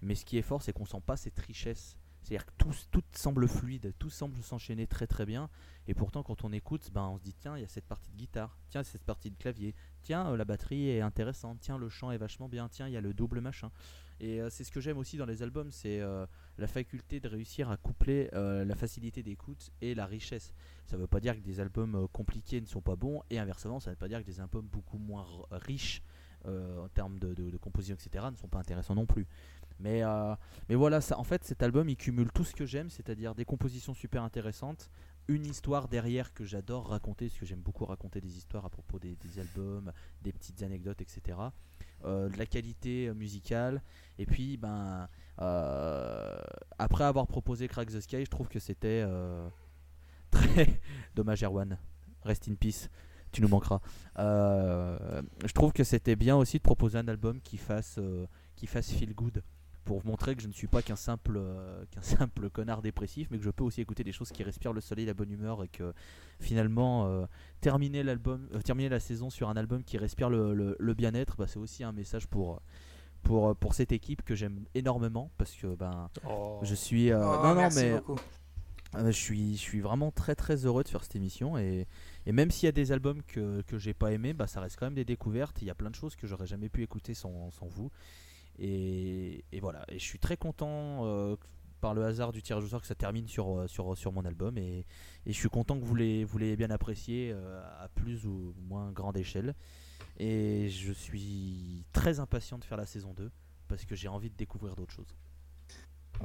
[0.00, 1.96] Mais ce qui est fort c'est qu'on sent pas cette richesse.
[2.22, 5.48] C'est-à-dire que tout, tout semble fluide, tout semble s'enchaîner très très bien.
[5.86, 8.10] Et pourtant, quand on écoute, ben, on se dit tiens, il y a cette partie
[8.10, 11.88] de guitare, tiens, cette partie de clavier, tiens, euh, la batterie est intéressante, tiens, le
[11.88, 13.70] chant est vachement bien, tiens, il y a le double machin.
[14.20, 16.26] Et euh, c'est ce que j'aime aussi dans les albums, c'est euh,
[16.58, 20.52] la faculté de réussir à coupler la facilité d'écoute et la richesse.
[20.86, 23.90] Ça veut pas dire que des albums compliqués ne sont pas bons, et inversement, ça
[23.90, 26.02] veut pas dire que des albums beaucoup moins riches
[26.44, 29.26] en termes de, composition, etc., ne sont pas intéressants non plus.
[29.78, 30.02] Mais,
[30.68, 33.94] mais voilà, en fait, cet album, il cumule tout ce que j'aime, c'est-à-dire des compositions
[33.94, 34.90] super intéressantes,
[35.28, 38.98] une histoire derrière que j'adore raconter, parce que j'aime beaucoup raconter des histoires à propos
[38.98, 39.92] des, albums,
[40.22, 41.38] des petites anecdotes, etc.
[42.04, 43.82] Euh, de la qualité euh, musicale,
[44.18, 45.08] et puis, ben,
[45.40, 46.36] euh,
[46.78, 49.04] après avoir proposé Crack the Sky, je trouve que c'était
[50.30, 50.80] très
[51.14, 51.78] dommage, Erwan.
[52.22, 52.88] Rest in peace.
[53.30, 53.80] Tu nous manqueras.
[54.16, 58.00] Je trouve que c'était bien aussi de proposer un album qui fasse,
[58.56, 59.42] qui fasse feel good
[59.88, 63.38] pour montrer que je ne suis pas qu'un simple, euh, qu'un simple connard dépressif, mais
[63.38, 65.68] que je peux aussi écouter des choses qui respirent le soleil, la bonne humeur, et
[65.68, 65.94] que
[66.40, 67.24] finalement euh,
[67.62, 71.36] terminer l'album, euh, terminer la saison sur un album qui respire le, le- le bien-être,
[71.38, 72.60] bah, c'est aussi un message pour
[73.22, 76.60] pour pour cette équipe que j'aime énormément parce que ben Oh.
[76.62, 78.16] je suis euh, Oh, non non mais beaucoup.
[78.96, 81.86] euh, je suis, je suis vraiment très très heureux de faire cette émission et,
[82.26, 84.76] et même s'il y a des albums que, que j'ai pas aimé, bah, ça reste
[84.78, 85.60] quand même des découvertes.
[85.62, 87.90] Il y a plein de choses que j'aurais jamais pu écouter sans, sans vous.
[88.58, 91.36] Et, et voilà, et je suis très content euh,
[91.80, 94.24] par le hasard du tirage au sort que ça termine sur, euh, sur, sur mon
[94.24, 94.84] album et,
[95.26, 98.54] et je suis content que vous l'ayez vous l'ayez bien apprécié euh, à plus ou
[98.68, 99.54] moins grande échelle.
[100.18, 103.30] Et je suis très impatient de faire la saison 2
[103.68, 105.16] parce que j'ai envie de découvrir d'autres choses.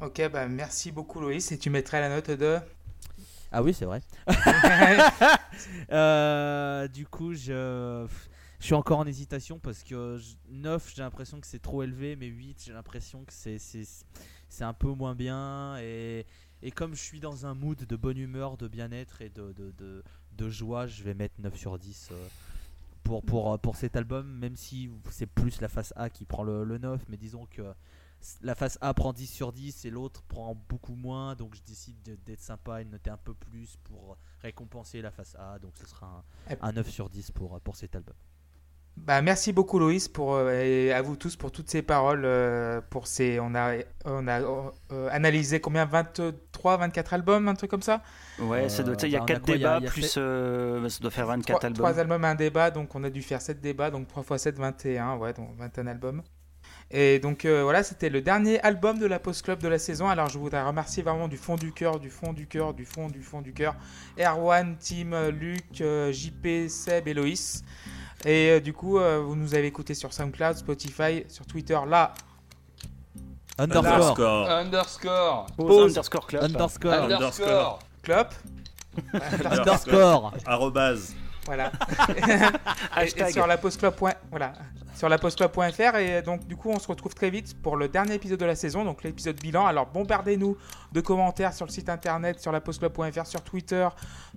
[0.01, 1.51] Ok, bah merci beaucoup Loïs.
[1.51, 2.57] Et tu mettrais la note de.
[3.51, 4.01] Ah oui, c'est vrai.
[5.91, 8.07] Euh, du coup, je,
[8.63, 12.15] je suis encore en hésitation parce que je- 9, j'ai l'impression que c'est trop élevé,
[12.15, 15.75] mais 8, j'ai l'impression que c'est, c'est, un peu moins bien.
[15.81, 16.25] Et,
[16.61, 19.71] et comme je suis dans un mood de bonne humeur, de bien-être et de, de,
[19.71, 20.01] de,
[20.37, 22.27] de joie, je vais mettre 9 sur 10 euh,
[23.03, 26.43] pour, pour, euh, pour cet album, même si c'est plus la face A qui prend
[26.43, 27.63] le, le 9, mais disons que
[28.43, 32.01] la face A prend 10 sur 10 et l'autre prend beaucoup moins, donc je décide
[32.03, 35.73] de- d'être sympa et de noter un peu plus pour récompenser la face A, donc
[35.75, 38.15] ce sera un, un 9 sur 10 pour, pour cet album.
[38.95, 42.79] Bah, merci beaucoup Loïs pour euh, et à vous tous pour toutes ces paroles euh,
[42.91, 43.73] pour ces on a
[44.05, 44.39] on a
[44.91, 48.01] euh, analysé combien 23 24 albums un truc comme ça?
[48.39, 49.79] Ouais, ça doit, Euh, il y a bah, on a 4 quoi, il y a-
[49.79, 51.75] débats, plus fait- euh, ça doit faire 24 trois, albums.
[51.85, 52.23] trois albums.
[52.23, 55.33] un débat donc on a dû faire 7 débats donc 3 x 7 21 ouais
[55.33, 56.21] donc 21 albums.
[56.91, 60.07] Et donc euh, voilà c'était le dernier album de la Post Club de la saison.
[60.07, 63.07] Alors je voudrais remercier vraiment du fond du cœur du fond du cœur du fond
[63.07, 63.75] du fond du cœur
[64.19, 67.63] Erwan Tim euh, Luc euh, JP Seb et Loïs
[68.25, 72.13] et euh, du coup euh, vous nous avez écouté sur SoundCloud Spotify sur Twitter là
[73.59, 74.49] Underscore, Underscore.
[74.49, 75.45] Underscore.
[75.55, 76.43] Pause underscore club.
[76.43, 77.79] underscore, Underscore.
[78.01, 78.27] Club
[79.45, 80.33] underscore.
[80.45, 81.13] Arrobase.
[81.45, 81.71] Voilà.
[83.01, 83.59] et, sur la.
[84.29, 84.53] Voilà.
[84.95, 88.13] Sur la postclub.fr et donc du coup on se retrouve très vite pour le dernier
[88.13, 89.65] épisode de la saison, donc l'épisode bilan.
[89.65, 90.55] Alors bombardez-nous
[90.91, 93.87] de commentaires sur le site internet, sur la postclub.fr, sur Twitter,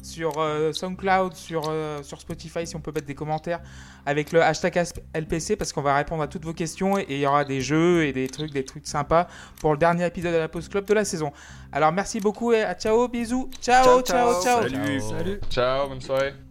[0.03, 3.61] sur euh, SoundCloud, sur, euh, sur Spotify si on peut mettre des commentaires
[4.07, 4.83] avec le hashtag
[5.15, 8.07] LPC parce qu'on va répondre à toutes vos questions et il y aura des jeux
[8.07, 9.29] et des trucs, des trucs sympas
[9.61, 11.33] pour le dernier épisode de la postclub de la saison.
[11.71, 14.43] Alors merci beaucoup et à ciao, bisous, ciao, ciao, Ciao, ciao.
[14.43, 14.63] ciao.
[14.63, 15.01] Salut.
[15.01, 15.41] Salut.
[15.51, 16.46] Ciao, bonne soirée.